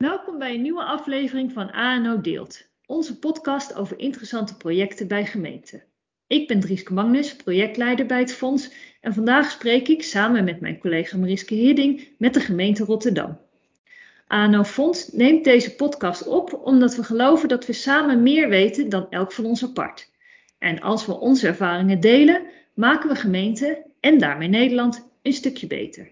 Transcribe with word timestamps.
Welkom 0.00 0.38
bij 0.38 0.54
een 0.54 0.62
nieuwe 0.62 0.84
aflevering 0.84 1.52
van 1.52 1.72
ANO 1.72 2.20
Deelt, 2.20 2.68
onze 2.86 3.18
podcast 3.18 3.74
over 3.74 3.98
interessante 3.98 4.56
projecten 4.56 5.08
bij 5.08 5.26
gemeenten. 5.26 5.82
Ik 6.26 6.48
ben 6.48 6.60
Drieske 6.60 6.92
Magnus, 6.92 7.36
projectleider 7.36 8.06
bij 8.06 8.18
het 8.18 8.34
fonds 8.34 8.72
en 9.00 9.14
vandaag 9.14 9.50
spreek 9.50 9.88
ik 9.88 10.02
samen 10.02 10.44
met 10.44 10.60
mijn 10.60 10.78
collega 10.78 11.16
Mariske 11.16 11.54
Hidding 11.54 12.08
met 12.18 12.34
de 12.34 12.40
gemeente 12.40 12.84
Rotterdam. 12.84 13.38
ANO 14.26 14.62
Fonds 14.64 15.12
neemt 15.12 15.44
deze 15.44 15.74
podcast 15.74 16.26
op 16.26 16.60
omdat 16.64 16.96
we 16.96 17.04
geloven 17.04 17.48
dat 17.48 17.66
we 17.66 17.72
samen 17.72 18.22
meer 18.22 18.48
weten 18.48 18.88
dan 18.88 19.06
elk 19.10 19.32
van 19.32 19.44
ons 19.44 19.64
apart. 19.64 20.10
En 20.58 20.80
als 20.80 21.06
we 21.06 21.18
onze 21.18 21.46
ervaringen 21.46 22.00
delen, 22.00 22.42
maken 22.74 23.08
we 23.08 23.14
gemeenten 23.14 23.78
en 24.00 24.18
daarmee 24.18 24.48
Nederland 24.48 25.10
een 25.22 25.32
stukje 25.32 25.66
beter. 25.66 26.10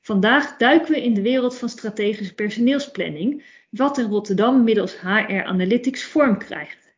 Vandaag 0.00 0.56
duiken 0.56 0.92
we 0.92 1.02
in 1.02 1.14
de 1.14 1.22
wereld 1.22 1.58
van 1.58 1.68
strategische 1.68 2.34
personeelsplanning, 2.34 3.44
wat 3.70 3.98
in 3.98 4.08
Rotterdam 4.08 4.64
middels 4.64 5.00
HR 5.00 5.42
Analytics 5.44 6.04
vorm 6.04 6.38
krijgt. 6.38 6.96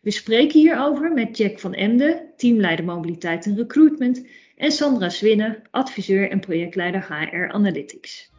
We 0.00 0.10
spreken 0.10 0.60
hierover 0.60 1.12
met 1.12 1.36
Jack 1.36 1.58
van 1.58 1.74
Emden, 1.74 2.32
teamleider 2.36 2.84
mobiliteit 2.84 3.46
en 3.46 3.56
recruitment, 3.56 4.26
en 4.56 4.72
Sandra 4.72 5.08
Swinnen, 5.08 5.62
adviseur 5.70 6.30
en 6.30 6.40
projectleider 6.40 7.06
HR 7.08 7.52
Analytics. 7.52 8.30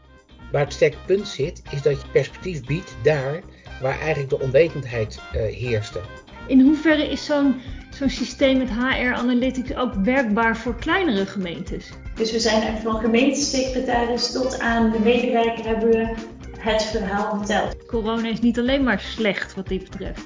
Waar 0.51 0.63
het 0.63 0.73
sterke 0.73 0.97
punt 1.05 1.27
zit, 1.27 1.61
is 1.71 1.81
dat 1.81 2.01
je 2.01 2.07
perspectief 2.07 2.65
biedt 2.65 2.95
daar 3.03 3.41
waar 3.81 3.99
eigenlijk 3.99 4.29
de 4.29 4.39
onwetendheid 4.39 5.15
uh, 5.15 5.41
heerste. 5.41 6.01
In 6.47 6.59
hoeverre 6.59 7.09
is 7.09 7.25
zo'n 7.25 7.61
zo'n 7.89 8.09
systeem 8.09 8.57
met 8.57 8.69
HR 8.69 9.13
Analytics 9.13 9.75
ook 9.75 9.93
werkbaar 9.93 10.57
voor 10.57 10.75
kleinere 10.75 11.25
gemeentes? 11.25 11.89
Dus 12.15 12.31
we 12.31 12.39
zijn 12.39 12.61
echt 12.61 12.81
van 12.81 12.99
gemeentesecretaris 12.99 14.31
tot 14.31 14.59
aan 14.59 14.91
de 14.91 14.99
medewerker 14.99 15.65
hebben 15.65 15.89
we 15.89 16.15
het 16.57 16.83
verhaal 16.83 17.37
verteld. 17.37 17.85
Corona 17.85 18.27
is 18.27 18.39
niet 18.39 18.59
alleen 18.59 18.83
maar 18.83 18.99
slecht 18.99 19.55
wat 19.55 19.67
dit 19.67 19.89
betreft. 19.89 20.23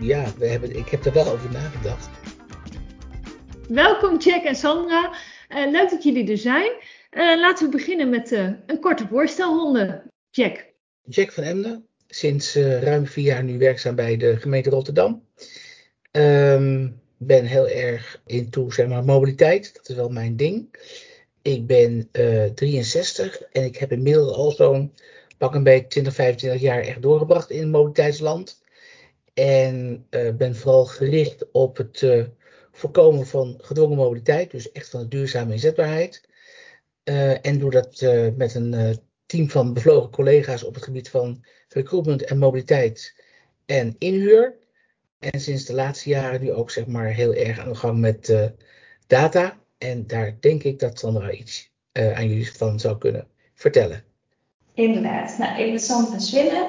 Ja, 0.00 0.24
we 0.38 0.46
hebben, 0.46 0.76
ik 0.76 0.88
heb 0.88 1.04
er 1.04 1.12
wel 1.12 1.32
over 1.32 1.50
nagedacht. 1.50 2.10
Welkom 3.68 4.18
Jack 4.18 4.42
en 4.42 4.56
Sandra. 4.56 5.14
Uh, 5.48 5.70
leuk 5.70 5.90
dat 5.90 6.02
jullie 6.02 6.30
er 6.30 6.38
zijn. 6.38 6.70
Uh, 7.10 7.40
laten 7.40 7.64
we 7.64 7.76
beginnen 7.76 8.10
met 8.10 8.32
uh, 8.32 8.50
een 8.66 8.80
korte 8.80 9.06
voorstelronde. 9.06 10.02
Jack. 10.30 10.64
Jack 11.02 11.32
van 11.32 11.44
Emden, 11.44 11.86
sinds 12.14 12.54
ruim 12.54 13.06
vier 13.06 13.24
jaar 13.24 13.44
nu 13.44 13.58
werkzaam 13.58 13.94
bij 13.94 14.16
de 14.16 14.36
gemeente 14.36 14.70
Rotterdam. 14.70 15.26
Um, 16.10 17.00
ben 17.16 17.44
heel 17.44 17.68
erg 17.68 18.22
into 18.26 18.70
zeg 18.70 18.86
maar, 18.86 19.04
mobiliteit. 19.04 19.74
Dat 19.74 19.88
is 19.88 19.94
wel 19.94 20.08
mijn 20.08 20.36
ding. 20.36 20.68
Ik 21.42 21.66
ben 21.66 22.08
uh, 22.12 22.44
63 22.44 23.42
en 23.42 23.64
ik 23.64 23.76
heb 23.76 23.92
inmiddels 23.92 24.32
al 24.32 24.50
zo'n 24.50 24.94
pak 25.38 25.54
een 25.54 25.62
beetje 25.62 25.88
20, 25.88 26.14
25 26.14 26.60
jaar 26.60 26.80
echt 26.80 27.02
doorgebracht 27.02 27.50
in 27.50 27.60
het 27.60 27.70
mobiliteitsland. 27.70 28.62
En 29.34 30.06
uh, 30.10 30.32
ben 30.32 30.56
vooral 30.56 30.84
gericht 30.84 31.50
op 31.52 31.76
het 31.76 32.06
voorkomen 32.72 33.26
van 33.26 33.58
gedwongen 33.60 33.96
mobiliteit, 33.96 34.50
dus 34.50 34.72
echt 34.72 34.88
van 34.88 35.00
de 35.00 35.08
duurzame 35.08 35.52
inzetbaarheid. 35.52 36.28
En 37.42 37.58
doe 37.58 37.70
dat 37.70 38.00
met 38.36 38.54
een 38.54 39.00
team 39.32 39.50
van 39.50 39.72
bevlogen 39.72 40.10
collega's 40.10 40.64
op 40.64 40.74
het 40.74 40.84
gebied 40.84 41.10
van 41.10 41.44
recruitment 41.68 42.24
en 42.24 42.38
mobiliteit 42.38 43.14
en 43.66 43.96
inhuur. 43.98 44.54
En 45.18 45.40
sinds 45.40 45.64
de 45.64 45.74
laatste 45.74 46.08
jaren 46.08 46.40
nu 46.40 46.52
ook 46.52 46.70
zeg 46.70 46.86
maar 46.86 47.06
heel 47.06 47.34
erg 47.34 47.58
aan 47.58 47.68
de 47.68 47.74
gang 47.74 47.98
met 47.98 48.28
uh, 48.28 48.44
data. 49.06 49.56
En 49.78 50.06
daar 50.06 50.36
denk 50.40 50.62
ik 50.62 50.78
dat 50.78 50.98
Sandra 50.98 51.30
iets 51.30 51.70
uh, 51.92 52.18
aan 52.18 52.28
jullie 52.28 52.52
van 52.52 52.80
zou 52.80 52.98
kunnen 52.98 53.26
vertellen. 53.54 54.04
Inderdaad. 54.74 55.38
Nou, 55.38 55.60
ik 55.60 55.70
ben 55.70 55.80
Sandra 55.80 56.18
Swinnen. 56.18 56.66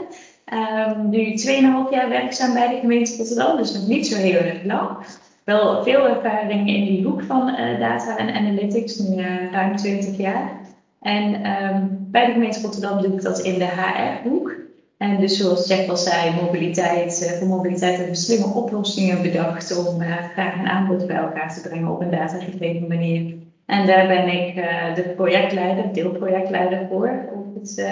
Um, 0.54 1.10
nu 1.10 1.32
2,5 1.32 1.92
jaar 1.92 2.10
werkzaam 2.10 2.54
bij 2.54 2.68
de 2.68 2.80
gemeente 2.80 3.18
Rotterdam, 3.18 3.58
dus 3.58 3.74
nog 3.74 3.88
niet 3.88 4.08
zo 4.08 4.16
heel 4.16 4.40
erg 4.40 4.64
lang. 4.64 4.98
Wel 5.44 5.84
veel 5.84 6.08
ervaring 6.08 6.68
in 6.68 6.86
die 6.86 7.04
hoek 7.04 7.24
van 7.24 7.50
uh, 7.50 7.80
data 7.80 8.18
en 8.18 8.34
analytics, 8.34 8.98
nu 8.98 9.22
ruim 9.52 9.76
20 9.76 10.18
jaar. 10.18 10.62
En 11.02 11.52
um, 11.64 12.03
bij 12.14 12.26
de 12.26 12.32
gemeente 12.32 12.62
Rotterdam 12.62 13.02
doe 13.02 13.14
ik 13.14 13.22
dat 13.22 13.40
in 13.40 13.60
de 13.60 13.66
HR-hoek. 13.66 14.56
En 14.98 15.20
dus 15.20 15.38
zoals 15.38 15.68
Jack 15.68 15.90
al 15.90 15.98
zei, 15.98 16.42
mobiliteit, 16.42 17.22
uh, 17.24 17.38
voor 17.38 17.48
mobiliteit 17.48 17.96
hebben 17.96 18.14
we 18.14 18.20
slimme 18.20 18.46
oplossingen 18.46 19.22
bedacht 19.22 19.78
om 19.78 20.02
vraag 20.02 20.58
en 20.58 20.68
aanbod 20.68 21.08
bij 21.08 21.16
elkaar 21.16 21.54
te 21.54 21.62
brengen 21.62 21.92
op 21.92 22.02
een 22.02 22.12
datagedreven 22.12 22.88
manier. 22.88 23.36
En 23.66 23.86
daar 23.86 24.08
ben 24.08 24.28
ik 24.28 24.56
uh, 24.56 24.96
de 24.96 25.14
projectleider, 25.16 25.94
deelprojectleider 25.94 26.86
voor 26.90 27.30
op 27.34 27.54
het, 27.54 27.86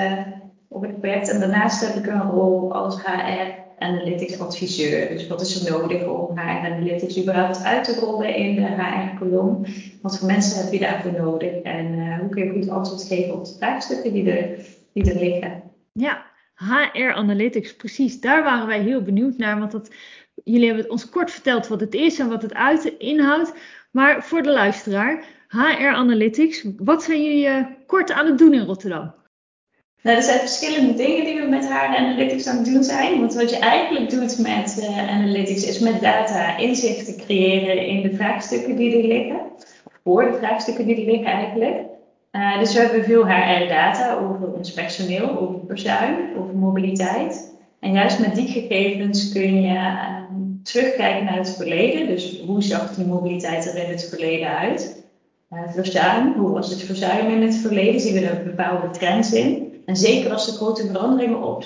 op 0.67 0.81
het 0.81 0.99
project. 0.99 1.29
En 1.29 1.39
daarnaast 1.39 1.85
heb 1.87 1.95
ik 1.95 2.07
een 2.07 2.29
rol 2.29 2.73
als 2.73 3.01
HR 3.01 3.60
Analytics 3.81 4.39
adviseur. 4.39 5.09
Dus 5.09 5.27
wat 5.27 5.41
is 5.41 5.65
er 5.65 5.71
nodig 5.71 6.07
om 6.07 6.37
HR 6.37 6.65
Analytics 6.65 7.19
überhaupt 7.21 7.63
uit 7.63 7.83
te 7.83 7.99
rollen 7.99 8.35
in 8.35 8.55
de 8.55 8.61
HR-kolom? 8.61 9.65
Wat 10.01 10.17
voor 10.17 10.27
mensen 10.27 10.63
heb 10.63 10.73
je 10.73 10.79
daarvoor 10.79 11.11
nodig? 11.11 11.51
En 11.51 12.17
hoe 12.19 12.29
kun 12.29 12.43
je 12.43 12.51
goed 12.51 12.69
antwoord 12.69 13.03
geven 13.03 13.33
op 13.33 13.45
de 13.45 13.55
vraagstukken 13.57 14.13
die 14.13 14.31
er, 14.31 14.65
die 14.93 15.13
er 15.13 15.19
liggen? 15.19 15.63
Ja, 15.91 16.25
HR 16.55 17.13
Analytics, 17.13 17.75
precies. 17.75 18.19
Daar 18.19 18.43
waren 18.43 18.67
wij 18.67 18.81
heel 18.81 19.01
benieuwd 19.01 19.37
naar. 19.37 19.59
Want 19.59 19.71
dat, 19.71 19.93
jullie 20.43 20.67
hebben 20.67 20.91
ons 20.91 21.09
kort 21.09 21.31
verteld 21.31 21.67
wat 21.67 21.79
het 21.79 21.93
is 21.93 22.19
en 22.19 22.29
wat 22.29 22.41
het 22.41 22.53
uit, 22.53 22.93
inhoudt. 22.97 23.53
Maar 23.91 24.23
voor 24.23 24.41
de 24.41 24.51
luisteraar, 24.51 25.23
HR 25.47 25.95
Analytics, 25.95 26.65
wat 26.77 27.03
zijn 27.03 27.23
jullie 27.23 27.47
uh, 27.47 27.65
kort 27.87 28.11
aan 28.11 28.25
het 28.25 28.37
doen 28.37 28.53
in 28.53 28.65
Rotterdam? 28.65 29.13
Nou, 30.03 30.17
er 30.17 30.23
zijn 30.23 30.39
verschillende 30.39 30.93
dingen 30.93 31.25
die 31.25 31.41
we 31.41 31.47
met 31.47 31.67
HR 31.67 31.95
Analytics 31.97 32.47
aan 32.47 32.57
het 32.57 32.65
doen 32.65 32.83
zijn. 32.83 33.19
Want 33.19 33.33
wat 33.33 33.49
je 33.49 33.57
eigenlijk 33.57 34.09
doet 34.09 34.39
met 34.39 34.77
uh, 34.79 35.09
Analytics 35.09 35.65
is 35.65 35.79
met 35.79 36.01
data 36.01 36.57
inzichten 36.57 37.17
creëren 37.17 37.85
in 37.85 38.01
de 38.01 38.15
vraagstukken 38.15 38.75
die 38.75 38.97
er 38.97 39.07
liggen. 39.07 39.39
Voor 40.03 40.31
de 40.31 40.37
vraagstukken 40.37 40.85
die 40.85 40.95
er 40.95 41.11
liggen 41.11 41.31
eigenlijk. 41.31 41.75
Uh, 42.31 42.59
dus 42.59 42.73
we 42.73 42.79
hebben 42.79 43.03
veel 43.03 43.27
HR-data 43.27 44.13
over 44.13 44.53
ons 44.53 44.73
personeel, 44.73 45.39
over 45.39 45.59
verzuim, 45.67 46.15
over 46.37 46.55
mobiliteit. 46.55 47.51
En 47.79 47.93
juist 47.93 48.19
met 48.19 48.35
die 48.35 48.47
gegevens 48.47 49.31
kun 49.31 49.61
je 49.61 49.73
uh, 49.73 50.21
terugkijken 50.63 51.25
naar 51.25 51.37
het 51.37 51.55
verleden. 51.55 52.07
Dus 52.07 52.41
hoe 52.45 52.63
zag 52.63 52.95
die 52.95 53.05
mobiliteit 53.05 53.73
er 53.73 53.83
in 53.83 53.89
het 53.89 54.09
verleden 54.09 54.57
uit? 54.57 55.03
Uh, 55.51 55.59
verzuim, 55.67 56.33
hoe 56.33 56.51
was 56.51 56.69
het 56.69 56.83
verzuim 56.83 57.29
in 57.29 57.41
het 57.41 57.55
verleden? 57.55 58.01
Zien 58.01 58.13
we 58.13 58.21
daar 58.21 58.43
bepaalde 58.43 58.89
trends 58.89 59.33
in? 59.33 59.70
En 59.91 59.97
zeker 59.97 60.31
als 60.31 60.47
er 60.47 60.53
grote 60.53 60.87
veranderingen 60.87 61.43
op, 61.43 61.63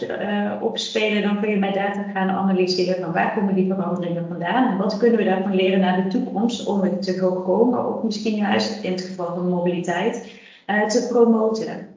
opspelen, 0.61 1.21
dan 1.21 1.41
kun 1.41 1.49
je 1.49 1.57
met 1.57 1.73
data 1.73 2.03
gaan 2.03 2.29
analyseren 2.29 3.03
van 3.03 3.13
waar 3.13 3.33
komen 3.33 3.55
die 3.55 3.73
veranderingen 3.73 4.27
vandaan 4.27 4.71
en 4.71 4.77
wat 4.77 4.97
kunnen 4.97 5.17
we 5.17 5.23
daarvan 5.23 5.55
leren 5.55 5.79
naar 5.79 6.03
de 6.03 6.09
toekomst 6.09 6.65
om 6.65 6.81
het 6.81 7.01
te 7.01 7.17
voorkomen, 7.17 7.95
of 7.95 8.03
misschien 8.03 8.35
juist 8.35 8.83
in 8.83 8.91
het 8.91 9.01
geval 9.01 9.35
van 9.35 9.49
mobiliteit 9.49 10.31
uh, 10.67 10.85
te 10.85 11.07
promoten. 11.07 11.87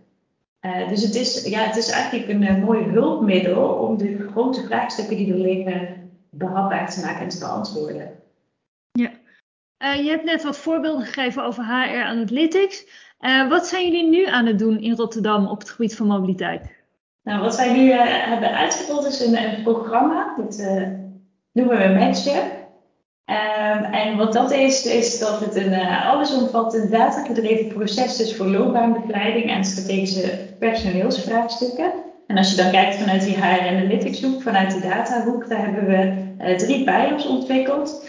Uh, 0.61 0.89
dus 0.89 1.03
het 1.03 1.15
is, 1.15 1.47
ja, 1.47 1.61
het 1.61 1.77
is 1.77 1.91
eigenlijk 1.91 2.29
een 2.29 2.61
mooi 2.61 2.85
hulpmiddel 2.85 3.69
om 3.69 3.99
de 3.99 4.29
grote 4.31 4.63
vraagstukken 4.63 5.17
die 5.17 5.33
er 5.33 5.39
liggen 5.39 6.11
behapbaar 6.31 6.91
te 6.91 7.01
maken 7.01 7.23
en 7.23 7.29
te 7.29 7.39
beantwoorden. 7.39 8.11
Ja, 8.93 9.11
je 9.93 10.11
hebt 10.11 10.25
net 10.25 10.43
wat 10.43 10.59
voorbeelden 10.59 11.07
gegeven 11.07 11.45
over 11.45 11.65
HR 11.65 12.03
Analytics. 12.03 12.87
Wat 13.49 13.67
zijn 13.67 13.85
jullie 13.85 14.09
nu 14.09 14.27
aan 14.27 14.47
het 14.47 14.59
doen 14.59 14.81
in 14.81 14.95
Rotterdam 14.95 15.47
op 15.47 15.59
het 15.59 15.71
gebied 15.71 15.97
van 15.97 16.07
mobiliteit? 16.07 16.77
Nou, 17.23 17.41
wat 17.41 17.57
wij 17.57 17.73
nu 17.73 17.91
hebben 17.93 18.55
uitgerold 18.55 19.07
is 19.07 19.21
een, 19.21 19.37
een 19.37 19.63
programma, 19.63 20.35
dat 20.37 20.67
noemen 21.53 21.79
we 21.79 21.99
Matchup. 21.99 22.57
Um, 23.31 23.85
en 23.85 24.17
wat 24.17 24.33
dat 24.33 24.53
is, 24.53 24.87
is 24.87 25.19
dat 25.19 25.41
het 25.41 25.57
een 25.57 25.75
allesomvattend 25.85 26.91
datagedreven 26.91 27.67
proces 27.75 28.21
is 28.21 28.37
voor 28.37 28.47
loopbaanbegeleiding 28.47 29.51
en 29.51 29.65
strategische 29.65 30.55
personeelsvraagstukken. 30.59 31.93
En 32.27 32.37
als 32.37 32.51
je 32.51 32.57
dan 32.57 32.71
kijkt 32.71 32.97
vanuit 32.97 33.25
die 33.25 33.37
HR 33.37 33.69
Analytics 33.69 34.23
hoek, 34.23 34.43
vanuit 34.43 34.73
de 34.73 34.81
datahoek, 34.81 35.49
daar 35.49 35.65
hebben 35.65 35.87
we 35.87 36.57
drie 36.57 36.85
pijlers 36.85 37.27
ontwikkeld. 37.27 38.09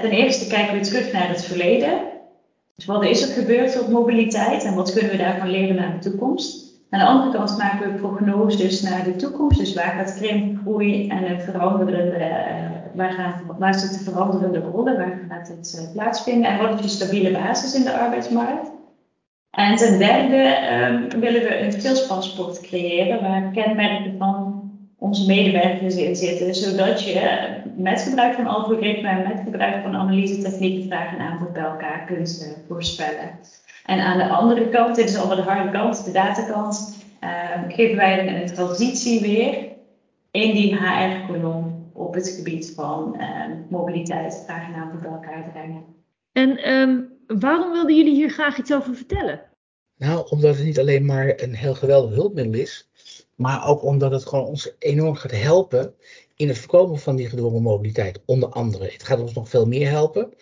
Ten 0.00 0.10
eerste 0.10 0.46
kijken 0.46 0.78
we 0.78 0.84
terug 0.84 1.12
naar 1.12 1.28
het 1.28 1.44
verleden. 1.44 1.98
Dus 2.76 2.84
wat 2.84 3.04
is 3.04 3.28
er 3.28 3.34
gebeurd 3.34 3.80
op 3.80 3.88
mobiliteit 3.88 4.64
en 4.64 4.74
wat 4.74 4.92
kunnen 4.92 5.10
we 5.10 5.16
daarvan 5.16 5.50
leren 5.50 5.76
naar 5.76 5.92
de 5.92 6.10
toekomst? 6.10 6.74
Aan 6.90 7.00
de 7.00 7.06
andere 7.06 7.32
kant 7.32 7.58
maken 7.58 7.92
we 7.92 7.98
prognoses 7.98 8.82
naar 8.82 9.04
de 9.04 9.16
toekomst. 9.16 9.58
Dus 9.58 9.74
waar 9.74 9.94
gaat 9.96 10.14
krimp, 10.14 10.60
groei 10.60 11.08
en 11.08 11.30
een 11.30 11.40
veranderende 11.40 12.18
waar, 12.96 13.12
gaan, 13.12 13.42
waar 13.58 13.74
zitten 13.74 14.00
veranderende 14.00 14.58
rollen, 14.58 14.96
waar 14.96 15.20
gaat 15.28 15.48
het 15.48 15.80
uh, 15.80 15.92
plaatsvinden 15.92 16.50
en 16.50 16.58
wat 16.58 16.78
is 16.78 16.84
je 16.84 16.88
stabiele 16.88 17.30
basis 17.30 17.74
in 17.74 17.82
de 17.82 17.98
arbeidsmarkt. 17.98 18.70
En 19.50 19.76
ten 19.76 19.98
derde 19.98 20.56
um, 21.12 21.20
willen 21.20 21.42
we 21.42 21.58
een 21.58 21.80
salespaspoort 21.80 22.60
creëren 22.60 23.20
waar 23.20 23.50
kenmerken 23.50 24.14
van 24.18 24.55
onze 24.98 25.26
medewerkers 25.26 25.96
in 25.96 26.16
zitten, 26.16 26.54
zodat 26.54 27.04
je 27.04 27.46
met 27.76 28.00
gebruik 28.00 28.34
van 28.34 28.46
algoritme 28.46 29.08
en 29.08 29.28
met 29.28 29.40
gebruik 29.44 29.82
van 29.82 29.94
analyse-technieken 29.94 30.88
vraag 30.88 31.12
en 31.12 31.20
aanbod 31.20 31.52
bij 31.52 31.62
elkaar 31.62 32.04
kunt 32.06 32.42
uh, 32.42 32.66
voorspellen. 32.68 33.38
En 33.84 34.00
aan 34.00 34.18
de 34.18 34.28
andere 34.28 34.68
kant, 34.68 34.96
dit 34.96 35.08
is 35.08 35.16
al 35.16 35.36
de 35.36 35.42
harde 35.42 35.70
kant, 35.70 36.04
de 36.04 36.12
datakant, 36.12 37.04
ehm, 37.20 37.70
geven 37.70 37.96
wij 37.96 38.42
een, 38.42 38.46
transitie 38.46 39.20
weer 39.20 39.68
in 40.30 40.54
die 40.54 40.76
HR-kolom 40.76 41.90
op 41.92 42.14
het 42.14 42.28
gebied 42.28 42.72
van 42.74 43.16
ehm, 43.18 43.52
mobiliteit, 43.68 44.42
vragen 44.46 44.72
naar 44.72 44.98
bij 45.02 45.10
elkaar 45.10 45.50
brengen. 45.52 45.84
En 46.32 46.72
um, 46.72 47.12
waarom 47.26 47.72
wilden 47.72 47.96
jullie 47.96 48.14
hier 48.14 48.30
graag 48.30 48.58
iets 48.58 48.74
over 48.74 48.94
vertellen? 48.94 49.40
Nou, 49.96 50.26
omdat 50.30 50.56
het 50.56 50.64
niet 50.64 50.78
alleen 50.78 51.04
maar 51.04 51.32
een 51.36 51.54
heel 51.54 51.74
geweldig 51.74 52.14
hulpmiddel 52.14 52.60
is, 52.60 52.90
maar 53.36 53.66
ook 53.66 53.82
omdat 53.82 54.12
het 54.12 54.26
gewoon 54.26 54.46
ons 54.46 54.72
enorm 54.78 55.14
gaat 55.14 55.30
helpen 55.30 55.94
in 56.36 56.48
het 56.48 56.58
voorkomen 56.58 56.98
van 56.98 57.16
die 57.16 57.28
gedwongen 57.28 57.62
mobiliteit, 57.62 58.20
onder 58.24 58.48
andere. 58.48 58.84
Het 58.84 59.02
gaat 59.02 59.20
ons 59.20 59.32
nog 59.32 59.48
veel 59.48 59.66
meer 59.66 59.88
helpen. 59.88 60.34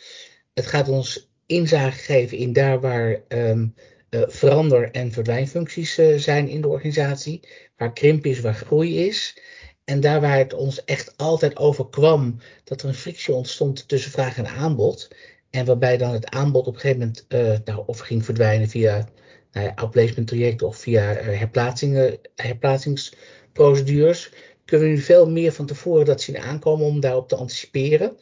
Het 0.55 0.67
gaat 0.67 0.89
ons 0.89 1.31
inzage 1.47 1.99
geven 1.99 2.39
in 2.39 2.53
daar 2.53 2.81
waar 2.81 3.23
um, 3.29 3.75
uh, 4.11 4.23
verander- 4.27 4.91
en 4.91 5.13
verdwijnfuncties 5.13 5.99
uh, 5.99 6.19
zijn 6.19 6.49
in 6.49 6.61
de 6.61 6.69
organisatie, 6.69 7.41
waar 7.77 7.93
krimp 7.93 8.27
is, 8.27 8.41
waar 8.41 8.55
groei 8.55 9.07
is. 9.07 9.39
En 9.85 10.01
daar 10.01 10.21
waar 10.21 10.39
het 10.39 10.55
ons 10.55 10.85
echt 10.85 11.17
altijd 11.17 11.57
overkwam 11.57 12.39
dat 12.65 12.83
er 12.83 12.89
een 12.89 12.95
frictie 12.95 13.35
ontstond 13.35 13.89
tussen 13.89 14.11
vraag 14.11 14.37
en 14.37 14.47
aanbod. 14.47 15.09
En 15.51 15.65
waarbij 15.65 15.97
dan 15.97 16.13
het 16.13 16.31
aanbod 16.31 16.67
op 16.67 16.75
een 16.75 16.81
gegeven 16.81 16.99
moment 16.99 17.25
uh, 17.29 17.59
nou, 17.65 17.83
of 17.87 17.99
ging 17.99 18.25
verdwijnen 18.25 18.69
via 18.69 19.09
nou 19.55 19.67
ja, 19.67 19.73
outplacement 19.75 20.29
trajecten 20.29 20.67
of 20.67 20.77
via 20.77 21.03
herplaatsingen, 21.13 22.19
herplaatsingsprocedures. 22.35 24.31
Kunnen 24.65 24.89
we 24.89 24.95
nu 24.95 25.01
veel 25.01 25.31
meer 25.31 25.53
van 25.53 25.67
tevoren 25.67 26.05
dat 26.05 26.21
zien 26.21 26.39
aankomen 26.39 26.87
om 26.87 27.01
daarop 27.01 27.29
te 27.29 27.37
anticiperen. 27.37 28.17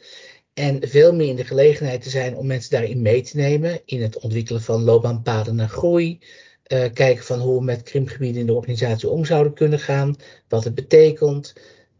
En 0.53 0.87
veel 0.87 1.13
meer 1.13 1.27
in 1.27 1.35
de 1.35 1.45
gelegenheid 1.45 2.01
te 2.01 2.09
zijn 2.09 2.35
om 2.35 2.47
mensen 2.47 2.71
daarin 2.71 3.01
mee 3.01 3.21
te 3.21 3.37
nemen. 3.37 3.81
In 3.85 4.01
het 4.01 4.19
ontwikkelen 4.19 4.61
van 4.61 4.83
loopbaanpaden 4.83 5.55
naar 5.55 5.69
groei. 5.69 6.19
Uh, 6.67 6.85
kijken 6.93 7.23
van 7.23 7.39
hoe 7.39 7.57
we 7.57 7.63
met 7.63 7.83
krimpgebieden 7.83 8.41
in 8.41 8.47
de 8.47 8.53
organisatie 8.53 9.09
om 9.09 9.25
zouden 9.25 9.53
kunnen 9.53 9.79
gaan. 9.79 10.15
Wat 10.47 10.63
het 10.63 10.75
betekent. 10.75 11.53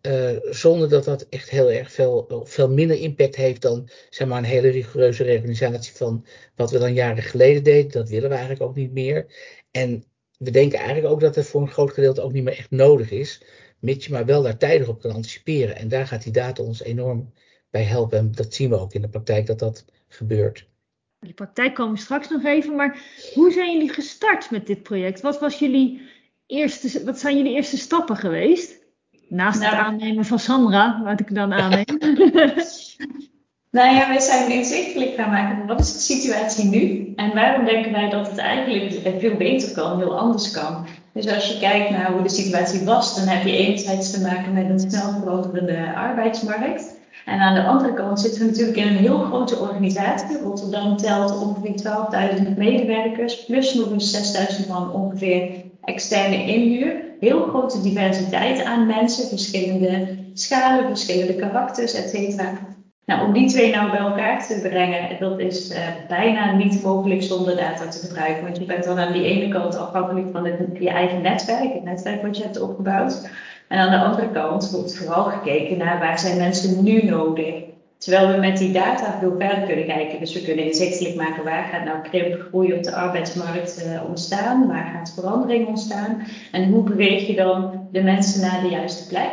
Uh, 0.08 0.38
zonder 0.50 0.90
dat 0.90 1.04
dat 1.04 1.28
echt 1.30 1.50
heel 1.50 1.72
erg 1.72 1.92
veel, 1.92 2.44
veel 2.44 2.70
minder 2.70 2.98
impact 2.98 3.36
heeft 3.36 3.62
dan 3.62 3.90
zeg 4.10 4.28
maar, 4.28 4.38
een 4.38 4.44
hele 4.44 4.70
rigoureuze 4.70 5.24
reorganisatie 5.24 5.96
van 5.96 6.26
wat 6.56 6.72
we 6.72 6.80
dan 6.80 6.94
jaren 6.94 7.24
geleden 7.24 7.64
deden. 7.64 7.92
Dat 7.92 8.10
willen 8.10 8.30
we 8.30 8.36
eigenlijk 8.36 8.64
ook 8.64 8.76
niet 8.76 8.92
meer. 8.92 9.26
En 9.72 10.04
we 10.38 10.52
denken 10.52 10.78
eigenlijk 10.78 11.14
ook 11.14 11.20
dat 11.20 11.36
het 11.36 11.48
voor 11.48 11.62
een 11.62 11.72
groot 11.72 11.94
gedeelte 11.94 12.22
ook 12.22 12.32
niet 12.32 12.44
meer 12.44 12.58
echt 12.58 12.72
nodig 12.72 13.12
is. 13.12 13.42
Mits 13.80 14.06
je 14.06 14.12
maar 14.12 14.26
wel 14.26 14.42
daar 14.42 14.58
tijdig 14.58 14.88
op 14.88 15.02
kan 15.02 15.12
anticiperen. 15.12 15.76
En 15.76 15.88
daar 15.88 16.08
gaat 16.08 16.24
die 16.24 16.32
data 16.32 16.64
ons 16.64 16.84
enorm 16.84 17.34
bij 17.70 17.84
helpen. 17.84 18.18
En 18.18 18.32
dat 18.32 18.54
zien 18.54 18.70
we 18.70 18.80
ook 18.80 18.94
in 18.94 19.02
de 19.02 19.10
praktijk 19.10 19.46
dat 19.46 19.60
dat 19.60 19.86
gebeurt. 20.08 20.68
Die 21.20 21.34
praktijk 21.34 21.76
komen 21.76 21.94
we 21.94 22.00
straks 22.00 22.30
nog 22.30 22.44
even. 22.44 22.76
Maar 22.76 23.02
hoe 23.34 23.52
zijn 23.52 23.72
jullie 23.72 23.94
gestart 23.94 24.52
met 24.52 24.68
dit 24.68 24.84
project? 24.84 25.22
Wat, 25.22 25.40
was 25.40 25.60
jullie 25.60 26.02
eerste, 26.46 27.04
wat 27.06 27.20
zijn 27.20 27.38
jullie 27.38 27.56
eerste 27.56 27.78
stappen 27.78 28.18
geweest? 28.18 28.83
Naast 29.34 29.60
nou, 29.60 29.76
het 29.76 29.86
aannemen 29.86 30.26
van 30.26 30.40
Sandra, 30.40 31.02
wat 31.04 31.20
ik 31.20 31.36
dan 31.36 31.54
aanneem. 31.54 31.86
nou 33.78 33.96
ja, 33.96 34.08
wij 34.08 34.20
zijn 34.20 34.52
inzichtelijk 34.52 35.16
gaan 35.16 35.30
maken. 35.30 35.68
Wat 35.68 35.80
is 35.80 35.94
de 35.94 36.00
situatie 36.00 36.66
nu? 36.66 37.14
En 37.16 37.34
waarom 37.34 37.66
denken 37.66 37.92
wij 37.92 38.10
dat 38.10 38.30
het 38.30 38.38
eigenlijk 38.38 39.20
veel 39.20 39.36
beter 39.36 39.72
kan, 39.72 39.98
heel 39.98 40.18
anders 40.18 40.52
kan? 40.52 40.86
Dus 41.14 41.34
als 41.34 41.48
je 41.48 41.60
kijkt 41.60 41.90
naar 41.90 42.12
hoe 42.12 42.22
de 42.22 42.30
situatie 42.30 42.86
was, 42.86 43.16
dan 43.16 43.28
heb 43.28 43.46
je 43.46 43.58
enerzijds 43.58 44.12
te 44.12 44.22
maken 44.22 44.54
met 44.54 44.70
een 44.70 44.90
snel 44.90 45.14
veranderende 45.20 45.96
arbeidsmarkt. 45.96 46.96
En 47.26 47.40
aan 47.40 47.56
de 47.56 47.64
andere 47.64 47.94
kant 47.94 48.20
zitten 48.20 48.42
we 48.42 48.48
natuurlijk 48.48 48.78
in 48.78 48.88
een 48.88 48.98
heel 48.98 49.20
grote 49.20 49.58
organisatie. 49.58 50.38
Rotterdam 50.38 50.98
telt 50.98 51.40
ongeveer 51.40 52.38
12.000 52.42 52.58
medewerkers, 52.58 53.46
plus 53.46 53.74
nog 53.74 53.92
eens 53.92 54.36
6.000 54.62 54.68
van 54.68 54.92
ongeveer 54.92 55.50
externe 55.84 56.46
inhuur. 56.46 57.12
Heel 57.24 57.48
grote 57.48 57.82
diversiteit 57.82 58.64
aan 58.64 58.86
mensen, 58.86 59.28
verschillende 59.28 60.18
schalen, 60.34 60.86
verschillende 60.86 61.36
karakters, 61.36 61.94
et 61.94 62.10
cetera. 62.10 62.52
Nou, 63.06 63.28
om 63.28 63.34
die 63.34 63.48
twee 63.48 63.72
nou 63.72 63.92
bij 63.92 64.00
elkaar 64.00 64.48
te 64.48 64.60
brengen, 64.62 65.20
dat 65.20 65.40
is 65.40 65.72
uh, 65.72 65.78
bijna 66.08 66.56
niet 66.56 66.84
mogelijk 66.84 67.24
zonder 67.24 67.56
data 67.56 67.88
te 67.88 68.08
gebruiken. 68.08 68.44
Want 68.44 68.58
je 68.58 68.66
bent 68.66 68.84
dan 68.84 69.00
aan 69.00 69.14
die 69.14 69.26
ene 69.26 69.54
kant 69.54 69.78
afhankelijk 69.78 70.28
van 70.32 70.44
je 70.80 70.90
eigen 70.90 71.22
netwerk, 71.22 71.74
het 71.74 71.84
netwerk 71.84 72.22
wat 72.22 72.38
je 72.38 72.44
hebt 72.44 72.62
opgebouwd. 72.62 73.30
En 73.68 73.80
aan 73.80 73.92
de 73.92 74.06
andere 74.06 74.30
kant 74.30 74.72
wordt 74.72 74.98
vooral 74.98 75.24
gekeken 75.24 75.78
naar 75.78 76.00
waar 76.00 76.20
zijn 76.20 76.38
mensen 76.38 76.84
nu 76.84 77.04
nodig. 77.04 77.73
Terwijl 78.04 78.28
we 78.28 78.38
met 78.38 78.58
die 78.58 78.72
data 78.72 79.18
veel 79.20 79.36
verder 79.40 79.66
kunnen 79.66 79.86
kijken. 79.86 80.20
Dus 80.20 80.34
we 80.34 80.42
kunnen 80.42 80.66
inzichtelijk 80.66 81.16
maken 81.16 81.44
waar 81.44 81.64
gaat 81.64 81.86
nou 81.86 82.02
krimp, 82.02 82.42
groei 82.42 82.74
op 82.74 82.84
de 82.84 82.96
arbeidsmarkt 82.96 83.86
uh, 83.86 84.10
ontstaan, 84.10 84.68
waar 84.68 84.92
gaat 84.94 85.14
verandering 85.16 85.68
ontstaan 85.68 86.22
en 86.52 86.70
hoe 86.70 86.84
beweeg 86.84 87.28
je 87.28 87.36
dan 87.36 87.88
de 87.92 88.04
mensen 88.04 88.42
naar 88.42 88.62
de 88.62 88.70
juiste 88.70 89.08
plek. 89.08 89.32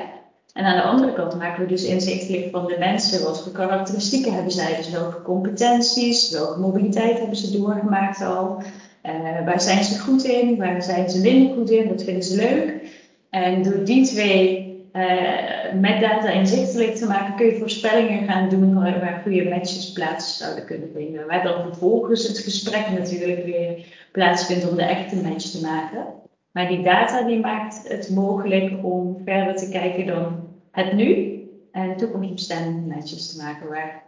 En 0.52 0.64
aan 0.64 0.76
de 0.76 0.82
andere 0.82 1.12
kant 1.12 1.38
maken 1.38 1.62
we 1.62 1.68
dus 1.68 1.84
inzichtelijk 1.84 2.48
van 2.50 2.66
de 2.66 2.76
mensen. 2.78 3.24
Wat 3.24 3.42
voor 3.42 3.52
karakteristieken 3.52 4.32
hebben 4.32 4.52
zij? 4.52 4.76
Dus 4.76 4.90
welke 4.90 5.22
competenties, 5.22 6.30
welke 6.30 6.60
mobiliteit 6.60 7.18
hebben 7.18 7.36
ze 7.36 7.58
doorgemaakt 7.58 8.22
al? 8.22 8.62
Uh, 9.02 9.44
waar 9.44 9.60
zijn 9.60 9.84
ze 9.84 9.98
goed 9.98 10.24
in? 10.24 10.56
Waar 10.56 10.82
zijn 10.82 11.10
ze 11.10 11.20
minder 11.20 11.54
goed 11.54 11.70
in? 11.70 11.88
Wat 11.88 12.02
vinden 12.02 12.22
ze 12.22 12.36
leuk? 12.36 12.98
En 13.30 13.62
door 13.62 13.84
die 13.84 14.04
twee 14.04 14.69
uh, 14.92 15.80
met 15.80 16.00
data 16.00 16.30
inzichtelijk 16.30 16.94
te 16.94 17.06
maken, 17.06 17.36
kun 17.36 17.46
je 17.46 17.58
voorspellingen 17.58 18.28
gaan 18.28 18.48
doen 18.48 18.74
waar, 18.74 19.20
goede 19.22 19.48
matches 19.48 19.92
plaats 19.92 20.38
zouden 20.38 20.64
kunnen 20.64 20.90
vinden. 20.94 21.26
Waar 21.26 21.42
dan 21.42 21.62
vervolgens 21.62 22.28
het 22.28 22.38
gesprek 22.38 22.90
natuurlijk 22.90 23.44
weer 23.44 23.86
plaatsvindt 24.12 24.70
om 24.70 24.76
de 24.76 24.82
echte 24.82 25.16
match 25.16 25.50
te 25.50 25.60
maken. 25.60 26.06
Maar 26.50 26.68
die 26.68 26.82
data 26.82 27.22
die 27.22 27.40
maakt 27.40 27.88
het 27.88 28.10
mogelijk 28.10 28.84
om 28.84 29.22
verder 29.24 29.56
te 29.56 29.68
kijken 29.68 30.06
dan 30.06 30.48
het 30.70 30.92
nu 30.92 31.40
en 31.72 31.96
toekomstbestendige 31.96 32.86
matches 32.86 33.32
te 33.32 33.42
maken 33.42 33.68
waar 33.68 34.02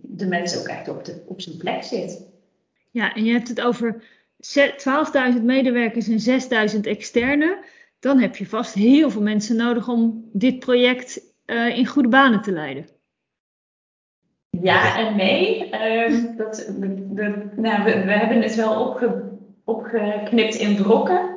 de 0.00 0.26
mens 0.26 0.58
ook 0.58 0.66
echt 0.66 0.88
op, 0.88 1.04
de, 1.04 1.22
op 1.26 1.40
zijn 1.40 1.56
plek 1.56 1.82
zit. 1.82 2.26
Ja, 2.90 3.14
en 3.14 3.24
je 3.24 3.32
hebt 3.32 3.48
het 3.48 3.60
over 3.60 4.02
12.000 5.36 5.42
medewerkers 5.42 6.08
en 6.08 6.72
6.000 6.74 6.80
externe 6.80 7.58
dan 8.02 8.18
heb 8.18 8.36
je 8.36 8.46
vast 8.46 8.74
heel 8.74 9.10
veel 9.10 9.22
mensen 9.22 9.56
nodig 9.56 9.88
om 9.88 10.28
dit 10.32 10.58
project 10.58 11.20
uh, 11.46 11.78
in 11.78 11.86
goede 11.86 12.08
banen 12.08 12.42
te 12.42 12.52
leiden. 12.52 12.86
Ja 14.50 14.98
en 14.98 15.16
nee. 15.16 15.70
Uh, 15.72 16.36
dat, 16.36 16.72
de, 16.78 17.50
nou, 17.56 17.84
we, 17.84 17.90
hebben 17.90 18.42
het 18.42 18.54
wel 18.54 18.88
opge, 18.88 19.22
opgeknipt 19.64 20.54
in 20.54 20.76
brokken. 20.76 21.30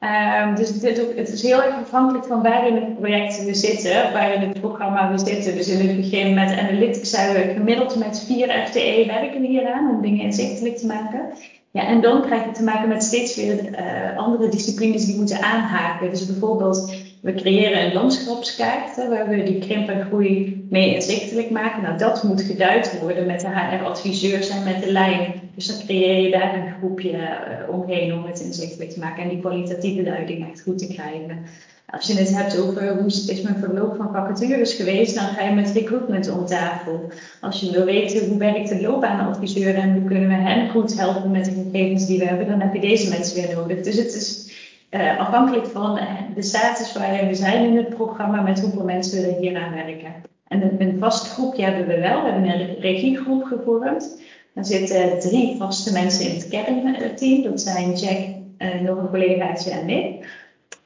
Uh, 0.00 0.56
dus 0.56 0.80
dit, 0.80 1.16
het 1.16 1.28
is 1.28 1.42
heel 1.42 1.62
erg 1.62 1.74
afhankelijk 1.74 2.24
van 2.24 2.42
waar 2.42 2.66
in 2.66 2.74
het 2.74 2.98
project 2.98 3.44
we 3.44 3.54
zitten, 3.54 4.12
waar 4.12 4.34
in 4.34 4.40
het 4.40 4.60
programma 4.60 5.10
we 5.10 5.18
zitten. 5.18 5.54
Dus 5.54 5.68
in 5.68 5.88
het 5.88 5.96
begin 5.96 6.34
met 6.34 6.58
Analytics 6.58 7.10
zijn 7.10 7.34
we 7.34 7.52
gemiddeld 7.52 7.96
met 7.96 8.24
vier 8.26 8.66
FTE 8.66 9.04
werken 9.06 9.42
hieraan 9.42 9.90
om 9.90 10.02
dingen 10.02 10.24
inzichtelijk 10.24 10.76
te 10.76 10.86
maken. 10.86 11.32
Ja, 11.72 11.86
en 11.86 12.00
dan 12.00 12.22
krijg 12.22 12.44
je 12.44 12.50
te 12.50 12.62
maken 12.62 12.88
met 12.88 13.02
steeds 13.02 13.36
weer 13.36 13.78
uh, 13.78 14.16
andere 14.16 14.48
disciplines 14.48 15.06
die 15.06 15.16
moeten 15.16 15.42
aanhaken. 15.42 16.10
Dus 16.10 16.26
bijvoorbeeld, 16.26 16.94
we 17.20 17.34
creëren 17.34 17.84
een 17.84 17.92
landschapskaart 17.92 18.96
hè, 18.96 19.08
waar 19.08 19.28
we 19.28 19.42
die 19.42 19.58
krimp 19.58 19.88
en 19.88 20.04
groei 20.04 20.66
mee 20.70 20.94
inzichtelijk 20.94 21.50
maken. 21.50 21.82
Nou, 21.82 21.98
dat 21.98 22.22
moet 22.22 22.42
geduid 22.42 23.00
worden 23.00 23.26
met 23.26 23.40
de 23.40 23.48
HR-adviseurs 23.48 24.48
en 24.48 24.64
met 24.64 24.82
de 24.82 24.92
lijn. 24.92 25.40
Dus 25.54 25.66
dan 25.66 25.86
creëer 25.86 26.24
je 26.24 26.30
daar 26.30 26.54
een 26.54 26.74
groepje 26.78 27.10
uh, 27.10 27.68
omheen 27.68 28.14
om 28.14 28.24
het 28.24 28.40
inzichtelijk 28.40 28.90
te 28.90 28.98
maken 29.00 29.22
en 29.22 29.28
die 29.28 29.40
kwalitatieve 29.40 30.02
duiding 30.02 30.50
echt 30.50 30.62
goed 30.62 30.78
te 30.78 30.86
krijgen. 30.86 31.44
Als 31.92 32.06
je 32.06 32.14
het 32.14 32.36
hebt 32.36 32.58
over 32.58 32.96
hoe 32.96 33.06
is 33.06 33.40
mijn 33.42 33.58
verloop 33.58 33.96
van 33.96 34.12
vacatures 34.12 34.74
geweest, 34.74 35.14
dan 35.14 35.24
ga 35.24 35.42
je 35.42 35.54
met 35.54 35.70
recruitment 35.70 36.30
om 36.30 36.46
tafel. 36.46 37.10
Als 37.40 37.60
je 37.60 37.70
wil 37.70 37.84
weten 37.84 38.28
hoe 38.28 38.38
werkt 38.38 38.68
de 38.68 38.80
loopbaanadviseur 38.80 39.74
en 39.74 39.92
hoe 39.92 40.04
kunnen 40.04 40.28
we 40.28 40.34
hen 40.34 40.70
goed 40.70 40.98
helpen 40.98 41.30
met 41.30 41.44
de 41.44 41.50
gegevens 41.50 42.06
die 42.06 42.18
we 42.18 42.24
hebben, 42.24 42.46
dan 42.46 42.60
heb 42.60 42.74
je 42.74 42.80
deze 42.80 43.08
mensen 43.08 43.42
weer 43.42 43.56
nodig. 43.56 43.80
Dus 43.80 43.96
het 43.96 44.14
is 44.14 44.52
uh, 44.90 45.18
afhankelijk 45.18 45.66
van 45.66 45.98
de 46.34 46.42
status 46.42 46.92
waarin 46.92 47.28
we 47.28 47.34
zijn 47.34 47.64
in 47.64 47.76
het 47.76 47.88
programma, 47.88 48.40
met 48.40 48.60
hoeveel 48.60 48.84
mensen 48.84 49.22
we 49.22 49.28
er 49.28 49.40
hier 49.40 49.56
aan 49.56 49.74
werken. 49.74 50.14
En 50.48 50.80
een, 50.80 50.98
vast 50.98 51.28
groepje 51.28 51.64
hebben 51.64 51.86
we 51.86 52.00
wel. 52.00 52.22
We 52.22 52.30
hebben 52.30 52.60
een 52.60 52.74
regiegroep 52.78 53.42
gevormd. 53.42 54.20
Er 54.54 54.64
zitten 54.64 55.18
drie 55.18 55.56
vaste 55.56 55.92
mensen 55.92 56.28
in 56.28 56.34
het 56.34 56.48
kernteam. 56.48 57.42
Dat 57.42 57.60
zijn 57.60 57.92
Jack, 57.92 58.18
uh, 58.58 58.80
nog 58.80 58.98
een 58.98 59.08
collegaatje 59.08 59.70
en 59.70 59.88
ik. 59.88 60.40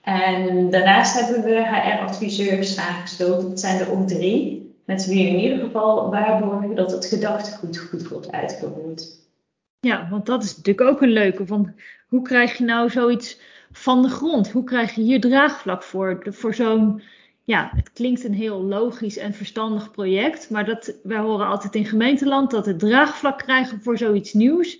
En 0.07 0.71
daarnaast 0.71 1.21
hebben 1.21 1.43
we 1.43 1.67
HR-adviseurs 1.67 2.79
aangesloten. 2.79 3.49
Dat 3.49 3.61
zijn 3.61 3.81
er 3.81 3.93
ook 3.93 4.09
drie. 4.09 4.75
Met 4.85 5.07
wie 5.07 5.29
in 5.29 5.39
ieder 5.39 5.59
geval 5.59 6.11
waarborgen 6.11 6.75
dat 6.75 6.91
het 6.91 7.07
gedachtegoed 7.07 7.79
goed 7.79 8.09
wordt 8.09 8.33
uitgevoerd. 8.33 9.07
Ja, 9.81 10.09
want 10.11 10.27
dat 10.27 10.43
is 10.45 10.57
natuurlijk 10.57 10.89
ook 10.89 11.03
een 11.03 11.13
leuke. 11.13 11.47
Van 11.47 11.75
hoe 12.09 12.23
krijg 12.23 12.59
je 12.59 12.65
nou 12.65 12.91
zoiets 12.91 13.41
van 13.73 14.03
de 14.03 14.09
grond? 14.09 14.51
Hoe 14.51 14.65
krijg 14.65 14.95
je 14.95 15.03
hier 15.03 15.21
draagvlak 15.21 15.83
voor? 15.83 16.27
Voor 16.31 16.55
zo'n, 16.55 17.03
ja, 17.43 17.71
het 17.77 17.93
klinkt 17.93 18.25
een 18.25 18.35
heel 18.35 18.63
logisch 18.63 19.17
en 19.17 19.35
verstandig 19.35 19.91
project. 19.91 20.51
Maar 20.51 20.65
dat, 20.65 20.95
wij 21.03 21.19
horen 21.19 21.47
altijd 21.47 21.75
in 21.75 21.87
gemeenteland 21.87 22.51
dat 22.51 22.67
het 22.67 22.79
draagvlak 22.79 23.39
krijgen 23.39 23.83
voor 23.83 23.99
zoiets 23.99 24.33
nieuws. 24.33 24.79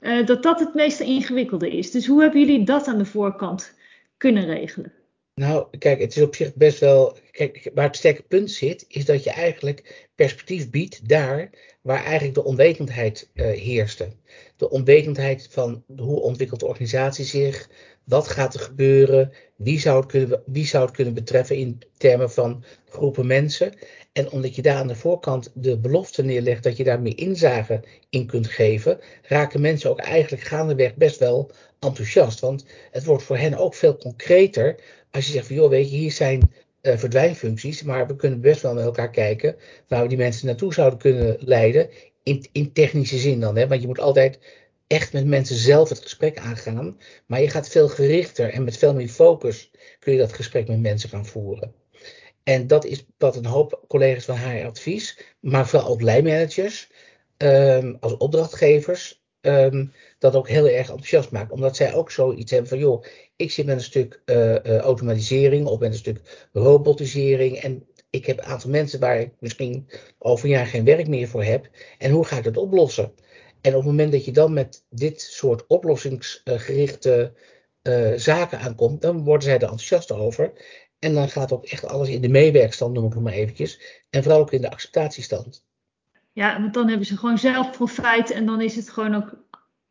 Uh, 0.00 0.26
dat 0.26 0.42
dat 0.42 0.60
het 0.60 0.74
meest 0.74 1.00
ingewikkelde 1.00 1.70
is. 1.70 1.90
Dus 1.90 2.06
hoe 2.06 2.22
hebben 2.22 2.40
jullie 2.40 2.64
dat 2.64 2.86
aan 2.86 2.98
de 2.98 3.04
voorkant 3.04 3.76
kunnen 4.18 4.46
regelen? 4.46 4.92
Nou, 5.34 5.78
kijk, 5.78 6.00
het 6.00 6.16
is 6.16 6.22
op 6.22 6.34
zich 6.34 6.54
best 6.54 6.78
wel. 6.78 7.16
Kijk, 7.30 7.70
waar 7.74 7.86
het 7.86 7.96
sterke 7.96 8.22
punt 8.22 8.50
zit, 8.50 8.84
is 8.88 9.04
dat 9.04 9.24
je 9.24 9.30
eigenlijk 9.30 10.08
perspectief 10.14 10.70
biedt 10.70 11.08
daar 11.08 11.50
waar 11.82 12.04
eigenlijk 12.04 12.34
de 12.34 12.44
onwetendheid 12.44 13.30
uh, 13.34 13.46
heerste. 13.46 14.08
De 14.56 14.70
onwetendheid 14.70 15.48
van 15.50 15.84
hoe 15.96 16.20
ontwikkelt 16.20 16.60
de 16.60 16.66
organisatie 16.66 17.24
zich, 17.24 17.68
wat 18.04 18.28
gaat 18.28 18.54
er 18.54 18.60
gebeuren, 18.60 19.32
wie 19.56 19.80
zou, 19.80 20.00
het 20.00 20.10
kunnen, 20.10 20.42
wie 20.46 20.66
zou 20.66 20.84
het 20.84 20.94
kunnen 20.94 21.14
betreffen 21.14 21.56
in 21.56 21.78
termen 21.96 22.30
van 22.30 22.64
groepen 22.88 23.26
mensen. 23.26 23.72
En 24.12 24.30
omdat 24.30 24.54
je 24.54 24.62
daar 24.62 24.76
aan 24.76 24.88
de 24.88 24.94
voorkant 24.94 25.50
de 25.54 25.78
belofte 25.78 26.22
neerlegt 26.22 26.62
dat 26.62 26.76
je 26.76 26.84
daar 26.84 27.00
meer 27.00 27.18
inzage 27.18 27.82
in 28.10 28.26
kunt 28.26 28.46
geven, 28.46 29.00
raken 29.22 29.60
mensen 29.60 29.90
ook 29.90 30.00
eigenlijk 30.00 30.42
gaandeweg 30.42 30.94
best 30.94 31.18
wel 31.18 31.50
enthousiast. 31.80 32.40
Want 32.40 32.64
het 32.90 33.04
wordt 33.04 33.22
voor 33.22 33.36
hen 33.36 33.54
ook 33.54 33.74
veel 33.74 33.96
concreter 33.96 34.80
als 35.10 35.26
je 35.26 35.32
zegt 35.32 35.46
van 35.46 35.56
joh, 35.56 35.68
weet 35.68 35.90
je, 35.90 35.96
hier 35.96 36.12
zijn 36.12 36.52
uh, 36.82 36.96
verdwijnfuncties, 36.96 37.82
maar 37.82 38.06
we 38.06 38.16
kunnen 38.16 38.40
best 38.40 38.62
wel 38.62 38.74
met 38.74 38.84
elkaar 38.84 39.10
kijken 39.10 39.56
waar 39.88 40.02
we 40.02 40.08
die 40.08 40.18
mensen 40.18 40.46
naartoe 40.46 40.74
zouden 40.74 40.98
kunnen 40.98 41.36
leiden. 41.40 41.90
In, 42.22 42.46
in 42.52 42.72
technische 42.72 43.18
zin 43.18 43.40
dan, 43.40 43.56
hè? 43.56 43.68
want 43.68 43.80
je 43.80 43.86
moet 43.86 44.00
altijd 44.00 44.38
echt 44.86 45.12
met 45.12 45.26
mensen 45.26 45.56
zelf 45.56 45.88
het 45.88 45.98
gesprek 45.98 46.38
aangaan. 46.38 46.98
Maar 47.26 47.40
je 47.40 47.50
gaat 47.50 47.68
veel 47.68 47.88
gerichter 47.88 48.52
en 48.52 48.64
met 48.64 48.76
veel 48.76 48.94
meer 48.94 49.08
focus 49.08 49.70
kun 49.98 50.12
je 50.12 50.18
dat 50.18 50.32
gesprek 50.32 50.68
met 50.68 50.80
mensen 50.80 51.08
gaan 51.08 51.26
voeren. 51.26 51.74
En 52.42 52.66
dat 52.66 52.84
is 52.84 53.04
wat 53.18 53.36
een 53.36 53.46
hoop 53.46 53.84
collega's 53.88 54.24
van 54.24 54.36
HR 54.36 54.66
advies, 54.66 55.18
maar 55.40 55.68
vooral 55.68 55.88
ook 55.88 56.02
lijnmanagers, 56.02 56.90
um, 57.36 57.96
als 58.00 58.16
opdrachtgevers, 58.16 59.22
um, 59.40 59.92
dat 60.18 60.34
ook 60.34 60.48
heel 60.48 60.68
erg 60.68 60.88
enthousiast 60.88 61.30
maakt. 61.30 61.52
Omdat 61.52 61.76
zij 61.76 61.94
ook 61.94 62.10
zoiets 62.10 62.50
hebben 62.50 62.68
van, 62.68 62.78
joh, 62.78 63.04
ik 63.36 63.50
zit 63.50 63.66
met 63.66 63.76
een 63.76 63.82
stuk 63.82 64.22
uh, 64.26 64.50
uh, 64.50 64.78
automatisering 64.78 65.66
of 65.66 65.78
met 65.78 65.92
een 65.92 65.98
stuk 65.98 66.48
robotisering. 66.52 67.56
En 67.56 67.86
ik 68.10 68.26
heb 68.26 68.38
een 68.38 68.44
aantal 68.44 68.70
mensen 68.70 69.00
waar 69.00 69.20
ik 69.20 69.32
misschien 69.38 69.88
over 70.18 70.44
een 70.44 70.50
jaar 70.50 70.66
geen 70.66 70.84
werk 70.84 71.08
meer 71.08 71.28
voor 71.28 71.44
heb. 71.44 71.68
En 71.98 72.10
hoe 72.10 72.24
ga 72.24 72.36
ik 72.36 72.44
dat 72.44 72.56
oplossen? 72.56 73.12
En 73.60 73.70
op 73.70 73.80
het 73.80 73.90
moment 73.90 74.12
dat 74.12 74.24
je 74.24 74.32
dan 74.32 74.52
met 74.52 74.84
dit 74.90 75.20
soort 75.20 75.66
oplossingsgerichte 75.66 77.32
uh, 77.82 78.12
zaken 78.16 78.58
aankomt, 78.58 79.02
dan 79.02 79.24
worden 79.24 79.42
zij 79.42 79.54
er 79.54 79.62
enthousiast 79.62 80.12
over. 80.12 80.52
En 80.98 81.14
dan 81.14 81.28
gaat 81.28 81.52
ook 81.52 81.64
echt 81.64 81.86
alles 81.86 82.08
in 82.08 82.20
de 82.20 82.28
meewerkstand, 82.28 82.94
noem 82.94 83.06
ik 83.06 83.12
het 83.12 83.22
maar 83.22 83.32
eventjes. 83.32 83.80
En 84.10 84.22
vooral 84.22 84.40
ook 84.40 84.52
in 84.52 84.60
de 84.60 84.70
acceptatiestand. 84.70 85.66
Ja, 86.32 86.60
want 86.60 86.74
dan 86.74 86.88
hebben 86.88 87.06
ze 87.06 87.16
gewoon 87.16 87.38
zelf 87.38 87.70
profijt 87.70 88.30
en 88.30 88.46
dan 88.46 88.60
is 88.60 88.76
het 88.76 88.90
gewoon 88.90 89.14
ook 89.14 89.46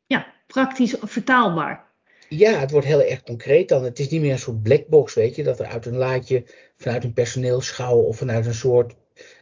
ja, 0.08 0.34
praktisch 0.48 0.96
vertaalbaar. 1.02 1.86
Ja, 2.30 2.60
het 2.60 2.72
wordt 2.72 2.88
heel 2.88 3.02
erg 3.02 3.24
concreet 3.24 3.70
dan. 3.70 3.84
Het 3.84 4.00
is 4.00 4.10
niet 4.10 4.22
meer 4.22 4.32
een 4.32 4.40
soort 4.40 4.64
blackbox, 4.64 5.14
weet 5.14 5.36
je, 5.36 5.44
dat 5.44 5.60
er 5.60 5.66
uit 5.66 5.86
een 5.86 5.98
laadje 5.98 6.44
vanuit 6.78 7.04
een 7.04 7.14
personeelschouw 7.14 7.98
of 7.98 8.18
vanuit 8.18 8.46
een 8.46 8.54
soort 8.54 8.96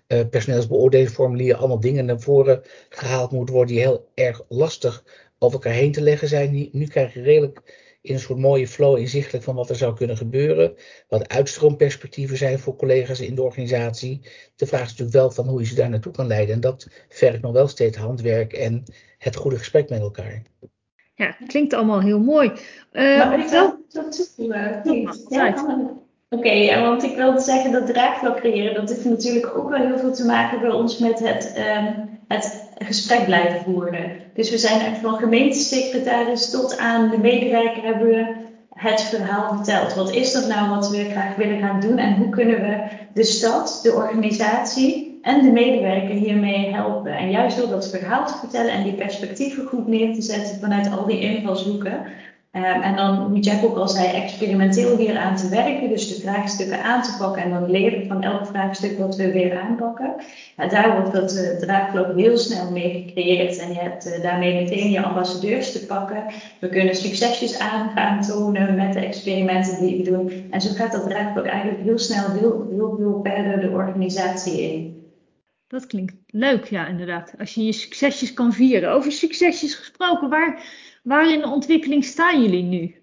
uh, 0.07 0.19
personeelsbeoordelingsformulier 0.29 1.55
allemaal 1.55 1.79
dingen 1.79 2.05
naar 2.05 2.19
voren 2.19 2.61
gehaald 2.89 3.31
moeten 3.31 3.55
worden 3.55 3.75
die 3.75 3.83
heel 3.83 4.11
erg 4.13 4.41
lastig 4.49 5.03
over 5.45 5.63
elkaar 5.63 5.79
heen 5.79 5.91
te 5.91 6.01
leggen 6.01 6.27
zijn. 6.27 6.69
Nu, 6.71 6.87
krijg 6.87 7.13
je 7.13 7.21
redelijk 7.21 7.83
in 8.01 8.13
een 8.13 8.19
soort 8.19 8.39
mooie 8.39 8.67
flow 8.67 8.97
inzichtelijk 8.97 9.43
van 9.43 9.55
wat 9.55 9.69
er 9.69 9.75
zou 9.75 9.95
kunnen 9.95 10.17
gebeuren. 10.17 10.75
Wat 11.07 11.29
uitstroomperspectieven 11.29 12.37
zijn 12.37 12.59
voor 12.59 12.75
collega's 12.75 13.19
in 13.19 13.35
de 13.35 13.43
organisatie. 13.43 14.21
De 14.55 14.65
vraag 14.65 14.81
is 14.81 14.89
natuurlijk 14.89 15.17
wel 15.17 15.31
van 15.31 15.47
hoe 15.47 15.59
je 15.59 15.65
ze 15.65 15.75
daar 15.75 15.89
naartoe 15.89 16.11
kan 16.11 16.27
leiden. 16.27 16.55
En 16.55 16.61
dat 16.61 16.87
vergt 17.09 17.41
nog 17.41 17.51
wel 17.51 17.67
steeds 17.67 17.97
handwerk 17.97 18.53
en 18.53 18.83
het 19.17 19.35
goede 19.35 19.57
gesprek 19.57 19.89
met 19.89 19.99
elkaar. 19.99 20.41
Ja, 21.15 21.37
klinkt 21.47 21.73
allemaal 21.73 22.01
heel 22.01 22.19
mooi. 22.19 22.51
Uh, 22.91 23.17
maar 23.17 23.39
ik 23.39 23.47
wil 23.47 23.85
dat 23.89 24.11
toevoegen. 24.11 24.81
Ja, 25.29 25.53
Oké, 26.29 26.47
okay, 26.47 26.81
want 26.81 27.03
ik 27.03 27.15
wilde 27.15 27.39
zeggen 27.39 27.71
dat 27.71 27.87
draagvlak 27.87 28.37
creëren, 28.37 28.73
dat 28.73 28.89
heeft 28.89 29.05
natuurlijk 29.05 29.57
ook 29.57 29.69
wel 29.69 29.87
heel 29.87 29.97
veel 29.97 30.13
te 30.13 30.25
maken 30.25 30.59
bij 30.59 30.69
ons 30.69 30.97
met 30.97 31.19
het, 31.19 31.55
um, 31.57 32.19
het 32.27 32.64
gesprek 32.77 33.25
blijven 33.25 33.61
voeren. 33.63 34.11
Dus 34.33 34.49
we 34.49 34.57
zijn 34.57 34.81
echt 34.81 34.99
van 34.99 35.17
gemeentesecretaris 35.17 36.49
tot 36.49 36.77
aan 36.77 37.09
de 37.09 37.17
medewerker 37.17 37.83
hebben 37.83 38.07
we 38.07 38.35
het 38.69 39.01
verhaal 39.01 39.55
verteld. 39.55 39.93
Wat 39.93 40.11
is 40.11 40.31
dat 40.31 40.47
nou 40.47 40.69
wat 40.69 40.89
we 40.89 41.09
graag 41.09 41.35
willen 41.35 41.59
gaan 41.59 41.79
doen 41.79 41.97
en 41.97 42.15
hoe 42.15 42.29
kunnen 42.29 42.61
we 42.61 42.83
de 43.13 43.23
stad, 43.23 43.79
de 43.83 43.93
organisatie 43.93 45.19
en 45.21 45.41
de 45.43 45.51
medewerker 45.51 46.15
hiermee 46.15 46.73
helpen? 46.73 47.17
En 47.17 47.31
juist 47.31 47.57
door 47.57 47.69
dat 47.69 47.89
verhaal 47.89 48.25
te 48.25 48.37
vertellen 48.37 48.71
en 48.71 48.83
die 48.83 48.93
perspectieven 48.93 49.65
goed 49.65 49.87
neer 49.87 50.13
te 50.13 50.21
zetten 50.21 50.59
vanuit 50.59 50.91
al 50.91 51.05
die 51.05 51.19
invalshoeken, 51.19 52.05
Um, 52.55 52.63
en 52.63 52.95
dan, 52.95 53.15
hoe 53.15 53.39
Jack 53.39 53.63
ook 53.63 53.77
al 53.77 53.87
zei, 53.87 54.07
experimenteel 54.07 54.97
hier 54.97 55.17
aan 55.17 55.35
te 55.35 55.49
werken, 55.49 55.89
dus 55.89 56.07
de 56.07 56.21
vraagstukken 56.21 56.83
aan 56.83 57.01
te 57.01 57.15
pakken 57.19 57.43
en 57.43 57.49
dan 57.49 57.71
leren 57.71 58.07
van 58.07 58.23
elk 58.23 58.45
vraagstuk 58.45 58.97
wat 58.99 59.15
we 59.15 59.31
weer 59.31 59.59
aanpakken. 59.59 60.15
Daar 60.69 60.91
wordt 60.95 61.13
dat 61.13 61.35
uh, 61.35 61.59
draagvlak 61.59 62.15
heel 62.15 62.37
snel 62.37 62.71
mee 62.71 63.03
gecreëerd 63.05 63.57
en 63.57 63.67
je 63.67 63.79
hebt 63.79 64.07
uh, 64.07 64.23
daarmee 64.23 64.53
meteen 64.53 64.91
je 64.91 65.03
ambassadeurs 65.03 65.71
te 65.71 65.85
pakken. 65.85 66.23
We 66.59 66.69
kunnen 66.69 66.95
succesjes 66.95 67.59
aan 67.59 67.89
gaan 67.95 68.21
tonen 68.21 68.75
met 68.75 68.93
de 68.93 68.99
experimenten 68.99 69.79
die 69.79 69.97
we 69.97 70.11
doen. 70.11 70.31
En 70.51 70.61
zo 70.61 70.69
gaat 70.73 70.91
dat 70.91 71.09
draagvlak 71.09 71.45
eigenlijk 71.45 71.83
heel 71.83 71.99
snel 71.99 72.31
heel, 72.31 72.67
heel 72.69 73.19
verder 73.23 73.61
de 73.61 73.69
organisatie 73.69 74.61
in. 74.61 74.94
Dat 75.75 75.87
klinkt 75.87 76.13
leuk, 76.27 76.65
ja, 76.65 76.87
inderdaad. 76.87 77.33
Als 77.39 77.53
je 77.53 77.65
je 77.65 77.71
succesjes 77.71 78.33
kan 78.33 78.53
vieren. 78.53 78.91
Over 78.91 79.11
succesjes 79.11 79.75
gesproken, 79.75 80.29
waar 80.29 80.63
Waar 81.05 81.31
in 81.31 81.39
de 81.39 81.49
ontwikkeling 81.49 82.03
staan 82.03 82.41
jullie 82.41 82.63
nu? 82.63 82.95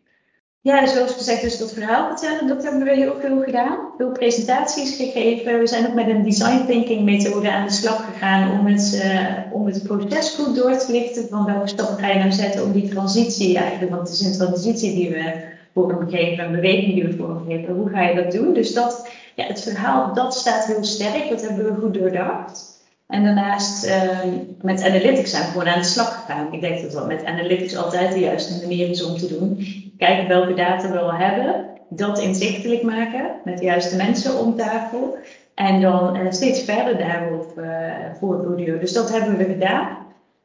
Ja, 0.60 0.86
zoals 0.86 1.12
gezegd, 1.12 1.42
dus 1.42 1.58
dat 1.58 1.72
verhaal 1.72 2.08
vertellen, 2.08 2.48
dat 2.48 2.62
hebben 2.62 2.84
we 2.84 2.94
heel 2.94 3.20
veel 3.20 3.42
gedaan. 3.42 3.78
Veel 3.96 4.12
presentaties 4.12 4.96
gegeven. 4.96 5.58
We 5.58 5.66
zijn 5.66 5.86
ook 5.86 5.94
met 5.94 6.08
een 6.08 6.22
design 6.22 6.66
thinking 6.66 7.04
methode 7.04 7.52
aan 7.52 7.66
de 7.66 7.72
slag 7.72 8.04
gegaan 8.12 8.58
om 8.58 8.66
het, 8.66 9.02
uh, 9.04 9.52
om 9.52 9.82
proces 9.82 10.34
goed 10.34 10.56
door 10.56 10.76
te 10.76 10.92
lichten. 10.92 11.28
Van 11.28 11.44
welke 11.44 11.68
stappen 11.68 11.98
ga 11.98 12.08
je 12.08 12.18
nou 12.18 12.32
zetten 12.32 12.64
om 12.64 12.72
die 12.72 12.88
transitie 12.88 13.58
eigenlijk, 13.58 13.92
want 13.92 14.08
het 14.08 14.20
is 14.20 14.26
een 14.26 14.46
transitie 14.46 14.94
die 14.94 15.10
we 15.10 15.50
vormgeven, 15.74 16.44
een 16.44 16.52
beweging 16.52 16.94
die 16.94 17.04
we 17.04 17.16
vormgeven. 17.16 17.74
Hoe 17.74 17.88
ga 17.88 18.02
je 18.02 18.22
dat 18.22 18.32
doen? 18.32 18.54
Dus 18.54 18.72
dat, 18.72 19.08
ja, 19.34 19.44
het 19.44 19.62
verhaal, 19.62 20.14
dat 20.14 20.34
staat 20.34 20.66
heel 20.66 20.84
sterk. 20.84 21.28
Dat 21.28 21.42
hebben 21.42 21.64
we 21.64 21.80
goed 21.80 21.94
doordacht. 21.94 22.70
En 23.06 23.24
daarnaast 23.24 23.86
uh, 23.86 24.18
met 24.60 24.84
analytics 24.84 25.30
zijn 25.30 25.42
we 25.42 25.50
gewoon 25.50 25.68
aan 25.68 25.80
de 25.80 25.86
slag 25.86 26.14
gegaan. 26.14 26.52
Ik 26.52 26.60
denk 26.60 26.82
dat 26.82 26.92
dat 26.92 27.06
met 27.06 27.24
analytics 27.24 27.76
altijd 27.76 28.12
de 28.12 28.20
juiste 28.20 28.60
manier 28.60 28.88
is 28.88 29.04
om 29.04 29.16
te 29.16 29.38
doen. 29.38 29.66
Kijken 29.98 30.28
welke 30.28 30.54
data 30.54 30.90
we 30.90 30.98
al 30.98 31.12
hebben, 31.12 31.66
dat 31.88 32.18
inzichtelijk 32.18 32.82
maken 32.82 33.30
met 33.44 33.58
de 33.58 33.64
juiste 33.64 33.96
mensen 33.96 34.38
om 34.38 34.56
tafel. 34.56 35.16
En 35.54 35.80
dan 35.80 36.16
uh, 36.16 36.30
steeds 36.30 36.62
verder 36.62 36.98
daarop 36.98 37.52
uh, 37.58 37.66
voortborduren. 38.18 38.80
Dus 38.80 38.92
dat 38.92 39.12
hebben 39.12 39.36
we 39.36 39.44
gedaan. 39.44 39.88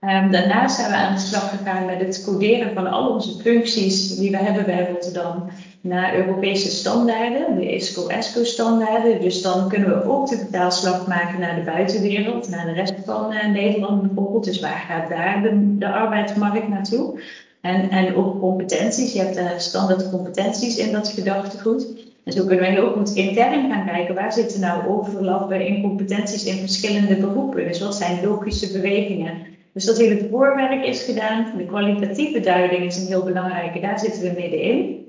Um, 0.02 0.32
daarnaast 0.32 0.76
zijn 0.76 0.92
we 0.92 0.96
aan 0.96 1.14
de 1.14 1.20
slag 1.20 1.50
gegaan 1.50 1.86
met 1.86 2.00
het 2.00 2.24
coderen 2.26 2.74
van 2.74 2.88
al 2.88 3.10
onze 3.10 3.42
functies 3.42 4.16
die 4.16 4.32
we 4.32 4.38
hebben 4.38 4.66
bij 4.66 4.90
Rotterdam 4.92 5.50
naar 5.88 6.16
Europese 6.16 6.70
standaarden, 6.70 7.56
de 7.56 7.74
ISCO-ESCO-standaarden. 7.76 9.22
Dus 9.22 9.42
dan 9.42 9.70
kunnen 9.70 9.90
we 9.90 10.10
ook 10.10 10.30
de 10.30 10.38
vertaalslag 10.38 11.08
maken 11.08 11.40
naar 11.40 11.56
de 11.56 11.62
buitenwereld, 11.62 12.50
naar 12.50 12.66
de 12.66 12.74
rest 12.74 12.94
van 13.06 13.34
uh, 13.34 13.48
Nederland 13.48 14.02
bijvoorbeeld. 14.02 14.44
Dus 14.44 14.60
waar 14.60 14.84
gaat 14.88 15.10
daar 15.10 15.42
de, 15.42 15.78
de 15.78 15.88
arbeidsmarkt 15.88 16.68
naartoe? 16.68 17.22
En, 17.62 17.90
en 17.90 18.16
ook 18.16 18.40
competenties. 18.40 19.14
Je 19.14 19.20
hebt 19.20 19.36
daar 19.36 19.62
standaard 19.62 20.10
competenties 20.10 20.78
in 20.78 20.92
dat 20.92 21.08
gedachtegoed. 21.08 21.88
En 22.24 22.34
zo 22.34 22.46
kunnen 22.46 22.66
we 22.66 22.72
heel 22.72 22.92
goed 22.92 23.16
intern 23.16 23.72
gaan 23.72 23.86
kijken 23.86 24.16
waar 24.16 24.34
zitten 24.34 24.60
nou 24.60 24.88
overlappen 24.88 25.68
in 25.68 25.82
competenties 25.82 26.46
in 26.46 26.58
verschillende 26.58 27.16
beroepen. 27.16 27.68
Dus 27.68 27.80
wat 27.80 27.96
zijn 27.96 28.26
logische 28.26 28.72
bewegingen? 28.72 29.46
Dus 29.74 29.86
dat 29.86 29.98
hele 29.98 30.28
voorwerk 30.32 30.86
is 30.86 31.04
gedaan. 31.04 31.52
De 31.58 31.66
kwalitatieve 31.66 32.40
duiding 32.40 32.84
is 32.84 32.98
een 32.98 33.08
heel 33.08 33.24
belangrijke, 33.24 33.80
daar 33.80 34.00
zitten 34.00 34.22
we 34.22 34.42
middenin. 34.42 35.08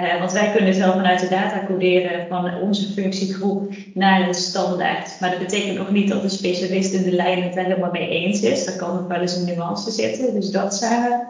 Uh, 0.00 0.18
want 0.18 0.32
wij 0.32 0.52
kunnen 0.52 0.74
zelf 0.74 0.94
vanuit 0.94 1.20
de 1.20 1.28
data 1.28 1.66
coderen 1.66 2.26
van 2.28 2.60
onze 2.60 2.92
functiegroep 2.92 3.74
naar 3.94 4.28
een 4.28 4.34
standaard. 4.34 5.20
Maar 5.20 5.30
dat 5.30 5.38
betekent 5.38 5.78
nog 5.78 5.90
niet 5.90 6.08
dat 6.08 6.22
de 6.22 6.28
specialist 6.28 6.92
in 6.92 7.02
de 7.02 7.12
lijn 7.12 7.42
het 7.42 7.54
helemaal 7.54 7.90
mee 7.90 8.08
eens 8.08 8.42
is. 8.42 8.64
Daar 8.64 8.76
kan 8.76 8.94
nog 8.94 9.06
wel 9.06 9.20
eens 9.20 9.36
een 9.36 9.44
nuance 9.44 9.90
zitten. 9.90 10.34
Dus 10.34 10.50
dat 10.50 10.74
zijn 10.74 11.02
we 11.02 11.24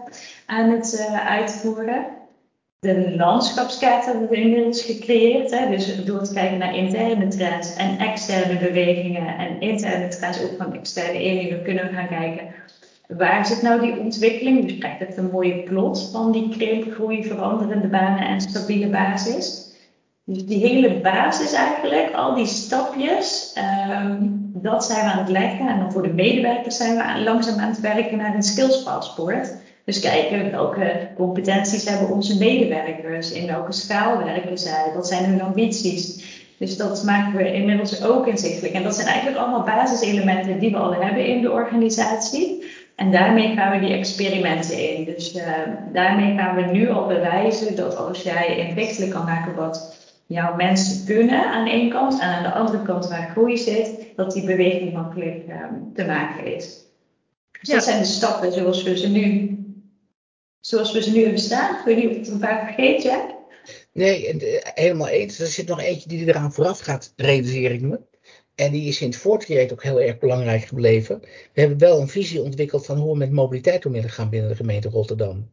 aan 0.46 0.70
het 0.70 1.06
uh, 1.10 1.26
uitvoeren. 1.26 2.06
De 2.78 3.16
landschapskaart 3.16 4.04
hebben 4.04 4.28
we 4.28 4.36
inmiddels 4.36 4.82
gecreëerd. 4.82 5.50
Hè? 5.50 5.70
Dus 5.70 6.04
door 6.04 6.22
te 6.22 6.32
kijken 6.32 6.58
naar 6.58 6.76
interne 6.76 7.28
trends 7.28 7.74
en 7.74 7.98
externe 7.98 8.58
bewegingen 8.58 9.38
en 9.38 9.60
interne 9.60 10.08
trends 10.08 10.42
ook 10.42 10.56
van 10.58 10.74
externe 10.74 11.18
eenheden 11.18 11.62
kunnen 11.62 11.86
we 11.88 11.94
gaan 11.94 12.08
kijken 12.08 12.54
waar 13.08 13.46
zit 13.46 13.62
nou 13.62 13.80
die 13.80 13.98
ontwikkeling? 13.98 14.66
Dus 14.66 14.78
krijgt 14.78 15.00
echt 15.00 15.16
een 15.16 15.30
mooie 15.30 15.62
plot 15.62 16.08
van 16.12 16.32
die 16.32 16.48
kreepgroei, 16.48 17.24
veranderende 17.24 17.88
banen 17.88 18.26
en 18.26 18.40
stabiele 18.40 18.88
basis. 18.88 19.72
Dus 20.24 20.46
die 20.46 20.66
hele 20.66 21.00
basis 21.00 21.52
eigenlijk, 21.52 22.14
al 22.14 22.34
die 22.34 22.46
stapjes, 22.46 23.56
um, 24.02 24.50
dat 24.54 24.84
zijn 24.84 25.04
we 25.04 25.12
aan 25.12 25.18
het 25.18 25.28
leggen. 25.28 25.68
En 25.68 25.78
dan 25.78 25.92
voor 25.92 26.02
de 26.02 26.12
medewerkers 26.12 26.76
zijn 26.76 26.96
we 26.96 27.22
langzaam 27.22 27.58
aan 27.58 27.70
het 27.70 27.80
werken 27.80 28.18
naar 28.18 28.34
een 28.34 28.42
skillspaspoort. 28.42 29.54
Dus 29.84 30.00
kijken 30.00 30.50
welke 30.50 31.08
competenties 31.16 31.88
hebben 31.88 32.10
onze 32.10 32.38
medewerkers, 32.38 33.32
in 33.32 33.46
welke 33.46 33.72
schaal 33.72 34.24
werken 34.24 34.58
zij, 34.58 34.90
wat 34.94 35.08
zijn 35.08 35.24
hun 35.24 35.42
ambities. 35.42 36.32
Dus 36.58 36.76
dat 36.76 37.02
maken 37.04 37.36
we 37.36 37.52
inmiddels 37.52 38.04
ook 38.04 38.26
inzichtelijk. 38.26 38.74
En 38.74 38.82
dat 38.82 38.94
zijn 38.94 39.06
eigenlijk 39.06 39.38
allemaal 39.38 39.64
basiselementen 39.64 40.58
die 40.58 40.70
we 40.70 40.76
al 40.76 40.94
hebben 40.94 41.26
in 41.26 41.40
de 41.42 41.52
organisatie. 41.52 42.63
En 42.96 43.12
daarmee 43.12 43.54
gaan 43.54 43.80
we 43.80 43.86
die 43.86 43.96
experimenten 43.96 44.96
in. 44.96 45.04
Dus 45.04 45.34
uh, 45.34 45.44
daarmee 45.92 46.36
gaan 46.36 46.56
we 46.56 46.62
nu 46.62 46.88
al 46.88 47.06
bewijzen 47.06 47.76
dat 47.76 47.96
als 47.96 48.22
jij 48.22 48.68
inzichtelijk 48.68 49.12
kan 49.12 49.24
maken 49.24 49.54
wat 49.54 49.96
jouw 50.26 50.56
mensen 50.56 51.06
kunnen 51.06 51.44
aan 51.44 51.64
de 51.64 51.70
ene 51.70 51.90
kant 51.90 52.20
en 52.20 52.28
aan 52.28 52.42
de 52.42 52.52
andere 52.52 52.82
kant 52.82 53.08
waar 53.08 53.30
groei 53.30 53.58
zit, 53.58 53.90
dat 54.16 54.32
die 54.32 54.44
beweging 54.44 54.92
makkelijk 54.92 55.44
um, 55.48 55.92
te 55.94 56.04
maken 56.04 56.54
is. 56.56 56.82
Dus 57.60 57.68
ja. 57.68 57.74
dat 57.74 57.84
zijn 57.84 57.98
de 57.98 58.04
stappen 58.06 58.52
zoals 58.52 58.82
we 58.82 58.98
ze 58.98 59.08
nu, 59.08 59.56
zoals 60.60 60.92
we 60.92 61.02
ze 61.02 61.12
nu 61.12 61.22
hebben 61.22 61.40
staan. 61.40 61.78
Ik 61.78 61.84
weet 61.84 61.96
niet 61.96 62.06
of 62.06 62.12
ik 62.12 62.18
het 62.18 62.28
een 62.28 62.38
paar 62.38 62.64
vergeet, 62.64 63.02
ja? 63.02 63.34
Nee, 63.92 64.28
eh, 64.28 64.60
helemaal 64.74 65.08
eens. 65.08 65.40
Er 65.40 65.46
zit 65.46 65.68
nog 65.68 65.80
eentje 65.80 66.08
die 66.08 66.26
eraan 66.26 66.52
vooraf 66.52 66.78
gaat, 66.78 67.12
realiseer 67.16 67.70
ik 67.70 67.80
me. 67.80 68.00
En 68.54 68.72
die 68.72 68.88
is 68.88 69.00
in 69.00 69.08
het 69.08 69.16
voortraject 69.16 69.72
ook 69.72 69.82
heel 69.82 70.00
erg 70.00 70.18
belangrijk 70.18 70.64
gebleven. 70.64 71.20
We 71.52 71.60
hebben 71.60 71.78
wel 71.78 72.00
een 72.00 72.08
visie 72.08 72.42
ontwikkeld 72.42 72.86
van 72.86 72.98
hoe 72.98 73.12
we 73.12 73.18
met 73.18 73.30
mobiliteit 73.30 73.86
om 73.86 73.92
willen 73.92 74.10
gaan 74.10 74.30
binnen 74.30 74.48
de 74.48 74.56
gemeente 74.56 74.88
Rotterdam. 74.88 75.50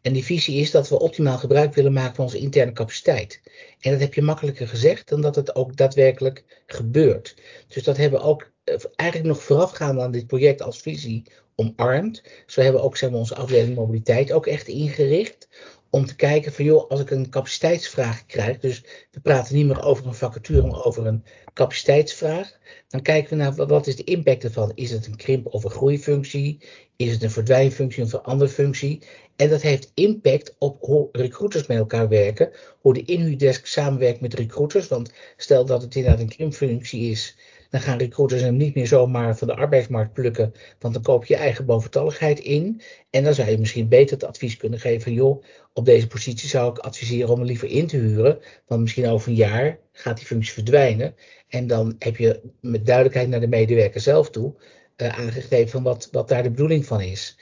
En 0.00 0.12
die 0.12 0.24
visie 0.24 0.60
is 0.60 0.70
dat 0.70 0.88
we 0.88 0.98
optimaal 0.98 1.38
gebruik 1.38 1.74
willen 1.74 1.92
maken 1.92 2.14
van 2.14 2.24
onze 2.24 2.38
interne 2.38 2.72
capaciteit. 2.72 3.40
En 3.80 3.90
dat 3.90 4.00
heb 4.00 4.14
je 4.14 4.22
makkelijker 4.22 4.68
gezegd 4.68 5.08
dan 5.08 5.20
dat 5.20 5.34
het 5.34 5.54
ook 5.54 5.76
daadwerkelijk 5.76 6.62
gebeurt. 6.66 7.36
Dus 7.68 7.82
dat 7.82 7.96
hebben 7.96 8.20
we 8.20 8.26
ook 8.26 8.50
eh, 8.64 8.74
eigenlijk 8.96 9.30
nog 9.30 9.42
voorafgaand 9.42 10.00
aan 10.00 10.10
dit 10.10 10.26
project 10.26 10.62
als 10.62 10.80
visie 10.80 11.24
omarmd. 11.54 12.22
We 12.54 12.62
hebben 12.62 12.82
ook 12.82 12.96
zeg 12.96 13.10
onze 13.10 13.34
afdeling 13.34 13.74
mobiliteit 13.74 14.32
ook 14.32 14.46
echt 14.46 14.68
ingericht 14.68 15.48
om 15.90 16.06
te 16.06 16.16
kijken 16.16 16.52
van 16.52 16.64
joh, 16.64 16.90
als 16.90 17.00
ik 17.00 17.10
een 17.10 17.30
capaciteitsvraag 17.30 18.26
krijg, 18.26 18.58
dus 18.58 18.84
we 19.10 19.20
praten 19.20 19.54
niet 19.54 19.66
meer 19.66 19.82
over 19.82 20.06
een 20.06 20.14
vacature, 20.14 20.66
maar 20.66 20.84
over 20.84 21.06
een 21.06 21.24
capaciteitsvraag, 21.54 22.58
dan 22.88 23.02
kijken 23.02 23.30
we 23.30 23.42
naar 23.42 23.66
wat 23.66 23.86
is 23.86 23.96
de 23.96 24.04
impact 24.04 24.44
ervan. 24.44 24.72
Is 24.74 24.90
het 24.90 25.06
een 25.06 25.16
krimp 25.16 25.46
of 25.46 25.64
een 25.64 25.70
groeifunctie? 25.70 26.60
Is 26.96 27.12
het 27.12 27.22
een 27.22 27.30
verdwijnfunctie 27.30 28.02
of 28.02 28.12
een 28.12 28.22
andere 28.22 28.50
functie? 28.50 29.02
En 29.36 29.48
dat 29.48 29.62
heeft 29.62 29.90
impact 29.94 30.54
op 30.58 30.76
hoe 30.80 31.08
recruiters 31.12 31.66
met 31.66 31.78
elkaar 31.78 32.08
werken, 32.08 32.50
hoe 32.80 32.94
de 32.94 33.04
inhuurdesk 33.04 33.66
samenwerkt 33.66 34.20
met 34.20 34.34
recruiters, 34.34 34.88
want 34.88 35.12
stel 35.36 35.64
dat 35.64 35.82
het 35.82 35.94
inderdaad 35.94 36.20
een 36.20 36.28
krimpfunctie 36.28 37.10
is, 37.10 37.36
dan 37.70 37.80
gaan 37.80 37.98
recruiters 37.98 38.42
hem 38.42 38.56
niet 38.56 38.74
meer 38.74 38.86
zomaar 38.86 39.36
van 39.36 39.48
de 39.48 39.54
arbeidsmarkt 39.54 40.12
plukken, 40.12 40.52
want 40.78 40.94
dan 40.94 41.02
koop 41.02 41.24
je 41.24 41.36
eigen 41.36 41.66
boventalligheid 41.66 42.38
in. 42.38 42.80
En 43.10 43.24
dan 43.24 43.34
zou 43.34 43.50
je 43.50 43.58
misschien 43.58 43.88
beter 43.88 44.16
het 44.16 44.24
advies 44.24 44.56
kunnen 44.56 44.80
geven 44.80 45.02
van 45.02 45.12
joh, 45.12 45.44
op 45.72 45.84
deze 45.84 46.06
positie 46.06 46.48
zou 46.48 46.70
ik 46.70 46.78
adviseren 46.78 47.28
om 47.28 47.40
er 47.40 47.46
liever 47.46 47.68
in 47.68 47.86
te 47.86 47.96
huren, 47.96 48.38
want 48.66 48.80
misschien 48.80 49.08
over 49.08 49.28
een 49.28 49.34
jaar 49.34 49.78
gaat 49.92 50.16
die 50.16 50.26
functie 50.26 50.52
verdwijnen. 50.52 51.14
En 51.48 51.66
dan 51.66 51.96
heb 51.98 52.16
je 52.16 52.40
met 52.60 52.86
duidelijkheid 52.86 53.28
naar 53.28 53.40
de 53.40 53.48
medewerker 53.48 54.00
zelf 54.00 54.30
toe 54.30 54.54
uh, 54.96 55.18
aangegeven 55.18 55.68
van 55.68 55.82
wat, 55.82 56.28
daar 56.28 56.42
de 56.42 56.50
bedoeling 56.50 56.86
van 56.86 57.00
is. 57.00 57.38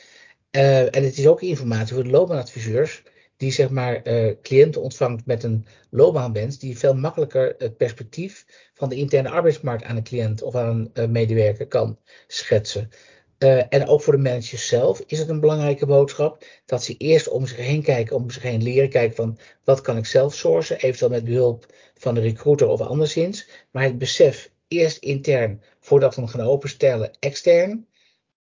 Uh, 0.51 0.81
en 0.81 1.05
het 1.05 1.19
is 1.19 1.27
ook 1.27 1.43
informatie 1.43 1.95
voor 1.95 2.05
de 2.05 2.11
loopbaanadviseurs 2.11 3.03
die 3.37 3.53
zeg 3.53 3.71
maar 3.71 4.09
uh, 4.09 4.35
cliënten 4.43 4.83
ontvangt 4.83 5.27
met 5.27 5.43
een 5.43 5.67
loopbaanwens, 5.91 6.59
die 6.59 6.79
veel 6.79 6.95
makkelijker 6.95 7.55
het 7.59 7.77
perspectief 7.77 8.47
van 8.75 8.89
de 8.89 8.97
interne 8.97 9.31
arbeidsmarkt 9.31 9.85
aan 9.85 9.97
een 9.97 10.05
cliënt 10.05 10.43
of 10.43 10.55
aan 10.55 10.69
een 10.69 10.91
uh, 10.95 11.09
medewerker 11.09 11.67
kan 11.67 11.99
schetsen. 12.27 12.91
Uh, 13.39 13.63
en 13.69 13.87
ook 13.87 14.03
voor 14.03 14.13
de 14.13 14.23
managers 14.23 14.69
zelf 14.69 15.01
is 15.07 15.19
het 15.19 15.29
een 15.29 15.41
belangrijke 15.41 15.87
boodschap 15.87 16.45
dat 16.67 16.85
ze 16.85 16.97
eerst 16.97 17.29
om 17.29 17.47
zich 17.47 17.57
heen 17.57 17.83
kijken, 17.83 18.17
om 18.17 18.31
zich 18.31 18.43
heen 18.43 18.63
leren 18.63 18.89
kijken 18.89 19.17
van 19.17 19.39
wat 19.65 19.81
kan 19.81 19.97
ik 19.97 20.07
zelf 20.07 20.35
sourcen, 20.35 20.77
eventueel 20.77 21.11
met 21.11 21.25
behulp 21.25 21.75
van 21.95 22.15
de 22.15 22.21
recruiter 22.21 22.69
of 22.69 22.81
anderszins. 22.81 23.49
Maar 23.71 23.83
het 23.83 23.99
besef 23.99 24.51
eerst 24.69 24.97
intern 24.97 25.63
voordat 25.81 26.15
we 26.15 26.21
hem 26.21 26.31
gaan 26.31 26.41
openstellen 26.47 27.11
extern, 27.19 27.87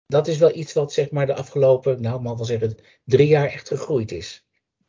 dat 0.07 0.29
is 0.29 0.39
wel 0.39 0.55
iets 0.55 0.73
wat 0.73 0.93
zeg 0.93 1.11
maar 1.11 1.27
de 1.27 1.35
afgelopen, 1.35 2.01
nou 2.01 2.21
mag 2.21 2.37
wel 2.37 2.45
zeggen, 2.45 2.77
drie 3.05 3.29
jaar 3.29 3.49
echt 3.49 3.69
gegroeid 3.69 4.13
is. 4.13 4.44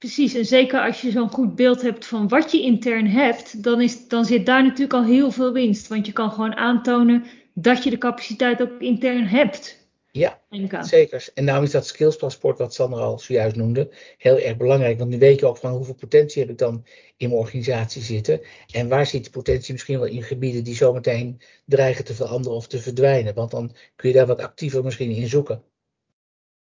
Precies, 0.06 0.34
en 0.34 0.46
zeker 0.46 0.82
als 0.82 1.02
je 1.02 1.12
zo'n 1.12 1.30
goed 1.30 1.56
beeld 1.56 1.82
hebt 1.82 2.06
van 2.06 2.28
wat 2.28 2.52
je 2.52 2.62
intern 2.62 3.08
hebt, 3.08 3.64
dan, 3.64 3.82
is, 3.82 4.08
dan 4.08 4.26
zit 4.26 4.46
daar 4.46 4.64
natuurlijk 4.64 4.94
al 4.94 5.04
heel 5.04 5.32
veel 5.32 5.54
winst. 5.54 5.88
Want 5.88 6.06
je 6.06 6.12
kan 6.12 6.32
gewoon 6.32 6.56
aantonen 6.56 7.26
dat 7.54 7.84
je 7.84 7.90
de 7.90 7.98
capaciteit 7.98 8.62
ook 8.62 8.80
intern 8.80 9.26
hebt. 9.26 9.88
Ja, 10.12 10.42
zeker. 10.82 11.28
En 11.34 11.46
daarom 11.46 11.64
is 11.64 11.72
dat 11.72 11.88
skillspaspoort, 11.88 12.58
wat 12.58 12.74
Sander 12.74 13.00
al 13.00 13.20
zojuist 13.20 13.56
noemde, 13.56 13.90
heel 14.18 14.40
erg 14.40 14.58
belangrijk. 14.58 14.98
Want 14.98 15.10
nu 15.10 15.18
weet 15.18 15.40
je 15.40 15.46
ook 15.46 15.58
van 15.58 15.72
hoeveel 15.72 15.96
potentie 15.96 16.42
heb 16.42 16.52
ik 16.52 16.58
dan 16.58 16.86
in 17.18 17.30
mijn 17.30 17.42
organisatie 17.42 18.02
zitten. 18.02 18.42
En 18.72 18.88
waar 18.88 19.06
zit 19.06 19.24
die 19.24 19.32
potentie 19.32 19.74
misschien 19.74 20.00
wel 20.00 20.08
in 20.08 20.24
gebieden 20.24 20.64
die 20.64 20.76
zometeen 20.76 21.42
dreigen 21.66 22.06
te 22.06 22.14
veranderen 22.14 22.58
of 22.58 22.68
te 22.68 22.80
verdwijnen. 22.80 23.34
Want 23.34 23.52
dan 23.52 23.76
kun 23.96 24.10
je 24.10 24.16
daar 24.16 24.28
wat 24.28 24.42
actiever 24.42 24.84
misschien 24.84 25.12
in 25.12 25.28
zoeken. 25.28 25.64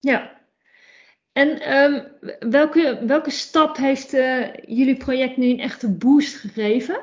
Ja, 0.01 0.34
en 1.35 1.75
um, 1.75 2.09
welke, 2.51 3.03
welke 3.07 3.31
stap 3.31 3.77
heeft 3.77 4.14
uh, 4.14 4.55
jullie 4.55 4.97
project 4.97 5.37
nu 5.37 5.51
een 5.51 5.61
echte 5.61 5.90
boost 5.90 6.37
gegeven? 6.37 7.01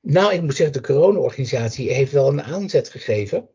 Nou, 0.00 0.34
ik 0.34 0.42
moet 0.42 0.54
zeggen, 0.54 0.82
de 0.82 0.92
corona-organisatie 0.92 1.92
heeft 1.92 2.12
wel 2.12 2.28
een 2.28 2.42
aanzet 2.42 2.88
gegeven, 2.88 3.48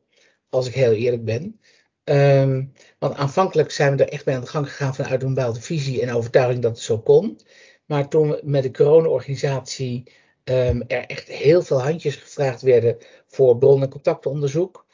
als 0.49 0.67
ik 0.67 0.73
heel 0.73 0.93
eerlijk 0.93 1.25
ben. 1.25 1.59
Um, 2.03 2.73
want 2.99 3.15
aanvankelijk 3.15 3.71
zijn 3.71 3.97
we 3.97 4.03
er 4.03 4.11
echt 4.11 4.25
mee 4.25 4.35
aan 4.35 4.41
de 4.41 4.47
gang 4.47 4.67
gegaan 4.67 4.95
vanuit 4.95 5.23
een 5.23 5.33
bepaalde 5.33 5.61
visie 5.61 6.01
en 6.01 6.13
overtuiging 6.13 6.61
dat 6.61 6.71
het 6.71 6.81
zo 6.81 6.99
kon. 6.99 7.39
Maar 7.85 8.07
toen 8.09 8.29
we 8.29 8.41
met 8.43 8.63
de 8.63 8.71
corona-organisatie 8.71 10.11
um, 10.43 10.83
er 10.87 11.05
echt 11.05 11.27
heel 11.27 11.61
veel 11.61 11.81
handjes 11.81 12.15
gevraagd 12.15 12.61
werden 12.61 12.97
voor 13.27 13.57
bron- 13.57 13.81
en 13.81 13.89
contactonderzoek, 13.89 14.84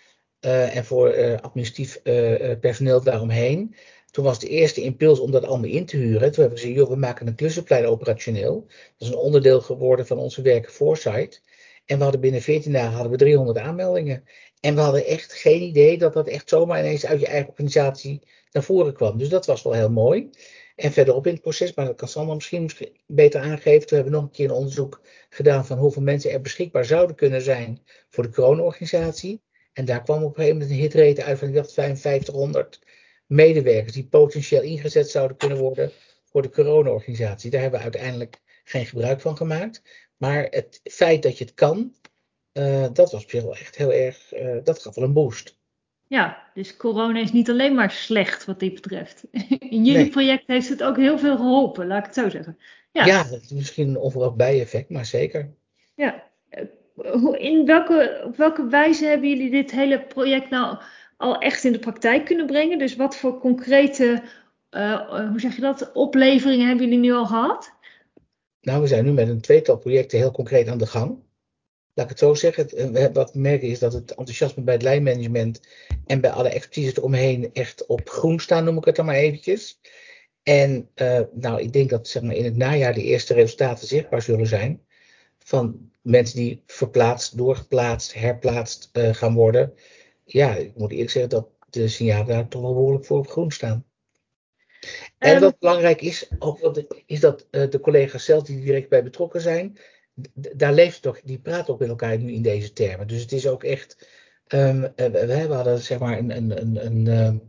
uh, 0.42 0.76
en 0.76 0.86
voor 0.86 1.16
uh, 1.16 1.40
administratief 1.42 2.00
uh, 2.04 2.60
personeel 2.60 3.04
daaromheen. 3.04 3.76
Toen 4.12 4.26
was 4.26 4.40
de 4.40 4.48
eerste 4.48 4.82
impuls 4.82 5.20
om 5.20 5.32
dat 5.32 5.46
allemaal 5.46 5.70
in 5.70 5.86
te 5.86 5.98
huren. 5.98 6.32
Toen 6.32 6.42
hebben 6.42 6.50
we 6.50 6.60
gezegd, 6.60 6.76
joh, 6.76 6.90
we 6.90 6.96
maken 6.96 7.28
een 7.28 7.36
klussenplein 7.36 7.86
operationeel. 7.86 8.66
Dat 8.68 9.08
is 9.08 9.08
een 9.08 9.16
onderdeel 9.16 9.62
geworden 9.62 10.08
van 10.08 10.18
onze 10.18 10.42
werken 10.42 10.72
Foresight. 10.72 11.42
En 11.86 11.98
we 11.98 12.04
hadden 12.04 12.22
binnen 12.22 12.42
14 12.42 12.72
dagen 12.72 12.92
hadden 12.92 13.12
we 13.12 13.18
300 13.18 13.58
aanmeldingen. 13.58 14.24
En 14.60 14.76
we 14.76 14.82
hadden 14.82 15.06
echt 15.06 15.34
geen 15.34 15.62
idee 15.62 15.98
dat 15.98 16.14
dat 16.14 16.28
echt 16.28 16.50
zomaar 16.50 16.80
ineens 16.80 17.06
uit 17.06 17.20
je 17.20 17.28
eigen 17.28 17.50
organisatie 17.50 18.22
naar 18.52 18.64
voren 18.64 18.94
kwam. 18.94 19.18
Dus 19.18 19.30
dat 19.30 19.46
was 19.46 19.64
wel 19.64 19.74
heel 19.74 19.92
mooi. 19.92 20.30
En 20.76 20.92
verderop 20.92 21.28
in 21.28 21.34
het 21.34 21.42
proces, 21.42 21.74
maar 21.74 21.86
dat 21.86 21.96
kan 21.96 22.08
Sander 22.08 22.36
misschien, 22.36 22.62
misschien 22.62 22.98
beter 23.06 23.42
aangeven. 23.42 23.90
We 23.90 23.96
hebben 23.96 24.14
nog 24.14 24.24
een 24.24 24.32
keer 24.32 24.50
een 24.50 24.56
onderzoek 24.56 25.02
gedaan 25.30 25.66
van 25.66 25.78
hoeveel 25.78 26.02
mensen 26.02 26.32
er 26.32 26.42
beschikbaar 26.42 26.86
zouden 26.86 27.16
kunnen 27.16 27.42
zijn 27.42 27.82
voor 28.10 28.24
de 28.24 28.32
corona-organisatie. 28.32 29.42
En 29.74 29.86
daar 29.86 30.04
kwam 30.04 30.24
op 30.24 30.30
een 30.30 30.36
gegeven 30.36 30.58
moment 30.58 30.72
een 30.72 30.82
hitrate 30.82 31.24
uit 31.24 31.40
van 31.40 31.48
ik 31.48 31.54
dacht 31.54 31.74
5500 31.74 32.80
medewerkers 33.26 33.94
die 33.94 34.08
potentieel 34.08 34.62
ingezet 34.62 35.10
zouden 35.10 35.38
kunnen 35.38 35.58
worden 35.58 35.92
voor 36.26 36.42
de 36.42 36.50
corona-organisatie. 36.50 37.50
Daar 37.50 37.62
hebben 37.62 37.80
we 37.80 37.86
uiteindelijk 37.86 38.42
geen 38.64 38.86
gebruik 38.86 39.22
van 39.22 39.38
gemaakt. 39.38 39.82
Maar 40.18 40.48
het 40.50 40.80
feit 40.84 41.24
dat 41.24 41.38
je 41.38 41.44
het 41.44 41.54
kan, 41.54 41.96
uh, 42.54 42.88
dat 42.94 43.12
was 43.12 43.24
op 43.24 43.30
zich 43.30 43.44
wel 43.44 43.56
echt 43.56 43.76
heel 43.76 43.94
erg, 43.94 44.34
uh, 44.34 44.58
dat 44.64 44.82
gaf 44.82 44.96
wel 44.96 45.04
een 45.04 45.14
boost. 45.14 45.60
Ja, 46.08 46.50
dus 46.54 46.78
corona 46.78 47.20
is 47.20 47.32
niet 47.32 47.50
alleen 47.50 47.76
maar 47.76 47.92
slecht 47.92 48.46
wat 48.46 48.60
dit 48.60 48.74
betreft. 48.74 49.24
In 49.76 49.86
jullie 49.86 49.94
nee. 49.94 50.10
project 50.10 50.48
heeft 50.48 50.70
het 50.70 50.84
ook 50.84 50.98
heel 50.98 51.20
veel 51.20 51.38
geholpen, 51.38 51.88
laat 51.88 52.00
ik 52.00 52.06
het 52.06 52.14
zo 52.14 52.30
zeggen. 52.30 52.58
Ja, 52.92 53.06
ja 53.06 53.24
dat 53.24 53.42
is 53.42 53.52
misschien 53.52 53.90
een 53.90 53.98
onverwacht 53.98 54.36
bijeffect, 54.36 54.90
maar 54.90 55.06
zeker. 55.06 55.54
Ja, 55.96 56.30
in 57.38 57.66
welke, 57.66 58.22
op 58.26 58.38
welke 58.38 58.68
wijze 58.68 59.06
hebben 59.06 59.30
jullie 59.30 59.52
dit 59.52 59.72
hele 59.72 60.02
project 60.02 60.50
nou 60.50 60.78
al 61.18 61.38
echt 61.38 61.64
in 61.64 61.72
de 61.72 61.80
praktijk 61.80 62.26
kunnen 62.26 62.46
brengen? 62.46 62.80
Dus 62.80 62.96
wat 62.96 63.18
voor 63.18 63.40
concrete, 63.40 64.24
uh, 64.72 65.30
hoe 65.30 65.40
zeg 65.40 65.56
je 65.56 65.62
dat, 65.62 65.92
opleveringen 65.94 66.68
hebben 66.68 66.86
jullie 66.86 67.00
nu 67.02 67.12
al 67.12 67.26
gehad? 67.26 67.74
Nou, 68.62 68.82
we 68.82 68.88
zijn 68.88 69.06
nu 69.06 69.12
met 69.12 69.28
een 69.28 69.42
tweetal 69.42 69.78
projecten 69.78 70.18
heel 70.18 70.32
concreet 70.32 70.68
aan 70.68 70.78
de 70.78 70.88
gang. 70.88 71.20
Laat 71.94 72.06
ik 72.06 72.12
het 72.12 72.20
zo 72.20 72.34
zeggen. 72.34 72.70
Eh, 72.70 73.06
wat 73.14 73.34
we 73.34 73.40
merken 73.40 73.68
is 73.68 73.80
dat 73.80 73.94
het 73.94 74.10
enthousiasme 74.10 74.64
bij 74.64 74.74
het 74.74 74.84
lijnmanagement 74.84 75.62
en 76.06 76.22
bij 76.22 76.32
alle 76.32 76.50
expertise 76.50 76.98
eromheen 76.98 77.50
echt 77.54 77.86
op 77.86 78.10
groen 78.10 78.40
staan, 78.40 78.64
noem 78.64 78.78
ik 78.78 78.86
het 78.86 78.96
dan 78.96 79.06
maar 79.06 79.16
eventjes. 79.16 79.80
En 80.44 80.90
nou, 81.32 81.62
ik 81.62 81.74
denk 81.74 81.90
dat 81.90 82.08
zeg 82.08 82.22
maar, 82.22 82.36
in 82.36 82.46
het 82.46 82.58
najaar 82.58 82.94
de 82.94 83.04
eerste 83.04 83.34
resultaten 83.34 83.88
zichtbaar 83.88 84.22
zullen 84.22 84.48
zijn. 84.48 84.82
Van 85.44 85.92
mensen 86.02 86.38
die 86.38 86.64
verplaatst, 86.66 87.38
doorgeplaatst, 87.38 88.14
herplaatst 88.14 88.90
uh, 88.94 89.14
gaan 89.14 89.34
worden. 89.34 89.74
Ja, 90.24 90.56
ik 90.56 90.76
moet 90.76 90.92
eerlijk 90.92 91.10
zeggen 91.10 91.30
dat 91.30 91.48
de 91.70 91.88
signalen 91.88 92.28
daar 92.28 92.48
toch 92.48 92.62
wel 92.62 92.74
behoorlijk 92.74 93.06
voor 93.06 93.18
op 93.18 93.30
groen 93.30 93.52
staan. 93.52 93.86
En 95.18 95.40
wat 95.40 95.60
belangrijk 95.60 96.02
is, 96.02 96.30
ook, 96.40 96.84
is 97.06 97.20
dat 97.20 97.48
uh, 97.52 97.70
de 97.70 97.80
collega's 97.80 98.26
zelf 98.26 98.44
die 98.44 98.62
direct 98.62 98.90
bij 98.90 99.04
betrokken 99.04 99.42
zijn, 99.42 99.78
daar 100.34 100.74
leeft 100.74 101.02
toch, 101.02 101.22
die 101.22 101.40
praten 101.40 101.74
ook 101.74 101.80
met 101.80 101.90
elkaar 101.90 102.18
nu 102.18 102.32
in 102.34 102.42
deze 102.42 102.74
termen. 102.74 103.08
Dus 103.08 103.22
het 103.22 103.32
is 103.32 103.48
ook 103.48 103.64
echt 103.64 104.20
Um, 104.54 104.94
we 104.96 105.48
hadden 105.50 105.80
zeg 105.80 106.00
maar 106.00 106.18
een, 106.18 106.30
een, 106.38 106.62
een, 106.62 107.08
een, 107.08 107.42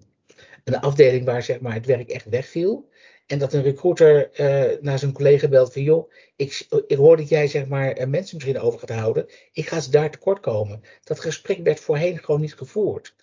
een 0.65 0.81
afdeling 0.81 1.25
waar 1.25 1.43
zeg 1.43 1.61
maar, 1.61 1.75
het 1.75 1.87
werk 1.87 2.09
echt 2.09 2.29
wegviel. 2.29 2.91
En 3.27 3.39
dat 3.39 3.53
een 3.53 3.63
recruiter 3.63 4.31
uh, 4.41 4.81
naar 4.81 4.99
zijn 4.99 5.13
collega 5.13 5.49
belt 5.49 5.73
van 5.73 5.83
joh, 5.83 6.13
ik, 6.37 6.67
ik 6.87 6.97
hoor 6.97 7.17
dat 7.17 7.29
jij 7.29 7.47
zeg 7.47 7.67
maar 7.67 8.09
mensen 8.09 8.37
misschien 8.37 8.61
over 8.61 8.79
gaat 8.79 8.91
houden. 8.91 9.27
Ik 9.53 9.69
ga 9.69 9.81
ze 9.81 9.91
daar 9.91 10.11
tekort 10.11 10.41
komen. 10.41 10.81
Dat 11.05 11.21
gesprek 11.21 11.59
werd 11.63 11.81
voorheen 11.81 12.19
gewoon 12.19 12.41
niet 12.41 12.55
gevoerd. 12.55 13.15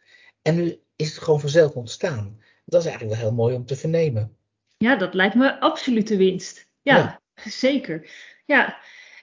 En 0.42 0.56
nu 0.56 0.80
is 0.96 1.10
het 1.10 1.24
gewoon 1.24 1.40
vanzelf 1.40 1.74
ontstaan. 1.74 2.42
Dat 2.66 2.82
is 2.82 2.88
eigenlijk 2.88 3.20
wel 3.20 3.30
heel 3.30 3.38
mooi 3.38 3.56
om 3.56 3.66
te 3.66 3.76
vernemen. 3.76 4.38
Ja, 4.78 4.96
dat 4.96 5.14
lijkt 5.14 5.36
me 5.36 5.60
absolute 5.60 6.18
winst. 6.18 6.68
Ja, 6.82 7.22
zeker. 7.44 8.10
Ja. 8.46 8.78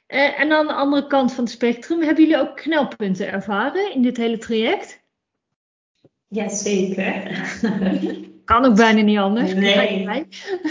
Uh, 0.08 0.40
en 0.40 0.52
aan 0.52 0.66
de 0.66 0.72
andere 0.72 1.06
kant 1.06 1.32
van 1.32 1.44
het 1.44 1.52
spectrum, 1.52 2.02
hebben 2.02 2.24
jullie 2.24 2.40
ook 2.40 2.56
knelpunten 2.56 3.32
ervaren 3.32 3.92
in 3.92 4.02
dit 4.02 4.16
hele 4.16 4.38
traject? 4.38 5.00
Jazeker. 6.28 7.30
kan 8.46 8.64
ook 8.64 8.76
bijna 8.76 9.00
niet 9.00 9.18
anders. 9.18 9.54
Nee, 9.54 10.06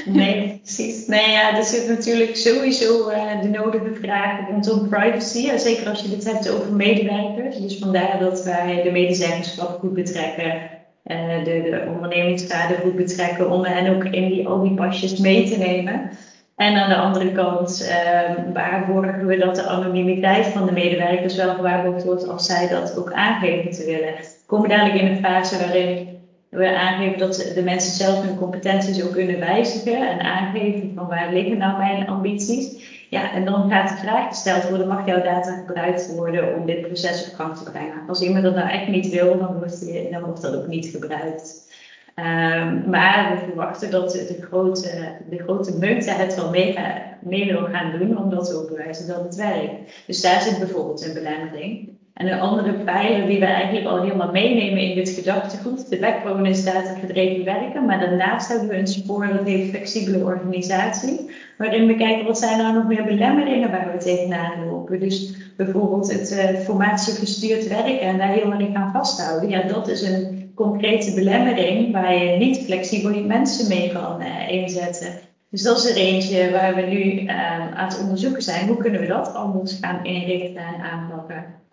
nee 0.05 0.59
precies. 0.61 1.07
Nee, 1.07 1.31
ja, 1.31 1.57
er 1.57 1.63
zit 1.63 1.87
natuurlijk 1.87 2.35
sowieso 2.35 3.09
uh, 3.09 3.41
de 3.41 3.47
nodige 3.47 3.93
vragen 4.01 4.47
rondom 4.47 4.89
privacy. 4.89 5.57
zeker 5.57 5.89
als 5.89 6.01
je 6.01 6.15
het 6.15 6.31
hebt 6.31 6.49
over 6.49 6.73
medewerkers. 6.73 7.57
Dus 7.57 7.77
vandaar 7.77 8.19
dat 8.19 8.43
wij 8.43 8.81
de 8.83 8.91
medezeggenschap 8.91 9.79
goed 9.79 9.93
betrekken. 9.93 10.73
Uh, 11.05 11.43
de, 11.43 11.43
de 11.43 11.83
ondernemingsraden 11.93 12.77
goed 12.77 12.95
betrekken 12.95 13.51
om 13.51 13.65
hen 13.65 13.95
ook 13.95 14.03
in 14.03 14.29
die, 14.29 14.47
al 14.47 14.61
die 14.61 14.73
pasjes 14.73 15.19
mee 15.19 15.49
te 15.49 15.57
nemen. 15.57 16.09
En 16.55 16.75
aan 16.75 16.89
de 16.89 16.95
andere 16.95 17.31
kant 17.31 17.81
uh, 17.81 18.53
waarborgen 18.53 19.25
we 19.25 19.37
dat 19.37 19.55
de 19.55 19.67
anonimiteit 19.67 20.45
van 20.45 20.65
de 20.65 20.71
medewerkers 20.71 21.35
wel 21.35 21.53
gewaarborgd 21.53 22.03
wordt 22.03 22.27
als 22.27 22.45
zij 22.45 22.67
dat 22.67 22.97
ook 22.97 23.11
aangeven 23.11 23.71
te 23.71 23.85
willen. 23.85 24.13
Komen 24.45 24.69
dadelijk 24.69 25.01
in 25.01 25.08
een 25.08 25.23
fase 25.23 25.58
waarin 25.58 26.15
we 26.49 26.77
aangeven 26.77 27.19
dat 27.19 27.51
de 27.55 27.63
mensen 27.63 27.91
zelf 27.91 28.25
hun 28.25 28.38
competenties 28.38 29.03
ook 29.03 29.12
kunnen 29.12 29.39
wijzigen 29.39 30.10
en 30.10 30.19
aangeven 30.19 30.91
van 30.95 31.08
waar 31.08 31.34
liggen 31.34 31.58
nou 31.58 31.77
mijn 31.77 32.08
ambities. 32.08 32.93
Ja, 33.10 33.34
en 33.34 33.45
dan 33.45 33.69
gaat 33.69 33.89
de 33.89 33.95
vraag 33.95 34.27
gesteld 34.27 34.69
worden, 34.69 34.88
mag 34.88 35.05
jouw 35.05 35.21
data 35.21 35.51
gebruikt 35.55 36.15
worden 36.15 36.55
om 36.55 36.65
dit 36.65 36.81
proces 36.81 37.27
op 37.27 37.36
gang 37.36 37.58
te 37.58 37.71
brengen? 37.71 38.08
Als 38.08 38.21
iemand 38.21 38.43
dat 38.43 38.55
nou 38.55 38.69
echt 38.69 38.88
niet 38.88 39.10
wil, 39.10 39.38
dan 39.38 39.58
wordt, 39.58 39.86
die, 39.86 40.12
dan 40.12 40.23
wordt 40.23 40.41
dat 40.41 40.55
ook 40.55 40.67
niet 40.67 40.86
gebruikt. 40.86 41.73
Um, 42.15 42.89
maar 42.89 43.31
we 43.31 43.45
verwachten 43.45 43.91
dat 43.91 44.12
de 44.12 44.38
grote, 44.49 45.17
de 45.29 45.38
grote 45.38 45.77
meute 45.77 46.12
het 46.12 46.36
wel 46.36 46.49
mee, 46.49 46.77
mee 47.21 47.51
wil 47.51 47.65
gaan 47.65 47.99
doen, 47.99 48.17
omdat 48.17 48.49
we 48.49 48.55
ook 48.55 48.67
bewijzen 48.67 49.08
dat 49.08 49.23
het 49.23 49.36
werkt. 49.36 50.03
Dus 50.08 50.21
daar 50.21 50.41
zit 50.41 50.60
bijvoorbeeld 50.60 51.05
een 51.05 51.13
belemmering. 51.13 51.94
En 52.15 52.28
een 52.28 52.39
andere 52.39 52.73
pijler 52.73 53.28
die 53.28 53.39
we 53.39 53.45
eigenlijk 53.45 53.88
al 53.88 54.01
helemaal 54.01 54.32
meenemen 54.32 54.82
in 54.82 54.95
dit 54.95 55.10
gedachtegoed, 55.10 55.89
de 55.89 55.99
backbone 55.99 56.49
is 56.49 56.63
datagedreven 56.63 57.45
werken, 57.45 57.86
maar 57.86 57.99
daarnaast 57.99 58.47
hebben 58.47 58.67
we 58.67 58.78
een 58.78 58.88
spoor 58.88 59.28
dat 59.28 59.45
heet 59.45 59.69
flexibele 59.69 60.23
organisatie, 60.23 61.30
waarin 61.58 61.88
we 61.88 61.95
kijken 61.95 62.25
wat 62.25 62.38
zijn 62.38 62.58
nou 62.58 62.73
nog 62.73 62.88
meer 62.88 63.04
belemmeringen 63.04 63.71
waar 63.71 63.91
we 63.91 63.97
tegenaan 63.97 64.65
lopen. 64.65 64.99
Dus 64.99 65.34
bijvoorbeeld 65.58 66.12
het 66.12 66.32
uh, 66.32 66.60
formatiegestuurd 66.60 67.67
werken 67.67 67.99
en 67.99 68.17
daar 68.17 68.28
helemaal 68.28 68.60
in 68.60 68.75
gaan 68.75 68.91
vasthouden. 68.91 69.49
Ja, 69.49 69.62
dat 69.62 69.88
is 69.88 70.01
een 70.01 70.51
concrete 70.54 71.13
belemmering 71.13 71.91
waar 71.91 72.13
je 72.13 72.38
niet 72.38 72.58
flexibel 72.58 73.12
je 73.12 73.25
mensen 73.25 73.67
mee 73.67 73.91
kan 73.91 74.21
uh, 74.21 74.51
inzetten. 74.51 75.08
Dus 75.49 75.62
dat 75.62 75.78
is 75.78 75.89
er 75.89 75.95
eentje 75.95 76.51
waar 76.51 76.75
we 76.75 76.82
nu 76.82 77.21
uh, 77.21 77.78
aan 77.78 77.88
het 77.88 77.99
onderzoeken 77.99 78.41
zijn. 78.41 78.67
Hoe 78.67 78.78
kunnen 78.78 79.01
we 79.01 79.08
dat 79.08 79.34
anders 79.34 79.78
gaan 79.82 80.06
inrichten 80.06 80.62
en 80.62 80.82
aanpakken? 80.82 81.63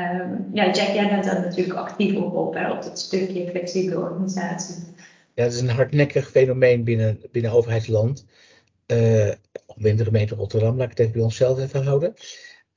Um, 0.00 0.50
ja, 0.52 0.64
Jack, 0.64 0.94
jij 0.94 1.08
bent 1.08 1.24
daar 1.24 1.40
natuurlijk 1.40 1.78
actief 1.78 2.16
op, 2.16 2.34
op, 2.34 2.54
hè, 2.54 2.70
op 2.70 2.82
dat 2.82 2.98
stukje 2.98 3.48
flexibele 3.48 3.98
organisatie. 3.98 4.84
Ja, 5.34 5.44
dat 5.44 5.52
is 5.52 5.60
een 5.60 5.68
hardnekkig 5.68 6.30
fenomeen 6.30 6.84
binnen, 6.84 7.20
binnen 7.30 7.52
overheidsland. 7.52 8.26
Uh, 8.86 9.30
binnen 9.76 9.96
de 9.96 10.04
gemeente 10.04 10.34
Rotterdam, 10.34 10.76
laat 10.76 10.84
ik 10.84 10.90
het 10.90 10.98
even 10.98 11.12
bij 11.12 11.22
onszelf 11.22 11.58
even 11.58 11.84
houden. 11.84 12.14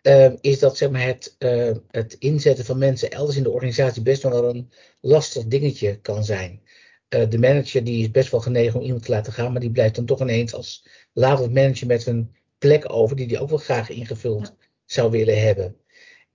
Uh, 0.01 0.31
is 0.41 0.59
dat 0.59 0.77
zeg 0.77 0.89
maar, 0.89 1.05
het, 1.05 1.35
uh, 1.39 1.71
het 1.87 2.15
inzetten 2.19 2.65
van 2.65 2.77
mensen 2.77 3.11
elders 3.11 3.37
in 3.37 3.43
de 3.43 3.51
organisatie 3.51 4.01
best 4.01 4.23
wel 4.23 4.49
een 4.49 4.71
lastig 5.01 5.45
dingetje 5.45 5.99
kan 6.01 6.23
zijn. 6.23 6.61
de 7.07 7.39
manager 7.39 7.83
die 7.83 8.01
is 8.01 8.11
best 8.11 8.31
wel 8.31 8.39
genegen 8.39 8.79
om 8.79 8.85
iemand 8.85 9.03
te 9.03 9.11
laten 9.11 9.33
gaan, 9.33 9.51
maar 9.51 9.61
die 9.61 9.71
blijft 9.71 9.95
dan 9.95 10.05
toch 10.05 10.21
ineens 10.21 10.53
als 10.53 10.87
latend 11.13 11.53
manager 11.53 11.87
met 11.87 12.05
een 12.05 12.35
plek 12.57 12.93
over 12.93 13.15
die 13.15 13.27
hij 13.27 13.39
ook 13.39 13.49
wel 13.49 13.57
graag 13.57 13.89
ingevuld 13.89 14.55
zou 14.85 15.11
willen 15.11 15.41
hebben. 15.41 15.75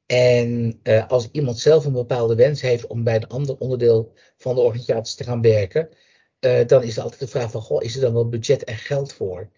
En 0.09 0.81
uh, 0.83 1.09
als 1.09 1.29
iemand 1.33 1.59
zelf 1.59 1.85
een 1.85 1.93
bepaalde 1.93 2.35
wens 2.35 2.61
heeft 2.61 2.87
om 2.87 3.05
bij 3.05 3.17
een 3.17 3.27
ander 3.27 3.59
onderdeel 3.59 4.13
van 4.37 4.55
de 4.55 4.61
organisatie 4.61 5.17
te 5.17 5.25
gaan 5.25 5.41
werken, 5.41 5.89
uh, 6.41 6.67
dan 6.67 6.83
is 6.83 6.97
er 6.97 7.03
altijd 7.03 7.21
de 7.21 7.29
vraag 7.29 7.51
van, 7.51 7.61
goh, 7.61 7.83
is 7.83 7.95
er 7.95 8.01
dan 8.01 8.13
wel 8.13 8.29
budget 8.29 8.65
en 8.65 8.77
geld 8.77 9.13
voor? 9.13 9.51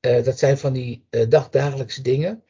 Uh, 0.00 0.24
dat 0.24 0.38
zijn 0.38 0.58
van 0.58 0.72
die 0.72 1.06
dagdagelijkse 1.28 2.02
dingen 2.02 2.44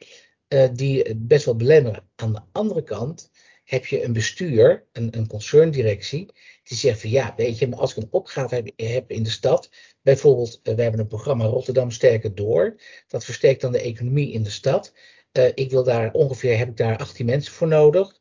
die 0.73 1.15
best 1.15 1.45
wel 1.45 1.55
belemmeren. 1.55 2.09
Aan 2.15 2.33
de 2.33 2.41
andere 2.51 2.83
kant 2.83 3.31
heb 3.63 3.85
je 3.85 4.03
een 4.03 4.13
bestuur, 4.13 4.85
een, 4.91 5.17
een 5.17 5.27
concerndirectie, 5.27 6.31
die 6.63 6.77
zegt 6.77 7.01
van 7.01 7.09
ja, 7.09 7.33
weet 7.37 7.57
je, 7.57 7.75
als 7.75 7.91
ik 7.91 8.03
een 8.03 8.11
opgave 8.11 8.73
heb 8.75 9.11
in 9.11 9.23
de 9.23 9.29
stad, 9.29 9.69
bijvoorbeeld, 10.01 10.59
we 10.63 10.81
hebben 10.81 10.99
een 10.99 11.07
programma 11.07 11.45
Rotterdam 11.45 11.91
Sterker 11.91 12.35
Door, 12.35 12.75
dat 13.07 13.25
versterkt 13.25 13.61
dan 13.61 13.71
de 13.71 13.81
economie 13.81 14.31
in 14.31 14.43
de 14.43 14.49
stad. 14.49 14.93
Uh, 15.33 15.47
ik 15.53 15.71
wil 15.71 15.83
daar 15.83 16.11
ongeveer, 16.11 16.57
heb 16.57 16.67
ik 16.67 16.77
daar 16.77 16.97
18 16.97 17.25
mensen 17.25 17.53
voor 17.53 17.67
nodig. 17.67 18.19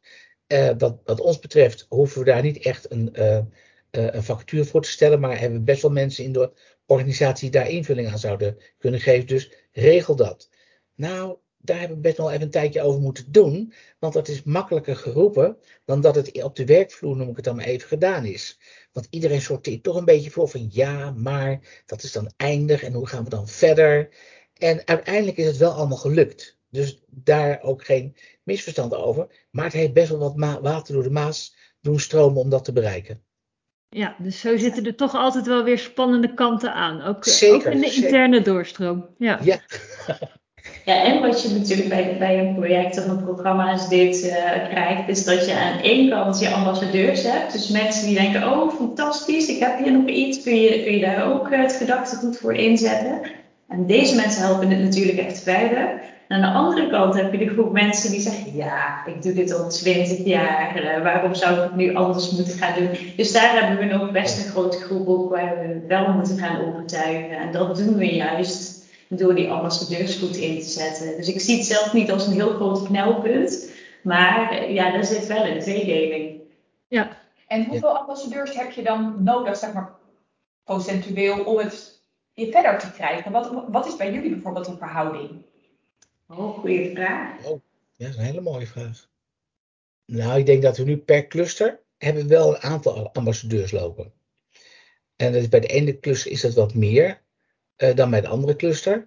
Uh, 0.49 0.71
wat, 0.79 1.01
wat, 1.05 1.21
ons 1.21 1.39
betreft 1.39 1.87
hoeven 1.89 2.19
we 2.19 2.25
daar 2.25 2.43
niet 2.43 2.59
echt 2.59 2.91
een, 2.91 3.11
uh, 3.19 3.43
een 3.91 4.23
vacature 4.23 4.65
voor 4.65 4.83
te 4.83 4.91
stellen, 4.91 5.21
maar 5.21 5.39
hebben 5.39 5.59
we 5.59 5.65
best 5.65 5.83
wel 5.83 5.91
mensen 5.91 6.25
in 6.25 6.33
de 6.33 6.53
organisatie 6.87 7.51
die 7.51 7.61
daar 7.61 7.71
invulling 7.71 8.09
aan 8.09 8.19
zouden 8.19 8.57
kunnen 8.79 9.01
geven. 9.01 9.27
Dus 9.27 9.53
regel 9.73 10.17
dat. 10.17 10.49
Nou, 10.95 11.39
daar 11.67 11.79
hebben 11.79 11.97
we 11.97 12.03
best 12.03 12.17
wel 12.17 12.31
even 12.31 12.43
een 12.43 12.51
tijdje 12.51 12.83
over 12.83 13.01
moeten 13.01 13.33
doen, 13.33 13.73
want 13.99 14.13
dat 14.13 14.29
is 14.29 14.43
makkelijker 14.43 14.97
geroepen 14.97 15.57
dan 15.85 16.01
dat 16.01 16.15
het 16.15 16.43
op 16.43 16.57
de 16.57 16.65
werkvloer, 16.65 17.17
noem 17.17 17.29
ik 17.29 17.37
het 17.37 17.45
dan 17.45 17.57
maar 17.57 17.65
even, 17.65 17.89
gedaan 17.89 18.25
is. 18.25 18.59
Want 18.93 19.07
iedereen 19.11 19.41
sorteert 19.41 19.83
toch 19.83 19.97
een 19.97 20.05
beetje 20.05 20.31
voor 20.31 20.49
van 20.49 20.69
ja, 20.71 21.11
maar 21.11 21.83
dat 21.87 22.03
is 22.03 22.13
dan 22.13 22.33
eindig 22.37 22.83
en 22.83 22.93
hoe 22.93 23.07
gaan 23.07 23.25
we 23.25 23.31
dan 23.31 23.49
verder? 23.49 24.09
En 24.55 24.87
uiteindelijk 24.87 25.37
is 25.37 25.47
het 25.47 25.57
wel 25.57 25.73
allemaal 25.73 25.97
gelukt. 25.97 26.56
Dus 26.71 27.03
daar 27.07 27.63
ook 27.63 27.85
geen 27.85 28.17
misverstand 28.43 28.95
over. 28.95 29.47
Maar 29.51 29.65
het 29.65 29.73
heeft 29.73 29.93
best 29.93 30.09
wel 30.09 30.19
wat 30.19 30.61
water 30.61 30.95
door 30.95 31.03
de 31.03 31.11
Maas 31.11 31.57
doen 31.81 32.01
stromen 32.01 32.41
om 32.41 32.51
dat 32.51 32.65
te 32.65 32.73
bereiken. 32.73 33.25
Ja, 33.89 34.17
dus 34.19 34.41
zo 34.41 34.57
zitten 34.57 34.85
er 34.87 34.95
toch 34.95 35.15
altijd 35.15 35.47
wel 35.47 35.65
weer 35.65 35.79
spannende 35.79 36.35
kanten 36.35 36.73
aan. 36.73 37.03
Ook, 37.03 37.25
zeker, 37.25 37.57
ook 37.57 37.73
in 37.73 37.81
de 37.81 37.95
interne 37.95 38.43
doorstroom. 38.43 39.09
Ja. 39.19 39.41
ja. 39.43 39.61
Ja, 40.85 41.05
en 41.05 41.21
wat 41.21 41.43
je 41.43 41.49
natuurlijk 41.49 41.89
bij, 41.89 42.17
bij 42.19 42.39
een 42.39 42.55
project 42.55 42.99
of 42.99 43.07
een 43.07 43.25
programma 43.25 43.73
als 43.73 43.89
dit 43.89 44.25
uh, 44.25 44.33
krijgt, 44.69 45.09
is 45.09 45.25
dat 45.25 45.47
je 45.47 45.55
aan 45.55 45.81
één 45.81 46.11
kant 46.11 46.39
je 46.41 46.51
ambassadeurs 46.51 47.23
hebt. 47.23 47.53
Dus 47.53 47.69
mensen 47.69 48.07
die 48.07 48.19
denken, 48.19 48.53
oh 48.53 48.75
fantastisch, 48.75 49.49
ik 49.49 49.59
heb 49.59 49.79
hier 49.79 49.93
nog 49.93 50.07
iets, 50.07 50.43
kun 50.43 50.61
je, 50.61 50.83
kun 50.83 50.93
je 50.93 51.01
daar 51.01 51.33
ook 51.33 51.51
het 51.51 51.73
gedachtegoed 51.73 52.39
voor 52.39 52.55
inzetten. 52.55 53.21
En 53.69 53.87
deze 53.87 54.15
mensen 54.15 54.43
helpen 54.43 54.71
het 54.71 54.83
natuurlijk 54.83 55.19
echt 55.19 55.43
verder. 55.43 56.01
En 56.29 56.43
aan 56.43 56.53
de 56.53 56.59
andere 56.59 56.91
kant 56.91 57.15
heb 57.15 57.33
je 57.33 57.39
de 57.39 57.49
groep 57.49 57.73
mensen 57.73 58.11
die 58.11 58.21
zeggen: 58.21 58.55
Ja, 58.55 59.07
ik 59.07 59.23
doe 59.23 59.33
dit 59.33 59.53
al 59.53 59.69
20 59.69 60.25
jaar, 60.25 60.83
uh, 60.83 61.03
waarom 61.03 61.35
zou 61.35 61.57
ik 61.57 61.63
het 61.63 61.77
nu 61.77 61.95
anders 61.95 62.31
moeten 62.31 62.59
gaan 62.59 62.75
doen? 62.75 62.99
Dus 63.17 63.33
daar 63.33 63.61
hebben 63.61 63.89
we 63.89 63.95
nog 63.95 64.11
best 64.11 64.45
een 64.45 64.51
grote 64.51 64.79
groep 64.79 65.09
op 65.09 65.31
waar 65.31 65.59
we 65.59 65.87
wel 65.87 66.13
moeten 66.13 66.39
gaan 66.39 66.65
overtuigen. 66.65 67.39
En 67.39 67.53
dat 67.53 67.77
doen 67.77 67.97
we 67.97 68.15
juist 68.15 68.85
door 69.09 69.35
die 69.35 69.51
ambassadeurs 69.51 70.17
goed 70.17 70.37
in 70.37 70.61
te 70.61 70.69
zetten. 70.69 71.17
Dus 71.17 71.29
ik 71.29 71.41
zie 71.41 71.57
het 71.57 71.67
zelf 71.67 71.93
niet 71.93 72.11
als 72.11 72.27
een 72.27 72.33
heel 72.33 72.55
groot 72.55 72.83
knelpunt, 72.83 73.71
maar 74.03 74.51
eh, 74.51 74.75
ja, 74.75 74.91
daar 74.91 75.05
zit 75.05 75.27
wel 75.27 75.47
een 75.47 75.61
tweedeling. 75.61 76.41
Ja. 76.89 77.09
En 77.47 77.65
hoeveel 77.65 77.99
ambassadeurs 77.99 78.57
heb 78.57 78.71
je 78.71 78.83
dan 78.83 79.15
nodig, 79.19 79.57
zeg 79.57 79.73
maar, 79.73 79.91
procentueel, 80.65 81.45
om 81.45 81.59
het 81.59 82.01
je 82.33 82.51
verder 82.51 82.79
te 82.79 82.93
krijgen? 82.93 83.33
Wat, 83.33 83.51
wat 83.69 83.87
is 83.87 83.97
bij 83.97 84.13
jullie 84.13 84.31
bijvoorbeeld 84.31 84.67
een 84.67 84.79
verhouding? 84.79 85.45
Oh, 86.29 86.59
goede 86.59 86.91
vraag. 86.95 87.45
Oh, 87.45 87.61
ja, 87.97 88.05
dat 88.05 88.09
is 88.09 88.17
een 88.17 88.25
hele 88.25 88.41
mooie 88.41 88.67
vraag. 88.67 89.09
Nou, 90.07 90.39
ik 90.39 90.47
denk 90.47 90.63
dat 90.63 90.77
we 90.77 90.85
nu 90.85 90.97
per 90.97 91.27
cluster 91.27 91.81
hebben 91.99 92.29
wel 92.29 92.55
een 92.55 92.61
aantal 92.61 93.13
ambassadeurs 93.13 93.71
lopen. 93.71 94.13
En 95.17 95.33
dat 95.33 95.51
bij 95.51 95.61
de 95.61 95.67
ene 95.67 96.01
cluster 96.01 96.31
is 96.31 96.41
dat 96.41 96.55
wat 96.55 96.75
meer 96.75 97.23
uh, 97.77 97.95
dan 97.95 98.11
bij 98.11 98.21
de 98.21 98.29
andere 98.29 98.57
cluster. 98.57 99.07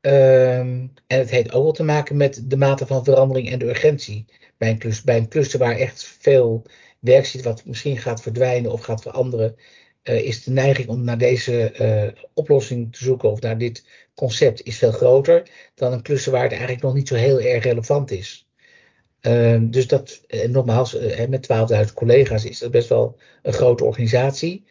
Um, 0.00 0.92
en 1.06 1.18
het 1.18 1.30
heeft 1.30 1.52
ook 1.52 1.62
wel 1.62 1.72
te 1.72 1.82
maken 1.82 2.16
met 2.16 2.50
de 2.50 2.56
mate 2.56 2.86
van 2.86 3.04
verandering 3.04 3.50
en 3.50 3.58
de 3.58 3.68
urgentie. 3.68 4.24
Bij 4.56 4.70
een, 4.70 4.78
cluster, 4.78 5.04
bij 5.04 5.16
een 5.16 5.28
cluster 5.28 5.58
waar 5.58 5.76
echt 5.76 6.04
veel 6.04 6.62
werk 6.98 7.26
zit, 7.26 7.42
wat 7.42 7.64
misschien 7.64 7.98
gaat 7.98 8.22
verdwijnen 8.22 8.72
of 8.72 8.80
gaat 8.80 9.02
veranderen, 9.02 9.56
is 10.04 10.44
de 10.44 10.50
neiging 10.50 10.88
om 10.88 11.04
naar 11.04 11.18
deze 11.18 11.74
uh, 11.80 12.22
oplossing 12.34 12.92
te 12.92 13.04
zoeken 13.04 13.30
of 13.30 13.40
naar 13.40 13.58
dit 13.58 13.86
concept 14.14 14.62
is 14.62 14.78
veel 14.78 14.92
groter 14.92 15.50
dan 15.74 15.92
een 15.92 16.02
klussen 16.02 16.32
waar 16.32 16.42
het 16.42 16.52
eigenlijk 16.52 16.82
nog 16.82 16.94
niet 16.94 17.08
zo 17.08 17.14
heel 17.14 17.40
erg 17.40 17.64
relevant 17.64 18.10
is. 18.10 18.48
Ehm, 19.20 19.70
dus 19.70 19.86
dat, 19.86 20.24
en 20.26 20.50
nogmaals, 20.50 20.94
uh, 20.94 21.26
met 21.28 21.42
12.000 21.42 21.94
collega's 21.94 22.44
is 22.44 22.58
dat 22.58 22.70
best 22.70 22.88
wel 22.88 23.18
een 23.42 23.52
grote 23.52 23.84
organisatie. 23.84 24.64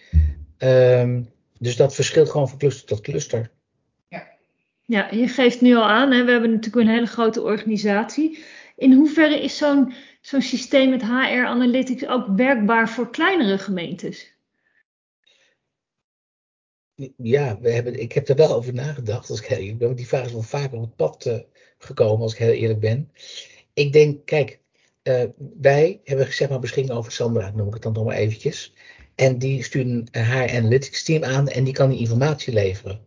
Ehm, 0.58 1.22
dus 1.60 1.76
dat 1.76 1.96
verschilt 1.96 2.30
gewoon 2.30 2.50
van 2.50 2.58
cluster 2.58 2.86
tot 2.86 3.02
cluster. 3.02 3.52
Ja, 4.08 4.28
ja 4.86 5.08
je 5.12 5.28
geeft 5.28 5.62
nu 5.62 5.76
al 5.76 5.90
aan, 5.90 6.12
hè, 6.12 6.24
we 6.24 6.32
hebben 6.32 6.50
natuurlijk 6.52 6.88
een 6.88 6.94
hele 6.94 7.06
grote 7.06 7.42
organisatie. 7.42 8.44
In 8.76 8.94
hoeverre 8.94 9.44
is 9.44 9.58
zo'n 9.58 9.94
zo'n 10.22 10.42
systeem 10.42 10.90
met 10.90 11.04
HR 11.04 11.46
Analytics 11.46 12.08
ook 12.08 12.28
werkbaar 12.36 12.90
voor 12.90 13.10
kleinere 13.10 13.58
gemeentes? 13.58 14.33
Ja, 17.18 17.60
we 17.62 17.72
hebben, 17.72 18.00
ik 18.00 18.12
heb 18.14 18.30
er 18.30 18.36
wel 18.36 18.54
over 18.54 18.74
nagedacht. 18.74 19.30
Als 19.30 19.42
ik, 19.42 19.50
ik 19.50 19.78
ben 19.78 19.96
die 19.96 20.08
vraag 20.08 20.26
is 20.26 20.32
wel 20.32 20.42
vaker 20.42 20.78
op 20.78 20.84
het 20.84 20.96
pad 20.96 21.26
uh, 21.26 21.40
gekomen, 21.78 22.22
als 22.22 22.34
ik 22.34 22.40
heel 22.40 22.52
eerlijk 22.52 22.80
ben. 22.80 23.12
Ik 23.74 23.94
denk, 23.94 24.26
kijk, 24.26 24.60
uh, 25.04 25.24
wij 25.62 26.02
hebben 26.04 26.34
zeg 26.34 26.50
maar 26.50 26.60
beschikking 26.60 26.98
over 26.98 27.12
Sandra, 27.12 27.52
noem 27.56 27.68
ik 27.68 27.74
het 27.74 27.84
dan 27.84 27.94
nog 27.94 28.06
maar 28.06 28.16
eventjes. 28.16 28.74
En 29.16 29.38
die 29.38 29.64
stuurt 29.64 30.16
haar 30.16 30.50
analytics 30.50 31.04
team 31.04 31.24
aan 31.24 31.48
en 31.48 31.64
die 31.64 31.74
kan 31.74 31.90
die 31.90 32.00
informatie 32.00 32.54
leveren. 32.54 33.02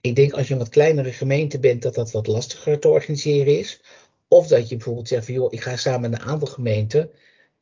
Ik 0.00 0.16
denk 0.16 0.32
als 0.32 0.46
je 0.46 0.52
een 0.52 0.58
wat 0.58 0.68
kleinere 0.68 1.12
gemeente 1.12 1.58
bent, 1.58 1.82
dat 1.82 1.94
dat 1.94 2.10
wat 2.10 2.26
lastiger 2.26 2.78
te 2.78 2.88
organiseren 2.88 3.58
is. 3.58 3.80
Of 4.28 4.46
dat 4.46 4.68
je 4.68 4.76
bijvoorbeeld 4.76 5.08
zegt 5.08 5.24
van 5.24 5.34
joh, 5.34 5.52
ik 5.52 5.60
ga 5.60 5.76
samen 5.76 6.10
met 6.10 6.20
een 6.20 6.26
aantal 6.26 6.48
gemeenten, 6.48 7.10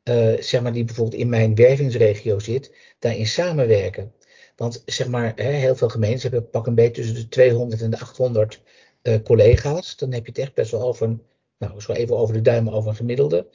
uh, 0.03 0.33
zeg 0.39 0.61
maar 0.61 0.73
die 0.73 0.83
bijvoorbeeld 0.83 1.21
in 1.21 1.29
mijn 1.29 1.55
wervingsregio 1.55 2.39
zit, 2.39 2.75
daarin 2.99 3.27
samenwerken. 3.27 4.13
Want 4.55 4.83
zeg 4.85 5.07
maar, 5.07 5.33
heel 5.35 5.75
veel 5.75 5.89
gemeentes 5.89 6.23
hebben 6.23 6.49
pak 6.49 6.67
een 6.67 6.75
beetje 6.75 7.01
tussen 7.01 7.15
de 7.15 7.27
200 7.27 7.81
en 7.81 7.89
de 7.89 7.99
800 7.99 8.61
uh, 9.03 9.15
collega's. 9.23 9.95
Dan 9.95 10.11
heb 10.11 10.25
je 10.25 10.31
het 10.31 10.39
echt 10.39 10.53
best 10.53 10.71
wel 10.71 10.81
over 10.81 11.17
nou, 11.57 11.81
zo 11.81 11.91
even 11.91 12.17
over 12.17 12.33
de 12.33 12.41
duim 12.41 12.69
over 12.69 12.89
een 12.89 12.95
gemiddelde. 12.95 13.47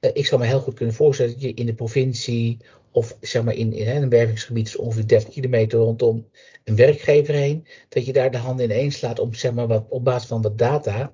Uh, 0.00 0.10
ik 0.14 0.26
zou 0.26 0.40
me 0.40 0.46
heel 0.46 0.60
goed 0.60 0.74
kunnen 0.74 0.94
voorstellen 0.94 1.32
dat 1.32 1.42
je 1.42 1.54
in 1.54 1.66
de 1.66 1.74
provincie 1.74 2.58
of 2.90 3.16
zeg 3.20 3.44
maar 3.44 3.54
in, 3.54 3.72
hè, 3.72 3.94
een 3.94 4.08
wervingsgebied 4.08 4.66
is 4.66 4.76
ongeveer 4.76 5.06
30 5.06 5.28
kilometer 5.28 5.78
rondom 5.78 6.28
een 6.64 6.76
werkgever 6.76 7.34
heen, 7.34 7.66
dat 7.88 8.06
je 8.06 8.12
daar 8.12 8.30
de 8.30 8.38
handen 8.38 8.64
ineens 8.64 8.98
slaat 8.98 9.18
om 9.18 9.34
zeg 9.34 9.52
maar 9.52 9.66
wat, 9.66 9.86
op 9.88 10.04
basis 10.04 10.28
van 10.28 10.42
wat 10.42 10.58
data 10.58 11.12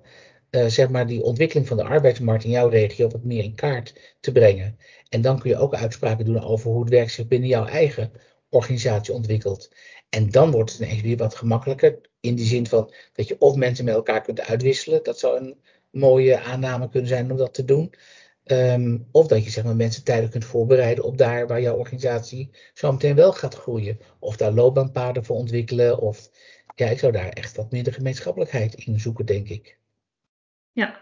uh, 0.51 0.67
zeg 0.67 0.89
maar 0.89 1.07
die 1.07 1.23
ontwikkeling 1.23 1.69
van 1.69 1.77
de 1.77 1.85
arbeidsmarkt 1.85 2.45
in 2.45 2.51
jouw 2.51 2.69
regio 2.69 3.09
wat 3.09 3.25
meer 3.25 3.45
in 3.45 3.55
kaart 3.55 4.17
te 4.21 4.33
brengen. 4.33 4.79
En 5.09 5.21
dan 5.21 5.39
kun 5.39 5.51
je 5.51 5.57
ook 5.57 5.75
uitspraken 5.75 6.25
doen 6.25 6.43
over 6.43 6.71
hoe 6.71 6.81
het 6.81 6.91
werk 6.91 7.11
zich 7.11 7.27
binnen 7.27 7.49
jouw 7.49 7.67
eigen 7.67 8.13
organisatie 8.55 9.15
ontwikkelt. 9.15 9.71
En 10.09 10.31
dan 10.31 10.51
wordt 10.51 10.73
het 10.73 10.81
ineens 10.81 11.03
weer 11.03 11.17
wat 11.17 11.35
gemakkelijker. 11.35 12.01
In 12.21 12.35
die 12.35 12.47
zin 12.47 12.67
van 12.67 12.93
dat 13.13 13.29
je 13.29 13.37
of 13.39 13.57
mensen 13.57 13.85
met 13.85 13.95
elkaar 13.95 14.21
kunt 14.23 14.41
uitwisselen. 14.41 15.03
Dat 15.03 15.19
zou 15.19 15.39
een 15.39 15.57
mooie 15.91 16.41
aanname 16.41 16.89
kunnen 16.89 17.09
zijn 17.09 17.31
om 17.31 17.37
dat 17.37 17.55
te 17.55 17.65
doen. 17.65 17.95
Um, 18.47 19.09
of 19.13 19.27
dat 19.27 19.45
je 19.45 19.51
zeg 19.51 19.65
maar, 19.65 19.77
mensen 19.77 20.05
tijdelijk 20.05 20.33
kunt 20.33 20.45
voorbereiden 20.45 21.05
op 21.05 21.19
daar 21.19 21.47
waar 21.47 21.61
jouw 21.61 21.77
organisatie 21.77 22.51
zo 22.75 22.93
meteen 22.93 23.15
wel 23.15 23.33
gaat 23.33 23.55
groeien. 23.55 24.01
Of 24.19 24.37
daar 24.37 24.53
loopbaanpaden 24.53 25.25
voor 25.25 25.37
ontwikkelen. 25.37 25.99
Of 25.99 26.31
ja, 26.75 26.89
ik 26.89 26.99
zou 26.99 27.13
daar 27.13 27.29
echt 27.29 27.57
wat 27.57 27.71
meer 27.71 27.85
de 27.85 27.93
gemeenschappelijkheid 27.93 28.75
in 28.75 29.01
zoeken, 29.01 29.27
denk 29.27 29.49
ik. 29.49 29.79
Ja. 30.73 31.01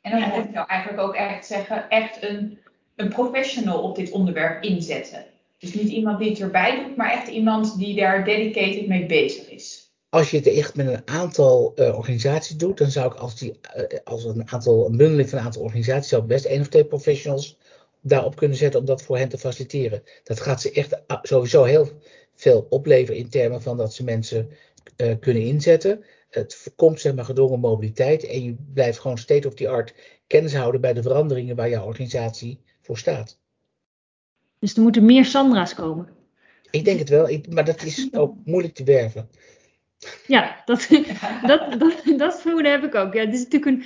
En 0.00 0.10
dan 0.10 0.28
moet 0.28 0.44
ik 0.44 0.52
nou 0.52 0.68
eigenlijk 0.68 1.02
ook 1.02 1.14
echt 1.14 1.46
zeggen, 1.46 1.88
echt 1.88 2.22
een, 2.22 2.58
een 2.96 3.08
professional 3.08 3.82
op 3.82 3.96
dit 3.96 4.10
onderwerp 4.10 4.62
inzetten. 4.62 5.24
Dus 5.58 5.74
niet 5.74 5.88
iemand 5.88 6.18
die 6.18 6.30
het 6.30 6.40
erbij 6.40 6.84
doet, 6.84 6.96
maar 6.96 7.10
echt 7.10 7.28
iemand 7.28 7.78
die 7.78 7.96
daar 7.96 8.24
dedicated 8.24 8.86
mee 8.86 9.06
bezig 9.06 9.50
is. 9.50 9.94
Als 10.08 10.30
je 10.30 10.36
het 10.36 10.46
echt 10.46 10.76
met 10.76 10.86
een 10.86 11.08
aantal 11.08 11.72
uh, 11.76 11.96
organisaties 11.96 12.56
doet, 12.56 12.78
dan 12.78 12.90
zou 12.90 13.12
ik 13.12 13.18
als, 13.18 13.38
die, 13.38 13.58
uh, 13.76 13.98
als 14.04 14.24
een 14.24 14.50
aantal 14.50 14.86
een 14.86 14.96
bundeling 14.96 15.28
van 15.28 15.38
een 15.38 15.44
aantal 15.44 15.62
organisaties, 15.62 16.08
zou 16.08 16.22
best 16.22 16.44
één 16.44 16.60
of 16.60 16.68
twee 16.68 16.84
professionals 16.84 17.58
daarop 18.00 18.36
kunnen 18.36 18.56
zetten 18.56 18.80
om 18.80 18.86
dat 18.86 19.02
voor 19.02 19.18
hen 19.18 19.28
te 19.28 19.38
faciliteren. 19.38 20.02
Dat 20.24 20.40
gaat 20.40 20.60
ze 20.60 20.70
echt 20.72 21.02
sowieso 21.22 21.64
heel 21.64 21.88
veel 22.34 22.66
opleveren 22.68 23.20
in 23.20 23.28
termen 23.28 23.62
van 23.62 23.76
dat 23.76 23.94
ze 23.94 24.04
mensen 24.04 24.50
uh, 24.96 25.14
kunnen 25.20 25.42
inzetten. 25.42 26.04
Het 26.30 26.54
voorkomt 26.54 27.00
zeg 27.00 27.14
maar 27.14 27.24
gedwongen 27.24 27.60
mobiliteit 27.60 28.26
en 28.26 28.44
je 28.44 28.56
blijft 28.74 28.98
gewoon 28.98 29.18
state 29.18 29.48
of 29.48 29.54
the 29.54 29.68
art 29.68 29.94
kennis 30.26 30.54
houden 30.54 30.80
bij 30.80 30.92
de 30.92 31.02
veranderingen 31.02 31.56
waar 31.56 31.68
jouw 31.68 31.86
organisatie 31.86 32.60
voor 32.80 32.98
staat. 32.98 33.38
Dus 34.58 34.74
er 34.74 34.82
moeten 34.82 35.04
meer 35.04 35.24
Sandra's 35.24 35.74
komen. 35.74 36.08
Ik 36.70 36.84
denk 36.84 36.98
het 36.98 37.08
wel, 37.08 37.28
ik, 37.28 37.52
maar 37.52 37.64
dat 37.64 37.82
is 37.82 38.08
ook 38.12 38.34
moeilijk 38.44 38.74
te 38.74 38.84
werven. 38.84 39.28
Ja, 40.26 40.62
dat, 40.64 40.88
dat, 41.46 41.80
dat, 41.80 42.02
dat 42.16 42.40
vermoeden 42.40 42.70
heb 42.70 42.84
ik 42.84 42.94
ook. 42.94 43.14
Ja, 43.14 43.24
het 43.24 43.34
is 43.34 43.46
natuurlijk 43.48 43.66
een, 43.66 43.84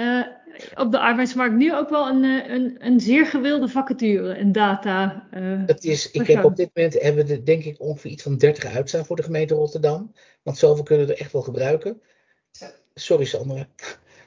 uh, 0.00 0.26
op 0.74 0.92
de 0.92 0.98
arbeidsmarkt 0.98 1.54
nu 1.54 1.74
ook 1.74 1.88
wel 1.88 2.08
een, 2.08 2.24
eh, 2.24 2.54
een, 2.54 2.76
een 2.78 3.00
zeer 3.00 3.26
gewilde 3.26 3.68
vacature, 3.68 4.38
een 4.38 4.52
data. 4.52 5.28
Uh, 5.34 5.62
het 5.66 5.84
is, 5.84 6.10
ik 6.10 6.26
heb 6.26 6.44
op 6.44 6.56
dit 6.56 6.70
moment 6.74 7.02
hebben 7.02 7.26
we 7.26 7.42
denk 7.42 7.64
ik 7.64 7.80
ongeveer 7.80 8.10
iets 8.10 8.22
van 8.22 8.36
30 8.36 8.64
uitstaan 8.64 9.04
voor 9.04 9.16
de 9.16 9.22
gemeente 9.22 9.54
Rotterdam. 9.54 10.12
Want 10.42 10.58
zoveel 10.58 10.84
kunnen 10.84 11.06
we 11.06 11.12
er 11.12 11.20
echt 11.20 11.32
wel 11.32 11.42
gebruiken. 11.42 12.02
Sorry 12.94 13.24
Sandra. 13.24 13.66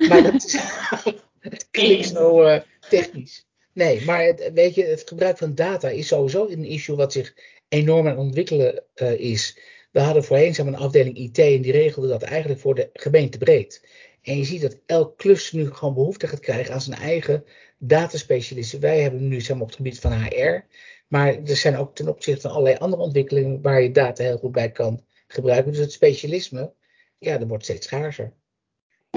Maar 0.09 0.23
dat 0.23 0.33
is, 0.33 0.57
het 1.39 1.67
klinkt 1.71 2.07
zo 2.07 2.43
uh, 2.45 2.59
technisch. 2.89 3.45
Nee, 3.73 4.05
maar 4.05 4.23
het, 4.23 4.51
weet 4.53 4.75
je, 4.75 4.85
het 4.85 5.07
gebruik 5.07 5.37
van 5.37 5.55
data 5.55 5.89
is 5.89 6.07
sowieso 6.07 6.47
een 6.47 6.65
issue 6.65 6.95
wat 6.95 7.11
zich 7.11 7.33
enorm 7.67 8.07
aan 8.07 8.17
ontwikkelen 8.17 8.83
uh, 8.95 9.11
is. 9.19 9.57
We 9.91 9.99
hadden 9.99 10.23
voorheen 10.23 10.67
een 10.67 10.75
afdeling 10.75 11.17
IT 11.17 11.37
en 11.37 11.61
die 11.61 11.71
regelde 11.71 12.07
dat 12.07 12.21
eigenlijk 12.21 12.61
voor 12.61 12.75
de 12.75 12.89
gemeente 12.93 13.37
breed. 13.37 13.87
En 14.21 14.37
je 14.37 14.43
ziet 14.43 14.61
dat 14.61 14.79
elk 14.85 15.17
klus 15.17 15.51
nu 15.51 15.71
gewoon 15.71 15.93
behoefte 15.93 16.27
gaat 16.27 16.39
krijgen 16.39 16.73
aan 16.73 16.81
zijn 16.81 16.99
eigen 16.99 17.45
dataspecialisten. 17.77 18.79
Wij 18.79 19.01
hebben 19.01 19.27
nu 19.27 19.41
zeg 19.41 19.59
op 19.59 19.65
het 19.67 19.75
gebied 19.75 19.99
van 19.99 20.11
HR. 20.11 20.65
Maar 21.07 21.43
er 21.43 21.55
zijn 21.55 21.77
ook 21.77 21.95
ten 21.95 22.07
opzichte 22.07 22.41
van 22.41 22.51
allerlei 22.51 22.77
andere 22.77 23.01
ontwikkelingen 23.01 23.61
waar 23.61 23.81
je 23.81 23.91
data 23.91 24.23
heel 24.23 24.37
goed 24.37 24.51
bij 24.51 24.71
kan 24.71 25.05
gebruiken. 25.27 25.71
Dus 25.71 25.81
het 25.81 25.91
specialisme, 25.91 26.73
ja, 27.17 27.37
dat 27.37 27.47
wordt 27.47 27.63
steeds 27.63 27.87
schaarser. 27.87 28.33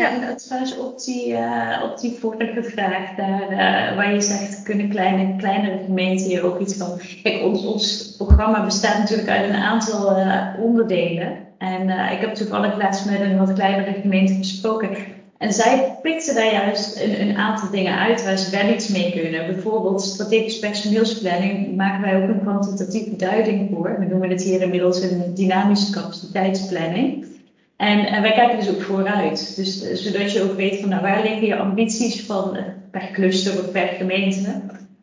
Ja, 0.01 0.27
dat 0.27 0.47
trouwens 0.47 0.79
op 0.79 1.05
die, 1.05 1.29
uh, 1.29 1.83
op 1.85 2.01
die 2.01 2.17
vorige 2.19 2.63
vraag, 2.63 3.11
uh, 3.19 3.97
waar 3.97 4.15
je 4.15 4.21
zegt, 4.21 4.63
kunnen 4.63 4.89
kleine, 4.89 5.37
kleinere 5.37 5.85
gemeenten 5.85 6.27
hier 6.27 6.45
ook 6.45 6.61
iets 6.61 6.77
van. 6.77 7.01
Kijk, 7.23 7.43
ons, 7.43 7.67
ons 7.67 8.15
programma 8.17 8.65
bestaat 8.65 8.99
natuurlijk 8.99 9.29
uit 9.29 9.49
een 9.49 9.57
aantal 9.57 10.19
uh, 10.19 10.47
onderdelen. 10.61 11.37
En 11.59 11.89
ik 12.13 12.21
heb 12.21 12.35
toevallig 12.35 12.77
laatst 12.77 13.11
met 13.11 13.21
een 13.21 13.39
wat 13.39 13.53
kleinere 13.53 14.01
gemeente 14.01 14.35
gesproken. 14.35 14.97
En 15.39 15.53
zij 15.53 15.99
pikten 16.03 16.35
daar 16.35 16.53
juist 16.53 17.01
een, 17.01 17.21
een, 17.21 17.37
aantal 17.37 17.71
dingen 17.71 17.99
uit 17.99 18.25
waar 18.25 18.39
ze 18.39 18.51
wel 18.51 18.75
iets 18.75 18.89
mee 18.89 19.13
kunnen. 19.13 19.47
Bijvoorbeeld 19.47 20.03
strategisch 20.03 20.59
personeelsplanning 20.59 21.77
maken 21.77 22.03
wij 22.03 22.23
ook 22.23 22.29
een 22.29 22.41
kwantitatieve 22.41 23.17
duiding 23.17 23.71
voor. 23.73 23.97
We 23.99 24.05
noemen 24.05 24.31
het 24.31 24.43
hier 24.43 24.63
inmiddels 24.63 25.03
een 25.03 25.35
dynamische 25.35 25.93
capaciteitsplanning. 25.93 27.35
En, 27.77 28.23
wij 28.23 28.33
kijken 28.33 28.59
dus 28.59 28.71
ook 28.71 28.83
vooruit. 28.83 29.57
Dus 29.57 29.83
uh, 29.83 29.95
zodat 29.95 30.33
je 30.33 30.43
ook 30.43 30.57
weet 30.57 30.81
van 30.81 30.89
nou, 30.89 31.03
waar 31.03 31.23
liggen 31.23 31.47
je 31.47 31.57
ambities 31.57 32.27
van 32.27 32.57
uh, 32.57 32.63
per 32.91 33.11
cluster 33.13 33.53
of 33.53 33.71
per 33.71 33.87
gemeente. 33.87 34.61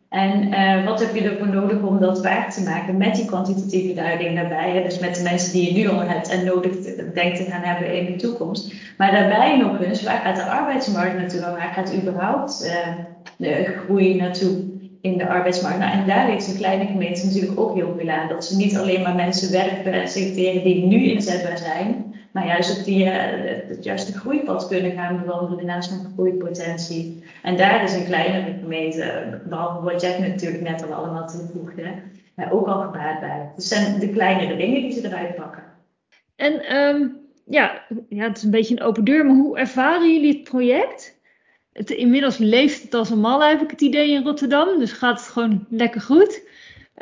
En 0.08 0.48
uh, 0.48 0.84
wat 0.84 1.00
heb 1.00 1.14
je 1.14 1.30
ervoor 1.30 1.48
nodig 1.48 1.82
om 1.82 2.00
dat 2.00 2.22
waar 2.22 2.52
te 2.52 2.62
maken 2.62 2.96
met 2.96 3.14
die 3.14 3.24
kwantitatieve 3.24 3.94
duiding 3.94 4.34
daarbij. 4.34 4.70
Hè? 4.70 4.82
Dus 4.82 4.98
met 4.98 5.14
de 5.14 5.22
mensen 5.22 5.52
die 5.52 5.72
je 5.72 5.80
nu 5.80 5.88
al 5.88 6.02
hebt 6.02 6.28
en 6.28 6.44
nodig 6.44 6.72
te, 6.72 7.10
denkt 7.14 7.36
te 7.36 7.50
gaan 7.50 7.62
hebben 7.62 7.98
in 7.98 8.04
de 8.04 8.16
toekomst. 8.16 8.72
Maar 8.98 9.12
daarbij 9.12 9.58
nog 9.58 9.80
eens, 9.80 10.02
waar 10.02 10.20
gaat 10.20 10.36
de 10.36 10.42
arbeidsmarkt 10.42 11.16
naartoe? 11.16 11.40
Waar 11.40 11.72
gaat 11.74 11.94
überhaupt 11.94 12.74
de 13.36 13.74
groei 13.84 14.14
naartoe? 14.14 14.72
in 15.00 15.18
de 15.18 15.28
arbeidsmarkt. 15.28 15.78
Nou, 15.78 15.92
en 15.92 16.06
daar 16.06 16.26
heeft 16.26 16.48
een 16.48 16.56
kleine 16.56 16.86
gemeente 16.86 17.26
natuurlijk 17.26 17.60
ook 17.60 17.74
heel 17.74 17.94
veel 17.98 18.08
aan. 18.08 18.28
Dat 18.28 18.44
ze 18.44 18.56
niet 18.56 18.76
alleen 18.76 19.02
maar 19.02 19.14
mensen 19.14 19.52
werven 19.52 19.92
en 19.92 20.08
selecteren 20.08 20.64
die 20.64 20.86
nu 20.86 21.10
inzetbaar 21.10 21.58
zijn, 21.58 22.13
maar 22.34 22.46
juist 22.46 22.78
ook 22.78 22.84
die, 22.84 23.04
uh, 23.04 23.12
het 23.68 23.84
juiste 23.84 24.18
groeipad 24.18 24.68
kunnen 24.68 24.92
gaan 24.92 25.20
bewandelen 25.20 25.66
naast 25.66 25.90
een 25.90 26.12
groeipotentie. 26.12 27.24
En 27.42 27.56
daar 27.56 27.82
is 27.82 27.92
een 27.92 28.04
kleinere 28.04 28.58
gemeente, 28.58 29.40
behalve 29.48 29.84
wat 29.84 30.00
Jack 30.00 30.18
natuurlijk 30.18 30.62
net 30.62 30.86
al 30.86 30.92
allemaal 30.92 31.26
toevoegde, 31.26 31.94
uh, 32.36 32.52
ook 32.54 32.66
al 32.66 32.80
gebaat 32.80 33.20
bij. 33.20 33.52
Dus 33.56 33.68
zijn 33.68 33.98
de 33.98 34.08
kleinere 34.08 34.56
dingen 34.56 34.80
die 34.80 34.92
ze 34.92 35.06
eruit 35.06 35.34
pakken. 35.34 35.62
En 36.36 36.76
um, 36.76 37.16
ja, 37.46 37.82
ja, 38.08 38.28
het 38.28 38.36
is 38.36 38.42
een 38.42 38.50
beetje 38.50 38.76
een 38.76 38.82
open 38.82 39.04
deur, 39.04 39.26
maar 39.26 39.36
hoe 39.36 39.58
ervaren 39.58 40.12
jullie 40.12 40.32
het 40.32 40.42
project? 40.42 41.20
Het, 41.72 41.90
inmiddels 41.90 42.38
leeft 42.38 42.82
het 42.82 42.94
als 42.94 43.10
een 43.10 43.20
mal, 43.20 43.42
heb 43.42 43.62
ik 43.62 43.70
het 43.70 43.80
idee 43.80 44.10
in 44.10 44.24
Rotterdam. 44.24 44.78
Dus 44.78 44.92
gaat 44.92 45.20
het 45.20 45.28
gewoon 45.28 45.66
lekker 45.68 46.00
goed. 46.00 46.48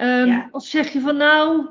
Um, 0.00 0.26
ja. 0.26 0.48
Of 0.50 0.64
zeg 0.64 0.92
je 0.92 1.00
van 1.00 1.16
nou, 1.16 1.66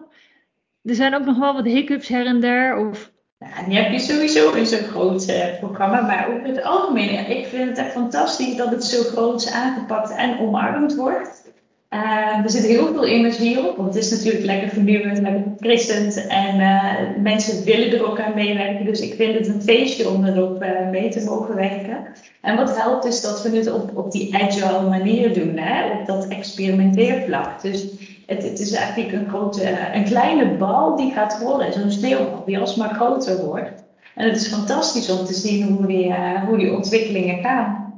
er 0.84 0.96
zijn 0.96 1.16
ook 1.16 1.26
nog 1.26 1.38
wel 1.38 1.54
wat 1.54 1.66
hiccups 1.66 2.08
her 2.08 2.26
en 2.26 2.40
der? 2.40 2.78
Of 2.88 3.12
nou, 3.42 3.70
die 3.70 3.78
heb 3.78 3.92
je 3.92 4.00
sowieso 4.00 4.52
in 4.52 4.66
zo'n 4.66 4.80
groot 4.80 5.30
uh, 5.30 5.36
programma, 5.60 6.02
maar 6.02 6.28
ook 6.30 6.46
in 6.46 6.56
het 6.56 6.64
algemeen. 6.64 7.30
Ik 7.30 7.46
vind 7.46 7.70
het 7.70 7.78
echt 7.78 7.92
fantastisch 7.92 8.56
dat 8.56 8.70
het 8.70 8.84
zo 8.84 9.04
groot 9.04 9.52
aangepakt 9.52 10.16
en 10.16 10.40
omarmd 10.40 10.96
wordt. 10.96 11.50
Uh, 11.90 12.44
er 12.44 12.50
zit 12.50 12.66
heel 12.66 12.88
veel 12.88 13.06
energie 13.06 13.68
op, 13.68 13.78
want 13.78 13.94
het 13.94 14.04
is 14.04 14.12
natuurlijk 14.12 14.46
lekker 14.46 14.70
vernieuwend, 14.70 15.20
lekker 15.20 15.44
verfrissend 15.48 16.28
en 16.28 16.60
uh, 16.60 16.94
mensen 17.18 17.64
willen 17.64 17.92
er 17.92 18.10
ook 18.10 18.20
aan 18.20 18.34
meewerken. 18.36 18.86
Dus 18.86 19.02
ik 19.02 19.14
vind 19.14 19.34
het 19.34 19.48
een 19.48 19.62
feestje 19.62 20.10
om 20.10 20.26
erop 20.26 20.66
mee 20.92 21.10
te 21.10 21.24
mogen 21.24 21.56
werken. 21.56 21.98
En 22.42 22.56
wat 22.56 22.78
helpt 22.78 23.06
is 23.06 23.22
dat 23.22 23.42
we 23.42 23.58
het 23.58 23.72
op, 23.72 23.98
op 23.98 24.12
die 24.12 24.36
agile 24.36 24.90
manier 24.90 25.34
doen, 25.34 25.58
hè? 25.58 26.00
op 26.00 26.06
dat 26.06 26.28
experimenteervlak. 26.28 27.62
Dus 27.62 27.88
het, 28.36 28.44
het 28.44 28.60
is 28.60 28.72
eigenlijk 28.72 29.12
een, 29.12 29.30
grote, 29.30 29.90
een 29.94 30.04
kleine 30.04 30.58
bal 30.58 30.96
die 30.96 31.12
gaat 31.12 31.40
rollen, 31.42 31.74
zo'n 31.74 31.92
sneeuwbal 31.92 32.46
die 32.46 32.60
alsmaar 32.60 32.94
groter 32.94 33.46
wordt. 33.46 33.84
En 34.16 34.30
het 34.30 34.36
is 34.36 34.48
fantastisch 34.48 35.10
om 35.10 35.26
te 35.26 35.34
zien 35.34 35.68
hoe 35.68 35.88
die, 35.88 36.14
hoe 36.48 36.58
die 36.58 36.74
ontwikkelingen 36.74 37.42
gaan. 37.42 37.94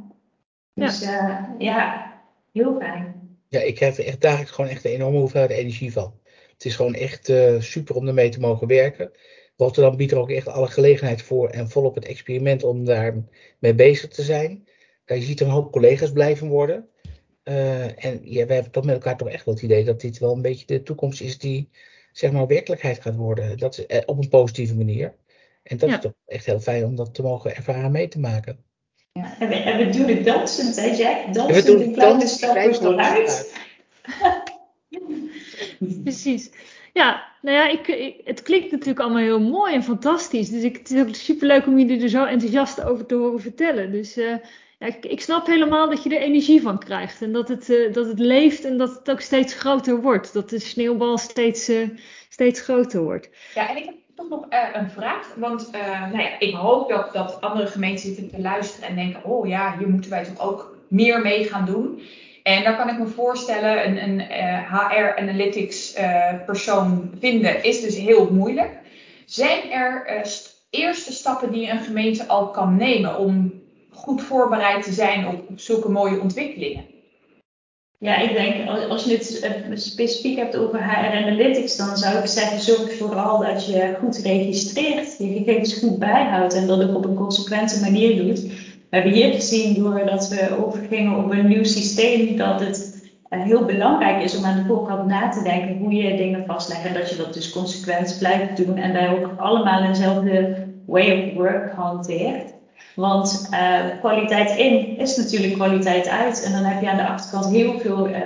Dus 0.74 1.00
ja, 1.00 1.56
ja 1.58 2.12
heel 2.52 2.76
fijn. 2.80 3.38
Ja, 3.48 3.60
ik 3.60 3.80
heb 3.80 3.98
echt 3.98 4.22
dagelijks 4.22 4.52
gewoon 4.52 4.70
echt 4.70 4.86
een 4.86 4.92
enorme 4.92 5.18
hoeveelheid 5.18 5.52
energie 5.52 5.92
van. 5.92 6.14
Het 6.54 6.66
is 6.66 6.76
gewoon 6.76 6.94
echt 6.94 7.30
uh, 7.30 7.60
super 7.60 7.96
om 7.96 8.08
ermee 8.08 8.30
te 8.30 8.40
mogen 8.40 8.68
werken. 8.68 9.12
Rotterdam 9.58 9.98
biedt 9.98 10.12
er 10.12 10.18
ook 10.18 10.30
echt 10.30 10.48
alle 10.48 10.68
gelegenheid 10.68 11.22
voor 11.22 11.50
en 11.50 11.70
volop 11.70 11.96
het 11.96 12.06
experiment 12.06 12.64
om 12.64 12.86
daar 12.86 13.24
mee 13.60 13.76
bezig 13.76 14.10
te 14.10 14.22
zijn. 14.22 14.68
je 15.06 15.22
ziet 15.22 15.40
er 15.40 15.46
een 15.46 15.52
hoop 15.52 15.72
collega's 15.72 16.12
blijven 16.12 16.48
worden. 16.48 16.88
Uh, 17.44 18.06
en 18.06 18.20
ja, 18.24 18.46
we 18.46 18.54
hebben 18.54 18.72
toch 18.72 18.86
met 18.86 18.94
elkaar 18.94 19.18
toch 19.18 19.30
echt 19.30 19.46
wel 19.46 19.54
het 19.54 19.64
idee 19.64 19.86
dat 19.86 20.02
dit 20.02 20.20
wel 20.20 20.34
een 20.34 20.42
beetje 20.42 20.66
de 20.66 20.84
toekomst 20.84 21.22
is 21.22 21.38
die 21.38 21.70
zeg 22.12 22.32
maar 22.32 22.48
werkelijkheid 22.48 23.02
gaat 23.02 23.16
worden. 23.16 23.58
Dat 23.58 23.78
is, 23.78 23.98
uh, 23.98 24.02
op 24.06 24.18
een 24.18 24.30
positieve 24.30 24.76
manier. 24.76 25.16
En 25.64 25.78
dat 25.78 25.90
ja. 25.90 25.96
is 25.96 26.02
toch 26.02 26.14
echt 26.26 26.46
heel 26.46 26.60
fijn 26.60 26.86
om 26.86 26.96
dat 26.96 27.14
te 27.14 27.22
mogen 27.22 27.56
ervaren 27.56 27.92
mee 27.92 28.08
te 28.08 28.20
maken. 28.20 28.64
Ja, 29.12 29.40
en, 29.40 29.48
we, 29.48 29.56
en 29.56 29.78
we 29.78 29.98
doen 29.98 30.08
het 30.08 30.26
dansend, 30.26 30.76
hè 30.76 30.86
Jack? 30.86 31.34
Dansend 31.34 31.82
in 31.82 31.94
kleine 31.94 32.28
stappen 32.28 32.76
vooruit. 32.76 33.54
Precies. 36.04 36.52
Ja, 36.94 37.24
nou 37.42 37.58
ja, 37.58 37.70
ik, 37.70 37.88
ik, 37.88 38.22
het 38.24 38.42
klinkt 38.42 38.72
natuurlijk 38.72 39.00
allemaal 39.00 39.22
heel 39.22 39.40
mooi 39.40 39.74
en 39.74 39.84
fantastisch. 39.84 40.50
Dus 40.50 40.64
ik, 40.64 40.78
het 40.78 40.92
is 40.92 41.02
ook 41.02 41.16
superleuk 41.16 41.68
om 41.68 41.80
jullie 41.80 42.02
er 42.02 42.10
zo 42.10 42.26
enthousiast 42.26 42.82
over 42.82 43.06
te 43.06 43.16
horen 43.16 43.42
vertellen. 43.42 43.92
Dus 43.92 44.18
uh, 44.18 44.36
ik, 44.86 45.06
ik, 45.06 45.22
snap 45.22 45.46
helemaal 45.46 45.90
dat 45.90 46.04
je 46.04 46.16
er 46.16 46.22
energie 46.22 46.62
van 46.62 46.80
krijgt. 46.80 47.22
En 47.22 47.32
dat 47.32 47.48
het, 47.48 47.70
uh, 47.70 47.94
dat 47.94 48.08
het 48.08 48.20
leeft 48.20 48.66
en 48.66 48.78
dat 48.78 48.90
het 48.90 49.12
ook 49.12 49.22
steeds 49.22 49.54
groter 49.54 50.02
wordt. 50.02 50.34
Dat 50.34 50.50
de 50.50 50.60
sneeuwbal 50.60 51.18
steeds, 51.18 51.70
uh, 51.70 51.88
steeds 52.30 52.62
groter 52.62 53.02
wordt. 53.02 53.30
Ja, 53.56 53.70
en 53.70 53.78
ik 53.78 53.86
heb 53.86 53.96
toch 54.16 54.30
nog 54.30 54.46
uh, 54.50 54.60
een 54.74 54.90
vraag. 54.90 55.34
Want 55.36 55.72
nou 56.12 56.22
ja, 56.22 56.40
ik 56.40 56.56
hoop 56.56 56.90
dat, 56.90 57.14
dat 57.14 57.42
andere 57.42 57.68
gemeenten 57.68 58.06
zitten 58.06 58.30
te 58.30 58.42
luisteren 58.42 58.90
en 58.90 58.96
denken: 58.96 59.24
oh 59.24 59.48
ja, 59.48 59.78
hier 59.78 59.90
moeten 59.90 60.12
wij 60.12 60.24
toch 60.24 60.40
ook 60.40 60.78
meer 60.88 61.22
mee 61.22 61.44
gaan 61.44 61.66
doen. 61.66 62.02
En 62.44 62.64
daar 62.64 62.78
kan 62.78 62.90
ik 62.90 63.00
me 63.00 63.08
voorstellen, 63.08 63.88
een, 63.88 64.10
een 64.10 64.20
HR 64.70 65.20
Analytics 65.20 65.94
persoon 66.46 67.12
vinden 67.20 67.64
is 67.64 67.82
dus 67.82 67.98
heel 67.98 68.30
moeilijk. 68.32 68.72
Zijn 69.26 69.72
er 69.72 70.20
st 70.24 70.54
eerste 70.74 71.14
stappen 71.14 71.52
die 71.52 71.70
een 71.70 71.84
gemeente 71.84 72.28
al 72.28 72.48
kan 72.48 72.76
nemen 72.76 73.18
om 73.18 73.53
goed 74.04 74.22
voorbereid 74.22 74.84
te 74.84 74.92
zijn 74.92 75.28
op, 75.28 75.50
op 75.50 75.60
zulke 75.60 75.90
mooie 75.90 76.22
ontwikkelingen? 76.22 76.86
Ja, 77.98 78.18
ik 78.18 78.34
denk 78.34 78.70
als 78.90 79.04
je 79.04 79.12
het 79.12 79.82
specifiek 79.82 80.38
hebt 80.38 80.58
over 80.58 80.84
HR 80.84 81.18
Analytics, 81.18 81.76
dan 81.76 81.98
zou 81.98 82.18
ik 82.18 82.26
zeggen: 82.26 82.60
zorg 82.60 82.98
vooral 82.98 83.40
dat 83.40 83.66
je 83.66 83.96
goed 84.00 84.18
registreert, 84.18 85.18
je 85.18 85.28
gegevens 85.28 85.80
goed 85.80 86.00
bijhoudt 86.00 86.54
en 86.54 86.68
dat 86.68 86.84
ook 86.84 86.96
op 86.96 87.06
een 87.06 87.16
consequente 87.16 87.80
manier 87.80 88.26
doet. 88.26 88.42
We 88.42 89.00
hebben 89.00 89.12
hier 89.12 89.34
gezien, 89.34 89.74
doordat 89.74 90.28
we 90.28 90.66
overgingen 90.66 91.24
op 91.24 91.32
een 91.32 91.48
nieuw 91.48 91.64
systeem, 91.64 92.38
dat 92.38 92.60
het 92.60 93.02
heel 93.30 93.66
belangrijk 93.66 94.24
is 94.24 94.38
om 94.38 94.46
aan 94.46 94.58
de 94.58 94.66
voorkant 94.66 95.06
na 95.06 95.30
te 95.30 95.44
denken 95.44 95.78
hoe 95.78 95.94
je 95.94 96.18
dingen 96.18 96.46
vastlegt 96.46 96.86
en 96.86 96.94
dat 96.94 97.10
je 97.10 97.16
dat 97.16 97.34
dus 97.34 97.50
consequent 97.50 98.16
blijft 98.20 98.58
doen 98.58 98.78
en 98.78 98.94
wij 98.94 99.10
ook 99.10 99.34
allemaal 99.38 99.84
eenzelfde 99.84 100.68
way 100.86 101.28
of 101.28 101.34
work 101.34 101.74
hanteert. 101.74 102.53
Want 102.96 103.48
uh, 103.52 104.00
kwaliteit 104.00 104.58
in 104.58 104.98
is 104.98 105.18
natuurlijk 105.18 105.54
kwaliteit 105.54 106.08
uit. 106.08 106.44
En 106.44 106.52
dan 106.52 106.64
heb 106.64 106.82
je 106.82 106.90
aan 106.90 106.98
de 106.98 107.08
achterkant 107.08 107.54
heel 107.54 107.80
veel 107.80 108.08
uh, 108.08 108.18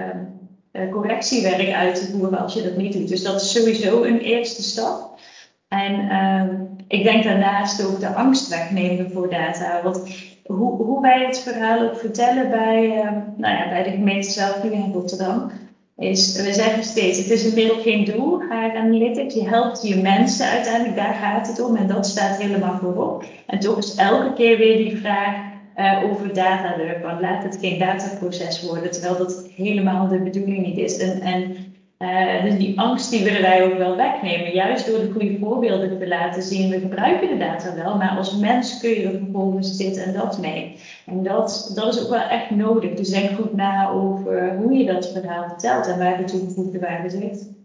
uh, 0.71 0.91
correctiewerk 0.91 1.71
uit 1.71 1.95
te 1.95 2.11
voeren 2.11 2.39
als 2.39 2.53
je 2.53 2.63
dat 2.63 2.77
niet 2.77 2.93
doet. 2.93 3.07
Dus 3.07 3.23
dat 3.23 3.41
is 3.41 3.51
sowieso 3.51 4.03
een 4.03 4.19
eerste 4.19 4.63
stap. 4.63 5.19
En 5.67 6.09
ehm, 6.09 6.55
ik 6.87 7.03
denk 7.03 7.23
daarnaast 7.23 7.85
ook 7.85 7.99
de 7.99 8.13
angst 8.13 8.47
wegnemen 8.49 9.11
voor 9.11 9.29
data. 9.29 9.81
Want 9.83 10.03
hoe, 10.45 10.83
hoe 10.83 11.01
wij 11.01 11.25
het 11.25 11.39
verhaal 11.39 11.81
ook 11.81 11.97
vertellen 11.97 12.49
bij, 12.49 13.01
ehm, 13.01 13.19
nou 13.37 13.55
ja, 13.55 13.69
bij 13.69 13.83
de 13.83 13.91
gemeente 13.91 14.29
zelf 14.29 14.61
hier 14.61 14.71
in 14.71 14.91
Rotterdam 14.93 15.51
is, 15.97 16.41
we 16.41 16.53
zeggen 16.53 16.83
steeds, 16.83 17.17
het 17.17 17.29
is 17.29 17.45
een 17.45 17.53
middel 17.53 17.81
geen 17.81 18.05
doel, 18.05 18.39
HR 18.39 18.77
Analytics. 18.77 19.33
Je 19.33 19.47
helpt 19.47 19.87
je 19.87 19.95
mensen 19.95 20.45
uiteindelijk, 20.45 20.95
daar 20.95 21.13
gaat 21.13 21.47
het 21.47 21.61
om 21.61 21.75
en 21.75 21.87
dat 21.87 22.05
staat 22.05 22.37
helemaal 22.37 22.77
voorop. 22.77 23.23
En 23.45 23.59
toch 23.59 23.77
is 23.77 23.95
elke 23.95 24.33
keer 24.33 24.57
weer 24.57 24.77
die 24.77 24.97
vraag 24.97 25.35
uh, 25.77 26.11
over 26.11 26.33
data 26.33 26.75
van 27.01 27.19
laat 27.19 27.43
het 27.43 27.57
geen 27.61 27.79
dataproces 27.79 28.61
worden, 28.61 28.91
terwijl 28.91 29.17
dat 29.17 29.49
helemaal 29.55 30.07
de 30.07 30.19
bedoeling 30.19 30.65
niet 30.65 30.77
is. 30.77 30.97
En, 30.97 31.21
en 31.21 31.55
uh, 31.99 32.43
dus 32.43 32.57
die 32.57 32.79
angst 32.79 33.09
die 33.09 33.23
willen 33.23 33.41
wij 33.41 33.65
ook 33.65 33.77
wel 33.77 33.95
wegnemen, 33.95 34.53
juist 34.53 34.87
door 34.87 34.99
de 34.99 35.11
goede 35.11 35.37
voorbeelden 35.39 35.99
te 35.99 36.07
laten 36.07 36.41
zien. 36.43 36.69
We 36.69 36.79
gebruiken 36.79 37.27
de 37.27 37.37
data 37.37 37.75
wel, 37.75 37.97
maar 37.97 38.17
als 38.17 38.37
mens 38.37 38.79
kun 38.79 38.89
je 38.89 39.03
er 39.03 39.19
vervolgens 39.19 39.77
dit 39.77 39.97
en 39.97 40.13
dat 40.13 40.37
mee. 40.37 40.75
En 41.05 41.23
dat, 41.23 41.71
dat 41.75 41.95
is 41.95 42.03
ook 42.03 42.09
wel 42.09 42.27
echt 42.27 42.49
nodig. 42.49 42.93
Dus 42.93 43.09
denk 43.09 43.35
goed 43.35 43.53
na 43.53 43.89
over 43.89 44.55
hoe 44.57 44.73
je 44.73 44.85
dat 44.85 45.11
verhaal 45.11 45.47
vertelt 45.47 45.87
en 45.87 45.97
waar 45.97 46.17
de 46.17 46.23
toegevoegde 46.23 46.79
waarde 46.79 47.09
zit. 47.09 47.56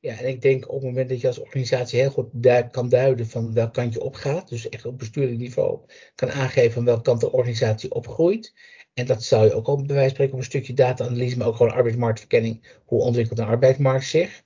Ja, 0.00 0.18
en 0.18 0.28
ik 0.28 0.42
denk 0.42 0.68
op 0.68 0.74
het 0.74 0.84
moment 0.84 1.08
dat 1.08 1.20
je 1.20 1.26
als 1.26 1.38
organisatie 1.38 2.00
heel 2.00 2.10
goed 2.10 2.30
kan 2.70 2.88
duiden 2.88 3.26
van 3.26 3.52
welk 3.52 3.74
kant 3.74 3.92
je 3.92 4.00
opgaat, 4.00 4.48
dus 4.48 4.68
echt 4.68 4.86
op 4.86 4.98
bestuurlijk 4.98 5.38
niveau 5.38 5.80
kan 6.14 6.30
aangeven 6.30 6.72
van 6.72 6.84
welke 6.84 7.02
kant 7.02 7.20
de 7.20 7.32
organisatie 7.32 7.94
opgroeit. 7.94 8.54
En 8.94 9.06
dat 9.06 9.24
zou 9.24 9.44
je 9.44 9.54
ook 9.54 9.66
al 9.66 9.82
bij 9.82 9.94
wijze 9.94 10.10
spreken 10.10 10.32
op 10.32 10.38
een 10.38 10.44
stukje 10.44 10.74
data-analyse, 10.74 11.36
maar 11.36 11.46
ook 11.46 11.56
gewoon 11.56 11.72
arbeidsmarktverkenning. 11.72 12.80
Hoe 12.84 13.00
ontwikkelt 13.00 13.38
een 13.38 13.44
arbeidsmarkt 13.44 14.04
zich? 14.04 14.42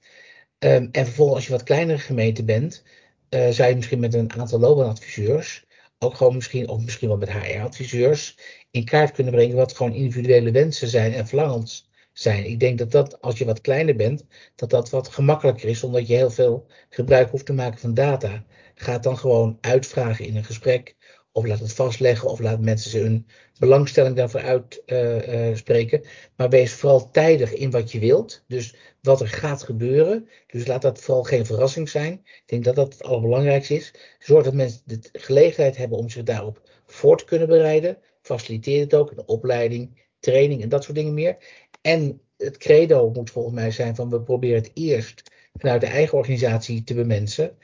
Um, 0.59 0.89
en 0.93 1.05
vervolgens, 1.05 1.37
als 1.37 1.47
je 1.47 1.53
wat 1.53 1.63
kleinere 1.63 1.99
gemeente 1.99 2.45
bent, 2.45 2.83
uh, 3.31 3.49
zou 3.49 3.69
je 3.69 3.77
misschien 3.77 4.01
met 4.01 4.15
een 4.15 4.33
aantal 4.33 4.59
loopbaanadviseurs, 4.59 5.67
ook 5.99 6.15
gewoon 6.15 6.35
misschien, 6.35 6.69
of 6.69 6.81
misschien 6.81 7.09
wel 7.09 7.17
met 7.17 7.33
HR-adviseurs, 7.33 8.39
in 8.71 8.85
kaart 8.85 9.13
kunnen 9.13 9.33
brengen 9.33 9.57
wat 9.57 9.77
gewoon 9.77 9.95
individuele 9.95 10.51
wensen 10.51 10.89
zijn 10.89 11.13
en 11.13 11.27
verlangens 11.27 11.91
Ik 12.25 12.61
denk 12.61 12.79
dat 12.79 12.91
dat, 12.91 13.21
als 13.21 13.39
je 13.39 13.45
wat 13.45 13.61
kleiner 13.61 13.97
bent, 13.97 14.25
dat 14.55 14.71
dat 14.71 14.91
wat 14.91 15.09
gemakkelijker 15.09 15.69
is, 15.69 15.85
omdat 15.85 16.07
je 16.07 16.15
heel 16.15 16.31
veel 16.31 16.67
gebruik 16.89 17.31
hoeft 17.31 17.47
te 17.47 17.53
maken 17.53 17.81
van 17.81 17.95
data. 17.95 18.45
Ga 18.75 18.93
het 18.93 19.03
dan 19.03 19.19
gewoon 19.19 19.59
uitvragen 19.61 20.27
in 20.27 20.37
een 20.37 20.45
gesprek, 20.45 20.97
of 21.33 21.47
laat 21.47 21.59
het 21.59 21.73
vastleggen, 21.73 22.29
of 22.29 22.41
laat 22.41 22.61
mensen 22.61 23.01
hun 23.01 23.27
belangstelling 23.59 24.17
daarvoor 24.17 24.41
uitspreken. 24.41 25.99
Uh, 25.99 26.05
uh, 26.05 26.11
maar 26.37 26.49
wees 26.49 26.73
vooral 26.73 27.11
tijdig 27.11 27.53
in 27.53 27.71
wat 27.71 27.93
je 27.93 27.99
wilt. 27.99 28.45
Dus 28.47 28.75
wat 29.01 29.21
er 29.21 29.29
gaat 29.29 29.63
gebeuren. 29.63 30.29
Dus 30.47 30.67
laat 30.67 30.83
dat 30.83 31.01
vooral 31.01 31.23
geen 31.23 31.47
verrassing 31.47 31.89
zijn. 31.89 32.13
Ik 32.13 32.43
denk 32.47 32.65
dat 32.65 32.75
dat 32.75 32.93
het 32.93 33.03
allerbelangrijkste 33.03 33.75
is. 33.75 33.95
Zorg 34.19 34.45
dat 34.45 34.55
mensen 34.55 34.81
de 34.85 34.99
gelegenheid 35.13 35.77
hebben 35.77 35.99
om 35.99 36.09
zich 36.09 36.23
daarop 36.23 36.61
voor 36.87 37.19
te 37.19 37.25
kunnen 37.25 37.49
bereiden. 37.49 37.99
Faciliteer 38.23 38.81
het 38.81 38.95
ook 38.95 39.11
in 39.11 39.23
opleiding, 39.27 40.01
training 40.21 40.63
en 40.63 40.69
dat 40.69 40.85
soort 40.85 40.97
dingen 40.97 41.15
meer. 41.15 41.37
En 41.83 42.21
het 42.37 42.57
credo 42.57 43.11
moet 43.11 43.31
volgens 43.31 43.55
mij 43.55 43.71
zijn 43.71 43.95
van 43.95 44.11
we 44.11 44.23
proberen 44.23 44.57
het 44.57 44.71
eerst 44.75 45.31
vanuit 45.55 45.81
de 45.81 45.87
eigen 45.87 46.19
organisatie 46.19 46.85
te 46.85 46.95
bemensen. 46.95 47.57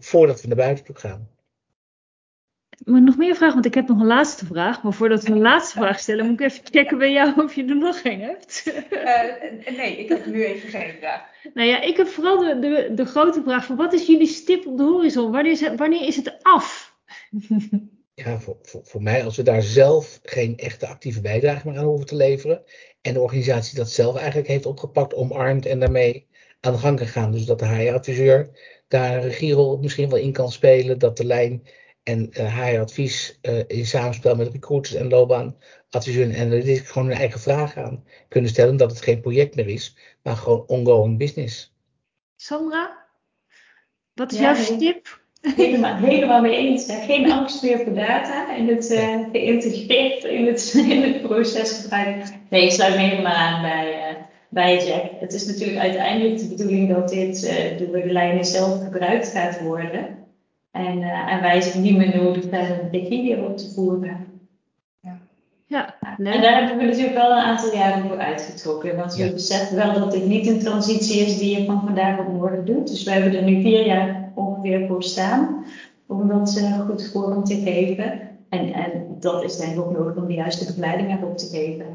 Voordat 0.00 0.40
we 0.40 0.48
naar 0.48 0.56
buiten 0.56 0.84
toe 0.84 0.96
gaan 0.96 1.28
maar 2.84 3.02
nog 3.02 3.16
meer 3.16 3.34
vragen, 3.34 3.54
want 3.54 3.66
ik 3.66 3.74
heb 3.74 3.88
nog 3.88 4.00
een 4.00 4.06
laatste 4.06 4.46
vraag. 4.46 4.82
Maar 4.82 4.92
voordat 4.92 5.22
we 5.22 5.32
een 5.32 5.40
laatste 5.40 5.78
vraag 5.78 5.98
stellen, 5.98 6.26
moet 6.26 6.40
ik 6.40 6.46
even 6.46 6.64
checken 6.64 6.98
bij 6.98 7.12
jou 7.12 7.42
of 7.44 7.54
je 7.54 7.64
er 7.64 7.76
nog 7.76 8.00
geen 8.00 8.20
hebt. 8.20 8.72
Uh, 8.90 9.76
nee, 9.76 9.96
ik 9.96 10.08
heb 10.08 10.26
nu 10.26 10.44
even 10.44 10.68
geen 10.68 10.94
vraag. 10.98 11.22
Nou 11.54 11.68
ja, 11.68 11.82
ik 11.82 11.96
heb 11.96 12.06
vooral 12.06 12.38
de, 12.38 12.58
de, 12.58 12.94
de 12.94 13.04
grote 13.04 13.42
vraag 13.42 13.64
van 13.64 13.76
wat 13.76 13.92
is 13.92 14.06
jullie 14.06 14.26
stip 14.26 14.66
op 14.66 14.76
de 14.76 14.82
horizon? 14.82 15.32
Wanneer 15.32 15.52
is 15.52 15.60
het, 15.60 15.78
wanneer 15.78 16.06
is 16.06 16.16
het 16.16 16.38
af? 16.42 16.94
Ja, 18.14 18.38
voor, 18.38 18.56
voor, 18.62 18.80
voor 18.84 19.02
mij, 19.02 19.24
als 19.24 19.36
we 19.36 19.42
daar 19.42 19.62
zelf 19.62 20.20
geen 20.22 20.56
echte 20.56 20.86
actieve 20.86 21.20
bijdrage 21.20 21.68
meer 21.68 21.78
aan 21.78 21.84
hoeven 21.84 22.06
te 22.06 22.16
leveren. 22.16 22.62
En 23.00 23.14
de 23.14 23.20
organisatie 23.20 23.76
dat 23.76 23.90
zelf 23.90 24.16
eigenlijk 24.16 24.48
heeft 24.48 24.66
opgepakt, 24.66 25.14
omarmd 25.14 25.66
en 25.66 25.80
daarmee 25.80 26.28
aan 26.60 26.72
de 26.72 26.78
gang 26.78 26.98
kan 26.98 27.06
gaan. 27.06 27.32
Dus 27.32 27.44
dat 27.44 27.58
de 27.58 27.66
HR-adviseur 27.66 28.50
daar 28.88 29.14
een 29.14 29.22
regierol 29.22 29.78
misschien 29.78 30.08
wel 30.08 30.18
in 30.18 30.32
kan 30.32 30.52
spelen. 30.52 30.98
Dat 30.98 31.16
de 31.16 31.24
lijn 31.24 31.62
en 32.02 32.28
uh, 32.40 32.58
HR-advies 32.58 33.38
uh, 33.42 33.62
in 33.66 33.86
samenspel 33.86 34.36
met 34.36 34.52
recruiters 34.52 34.94
en 34.94 35.08
loopbaanadviseurs 35.08 36.34
en 36.34 36.46
analytics 36.46 36.90
gewoon 36.90 37.08
hun 37.08 37.16
eigen 37.16 37.40
vragen 37.40 37.84
aan 37.84 38.04
kunnen 38.28 38.50
stellen. 38.50 38.76
Dat 38.76 38.90
het 38.90 39.02
geen 39.02 39.20
project 39.20 39.54
meer 39.54 39.68
is, 39.68 39.96
maar 40.22 40.36
gewoon 40.36 40.66
ongoing 40.66 41.18
business. 41.18 41.74
Sandra, 42.36 43.06
wat 44.14 44.32
is 44.32 44.38
ja, 44.38 44.56
jouw 44.56 44.76
tip? 44.76 45.19
Helemaal, 45.40 45.96
helemaal 45.96 46.40
mee 46.40 46.56
eens. 46.56 46.92
Geen 46.92 47.32
angst 47.32 47.62
meer 47.62 47.78
voor 47.78 47.94
data 47.94 48.56
en 48.56 48.66
het 48.66 48.90
uh, 48.90 49.18
geïntegreerd 49.32 50.24
in 50.24 50.46
het, 50.46 50.74
in 50.88 51.20
proces 51.20 51.72
gebruiken. 51.72 52.30
Nee, 52.48 52.64
ik 52.64 52.70
sluit 52.70 52.94
me 52.94 53.00
helemaal 53.00 53.32
aan 53.32 53.62
bij, 53.62 54.16
bij 54.48 54.86
Jack. 54.86 55.20
Het 55.20 55.32
is 55.32 55.46
natuurlijk 55.46 55.78
uiteindelijk 55.78 56.38
de 56.38 56.48
bedoeling 56.48 56.88
dat 56.94 57.08
dit 57.08 57.44
uh, 57.44 57.78
door 57.78 58.02
de 58.02 58.12
lijnen 58.12 58.44
zelf 58.44 58.82
gebruikt 58.84 59.28
gaat 59.28 59.60
worden. 59.60 60.18
En, 60.70 60.98
uh, 60.98 61.32
en 61.32 61.40
wij 61.40 61.60
zijn 61.60 61.82
niet 61.82 61.96
meer 61.96 62.16
nodig 62.16 62.50
hebben 62.50 62.80
om 62.80 62.88
regie 62.90 63.36
erop 63.36 63.56
te 63.56 63.70
voeren. 63.74 64.29
Ja, 65.70 65.98
En 66.00 66.42
daar 66.42 66.58
hebben 66.58 66.78
we 66.78 66.84
natuurlijk 66.84 67.14
wel 67.14 67.30
een 67.30 67.42
aantal 67.42 67.74
jaren 67.74 68.08
voor 68.08 68.18
uitgetrokken. 68.18 68.96
Want 68.96 69.14
we 69.14 69.32
beseffen 69.32 69.76
wel 69.76 69.94
dat 69.94 70.12
dit 70.12 70.26
niet 70.26 70.46
een 70.46 70.58
transitie 70.58 71.20
is 71.20 71.38
die 71.38 71.58
je 71.58 71.66
van 71.66 71.82
vandaag 71.84 72.18
op 72.18 72.28
morgen 72.28 72.64
doet. 72.64 72.88
Dus 72.88 73.04
we 73.04 73.10
hebben 73.10 73.34
er 73.34 73.42
nu 73.42 73.62
vier 73.62 73.86
jaar 73.86 74.32
ongeveer 74.34 74.86
voor 74.86 75.02
staan 75.02 75.64
om 76.06 76.28
dat 76.28 76.56
uh, 76.56 76.80
goed 76.80 77.10
vorm 77.12 77.44
te 77.44 77.54
geven. 77.54 78.20
En, 78.48 78.72
en 78.72 79.16
dat 79.20 79.44
is 79.44 79.56
denk 79.56 79.72
ik 79.72 79.78
ook 79.78 79.98
nodig 79.98 80.16
om 80.16 80.26
de 80.26 80.34
juiste 80.34 80.64
begeleiding 80.64 81.10
erop 81.10 81.38
te 81.38 81.46
geven. 81.46 81.86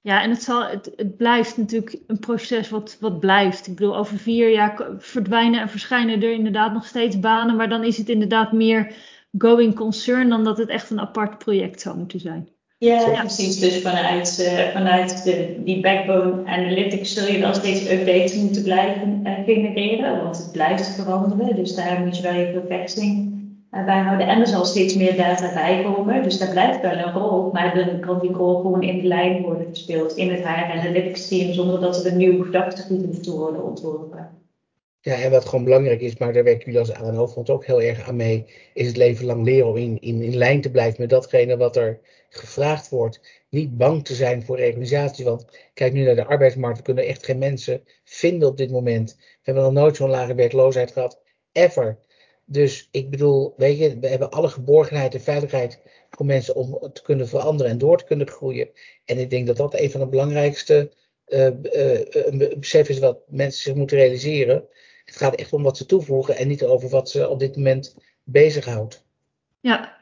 Ja, 0.00 0.22
en 0.22 0.30
het, 0.30 0.42
zal, 0.42 0.66
het, 0.66 0.92
het 0.96 1.16
blijft 1.16 1.56
natuurlijk 1.56 1.98
een 2.06 2.18
proces 2.18 2.70
wat, 2.70 2.96
wat 3.00 3.20
blijft. 3.20 3.66
Ik 3.66 3.74
bedoel, 3.74 3.96
over 3.96 4.18
vier 4.18 4.50
jaar 4.50 4.86
verdwijnen 4.98 5.60
en 5.60 5.68
verschijnen 5.68 6.22
er 6.22 6.32
inderdaad 6.32 6.72
nog 6.72 6.86
steeds 6.86 7.20
banen. 7.20 7.56
Maar 7.56 7.68
dan 7.68 7.84
is 7.84 7.98
het 7.98 8.08
inderdaad 8.08 8.52
meer 8.52 8.94
going 9.38 9.74
concern 9.74 10.28
dan 10.28 10.44
dat 10.44 10.58
het 10.58 10.68
echt 10.68 10.90
een 10.90 11.00
apart 11.00 11.38
project 11.38 11.80
zou 11.80 11.96
moeten 11.96 12.20
zijn. 12.20 12.56
Ja, 12.78 13.20
precies. 13.20 13.58
Dus 13.58 13.82
vanuit, 13.82 14.38
uh, 14.40 14.68
vanuit 14.68 15.24
de, 15.24 15.62
die 15.64 15.80
backbone 15.80 16.44
analytics 16.46 17.14
zul 17.14 17.32
je 17.32 17.38
wel 17.38 17.54
steeds 17.54 17.90
updates 17.90 18.34
moeten 18.34 18.62
blijven 18.62 19.20
uh, 19.24 19.44
genereren, 19.44 20.22
want 20.22 20.36
het 20.36 20.52
blijft 20.52 20.86
veranderen. 20.86 21.56
Dus 21.56 21.74
daar 21.74 22.00
moet 22.00 22.16
je 22.16 22.22
wel 22.22 22.34
je 22.34 22.46
perfecting 22.46 23.32
uh, 23.70 23.84
bij 23.84 23.98
houden. 23.98 24.26
En 24.26 24.40
er 24.40 24.46
zal 24.46 24.64
steeds 24.64 24.94
meer 24.94 25.16
data 25.16 25.54
bij 25.54 25.82
komen, 25.82 26.22
dus 26.22 26.38
daar 26.38 26.50
blijft 26.50 26.80
wel 26.80 26.92
een 26.92 27.12
rol. 27.12 27.50
Maar 27.52 27.74
dan 27.74 28.00
kan 28.00 28.20
die 28.20 28.32
rol 28.32 28.60
gewoon 28.60 28.82
in 28.82 29.00
de 29.00 29.06
lijn 29.06 29.42
worden 29.42 29.66
gespeeld 29.68 30.16
in 30.16 30.30
het 30.30 30.40
HR 30.40 30.78
analytics 30.78 31.28
team, 31.28 31.52
zonder 31.52 31.80
dat 31.80 32.04
er 32.04 32.12
een 32.12 32.18
nieuw 32.18 32.44
gedachtegoed 32.44 33.04
hoeft 33.04 33.22
te 33.22 33.36
worden 33.36 33.64
ontworpen. 33.64 34.30
Ja, 35.00 35.14
en 35.14 35.30
wat 35.30 35.44
gewoon 35.44 35.64
belangrijk 35.64 36.00
is, 36.00 36.16
maar 36.16 36.32
daar 36.32 36.44
werken 36.44 36.64
jullie 36.64 36.80
als 36.80 36.92
ANO-fonds 36.92 37.50
ook 37.50 37.66
heel 37.66 37.82
erg 37.82 38.08
aan 38.08 38.16
mee, 38.16 38.44
is 38.74 38.86
het 38.86 38.96
leven 38.96 39.26
lang 39.26 39.44
leren 39.44 39.68
om 39.68 39.76
in, 39.76 40.00
in, 40.00 40.22
in 40.22 40.36
lijn 40.36 40.60
te 40.60 40.70
blijven 40.70 41.00
met 41.00 41.10
datgene 41.10 41.56
wat 41.56 41.76
er 41.76 42.00
gevraagd 42.28 42.88
wordt. 42.88 43.20
Niet 43.50 43.76
bang 43.76 44.04
te 44.04 44.14
zijn 44.14 44.44
voor 44.44 44.56
reorganisatie, 44.56 45.24
want 45.24 45.46
kijk 45.74 45.92
nu 45.92 46.04
naar 46.04 46.14
de 46.14 46.24
arbeidsmarkt, 46.24 46.78
we 46.78 46.84
kunnen 46.84 47.06
echt 47.06 47.24
geen 47.24 47.38
mensen 47.38 47.84
vinden 48.04 48.48
op 48.48 48.56
dit 48.56 48.70
moment. 48.70 49.16
We 49.18 49.24
hebben 49.42 49.62
nog 49.62 49.72
nooit 49.72 49.96
zo'n 49.96 50.10
lage 50.10 50.34
werkloosheid 50.34 50.92
gehad, 50.92 51.20
ever. 51.52 51.98
Dus 52.44 52.88
ik 52.90 53.10
bedoel, 53.10 53.54
weet 53.56 53.78
je, 53.78 53.98
we 53.98 54.08
hebben 54.08 54.30
alle 54.30 54.48
geborgenheid 54.48 55.14
en 55.14 55.20
veiligheid 55.20 55.80
voor 56.10 56.26
mensen 56.26 56.54
om 56.54 56.92
te 56.92 57.02
kunnen 57.02 57.28
veranderen 57.28 57.72
en 57.72 57.78
door 57.78 57.98
te 57.98 58.04
kunnen 58.04 58.28
groeien. 58.28 58.70
En 59.04 59.18
ik 59.18 59.30
denk 59.30 59.46
dat 59.46 59.56
dat 59.56 59.74
een 59.74 59.90
van 59.90 60.00
de 60.00 60.06
belangrijkste 60.06 60.92
uh, 61.28 61.48
besef 62.58 62.88
is 62.88 62.98
wat 62.98 63.20
mensen 63.26 63.62
zich 63.62 63.74
moeten 63.74 63.96
realiseren. 63.96 64.68
Het 65.04 65.16
gaat 65.16 65.34
echt 65.34 65.52
om 65.52 65.62
wat 65.62 65.76
ze 65.76 65.86
toevoegen 65.86 66.36
en 66.36 66.48
niet 66.48 66.64
over 66.64 66.88
wat 66.88 67.10
ze 67.10 67.28
op 67.28 67.38
dit 67.38 67.56
moment 67.56 67.96
bezighoudt. 68.22 69.04
Ja. 69.60 69.97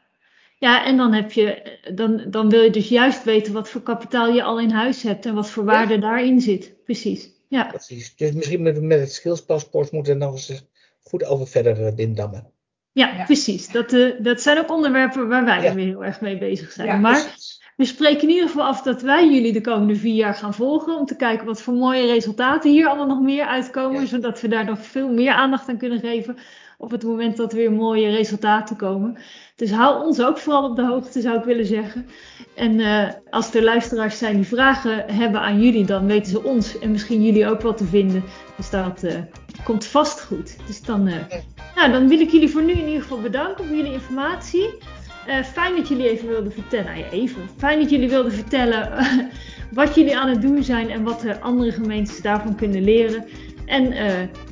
Ja, 0.59 0.85
en 0.85 0.97
dan, 0.97 1.13
heb 1.13 1.31
je, 1.31 1.77
dan, 1.93 2.23
dan 2.27 2.49
wil 2.49 2.61
je 2.61 2.69
dus 2.69 2.89
juist 2.89 3.23
weten 3.23 3.53
wat 3.53 3.69
voor 3.69 3.81
kapitaal 3.81 4.33
je 4.33 4.43
al 4.43 4.59
in 4.59 4.71
huis 4.71 5.03
hebt 5.03 5.25
en 5.25 5.33
wat 5.33 5.49
voor 5.49 5.65
waarde 5.65 5.99
daarin 5.99 6.41
zit. 6.41 6.83
Precies. 6.83 7.29
Ja. 7.47 7.63
Precies. 7.63 8.15
Dus 8.15 8.31
misschien 8.31 8.61
met, 8.61 8.81
met 8.81 8.99
het 8.99 9.13
skillspaspoort 9.13 9.91
moeten 9.91 10.13
we 10.13 10.25
nog 10.25 10.33
eens 10.33 10.65
goed 11.03 11.25
over 11.25 11.47
verder 11.47 11.79
uh, 11.79 11.95
dindammen. 11.95 12.51
Ja, 12.91 13.13
ja, 13.17 13.23
precies. 13.23 13.69
Dat, 13.69 13.93
uh, 13.93 14.13
dat 14.19 14.41
zijn 14.41 14.57
ook 14.57 14.71
onderwerpen 14.71 15.27
waar 15.27 15.45
wij 15.45 15.63
ja. 15.63 15.73
weer 15.73 15.85
heel 15.85 16.05
erg 16.05 16.21
mee 16.21 16.37
bezig 16.37 16.71
zijn. 16.71 16.87
Ja, 16.87 16.95
maar 16.95 17.21
precies. 17.21 17.61
we 17.75 17.85
spreken 17.85 18.21
in 18.21 18.29
ieder 18.29 18.47
geval 18.47 18.65
af 18.65 18.81
dat 18.81 19.01
wij 19.01 19.29
jullie 19.29 19.53
de 19.53 19.61
komende 19.61 19.95
vier 19.95 20.15
jaar 20.15 20.35
gaan 20.35 20.53
volgen. 20.53 20.97
Om 20.97 21.05
te 21.05 21.15
kijken 21.15 21.45
wat 21.45 21.61
voor 21.61 21.73
mooie 21.73 22.05
resultaten 22.05 22.71
hier 22.71 22.87
allemaal 22.87 23.07
nog 23.07 23.21
meer 23.21 23.45
uitkomen. 23.45 24.07
Zodat 24.07 24.41
we 24.41 24.47
daar 24.47 24.65
nog 24.65 24.85
veel 24.85 25.09
meer 25.09 25.31
aandacht 25.31 25.69
aan 25.69 25.77
kunnen 25.77 25.99
geven. 25.99 26.37
Op 26.79 26.91
het 26.91 27.03
moment 27.03 27.37
dat 27.37 27.51
er 27.51 27.57
weer 27.57 27.71
mooie 27.71 28.09
resultaten 28.09 28.75
komen. 28.75 29.17
Dus 29.55 29.71
hou 29.71 30.05
ons 30.05 30.21
ook 30.21 30.37
vooral 30.37 30.69
op 30.69 30.75
de 30.75 30.85
hoogte, 30.85 31.21
zou 31.21 31.37
ik 31.37 31.43
willen 31.43 31.65
zeggen. 31.65 32.05
En 32.55 32.79
uh, 32.79 33.09
als 33.29 33.53
er 33.53 33.63
luisteraars 33.63 34.17
zijn 34.17 34.35
die 34.35 34.45
vragen 34.45 35.05
hebben 35.13 35.41
aan 35.41 35.61
jullie, 35.61 35.85
dan 35.85 36.05
weten 36.05 36.31
ze 36.31 36.43
ons 36.43 36.79
en 36.79 36.91
misschien 36.91 37.23
jullie 37.23 37.47
ook 37.47 37.61
wat 37.61 37.77
te 37.77 37.85
vinden. 37.85 38.23
Dus 38.57 38.69
dat 38.69 39.03
uh, 39.03 39.13
komt 39.63 39.85
vast 39.85 40.21
goed. 40.21 40.57
Dus 40.67 40.81
dan, 40.81 41.07
uh, 41.07 41.15
nou, 41.75 41.91
dan 41.91 42.07
wil 42.07 42.19
ik 42.19 42.29
jullie 42.29 42.49
voor 42.49 42.63
nu 42.63 42.71
in 42.71 42.87
ieder 42.87 43.01
geval 43.01 43.21
bedanken 43.21 43.65
voor 43.65 43.75
jullie 43.75 43.93
informatie. 43.93 44.69
fijn 45.43 45.75
dat 45.75 45.87
jullie 45.87 46.09
even 46.09 46.27
wilden 46.27 46.51
vertellen. 46.51 46.85
Nou 46.85 46.97
ja, 46.97 47.09
even. 47.09 47.41
Fijn 47.57 47.79
dat 47.79 47.89
jullie 47.89 48.09
wilden 48.09 48.31
vertellen 48.31 48.91
wat 49.71 49.95
jullie 49.95 50.17
aan 50.17 50.29
het 50.29 50.41
doen 50.41 50.63
zijn 50.63 50.89
en 50.89 51.03
wat 51.03 51.21
de 51.21 51.39
andere 51.39 51.71
gemeentes 51.71 52.21
daarvan 52.21 52.55
kunnen 52.55 52.83
leren. 52.83 53.25
En 53.67 53.89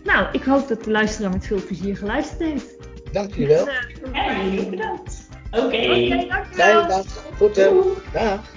nou, 0.04 0.28
ik 0.32 0.44
hoop 0.44 0.68
dat 0.68 0.84
de 0.84 0.92
luisteraar 0.92 1.32
met 1.32 1.46
veel 1.46 1.62
plezier 1.66 1.98
geluisterd 1.98 2.40
heeft. 2.40 2.76
Dank 3.12 3.34
jullie 3.34 3.56
wel. 3.56 3.68
Ja, 4.14 4.44
jullie 4.44 4.70
bedankt. 4.70 5.28
Oké. 5.52 5.66
Okay. 5.66 5.86
Oké, 5.86 5.96
okay, 5.96 6.28
dankjewel. 6.28 6.44
Fijne 6.52 6.88
dag. 6.88 7.24
Goed. 7.38 7.56
Dag. 8.14 8.55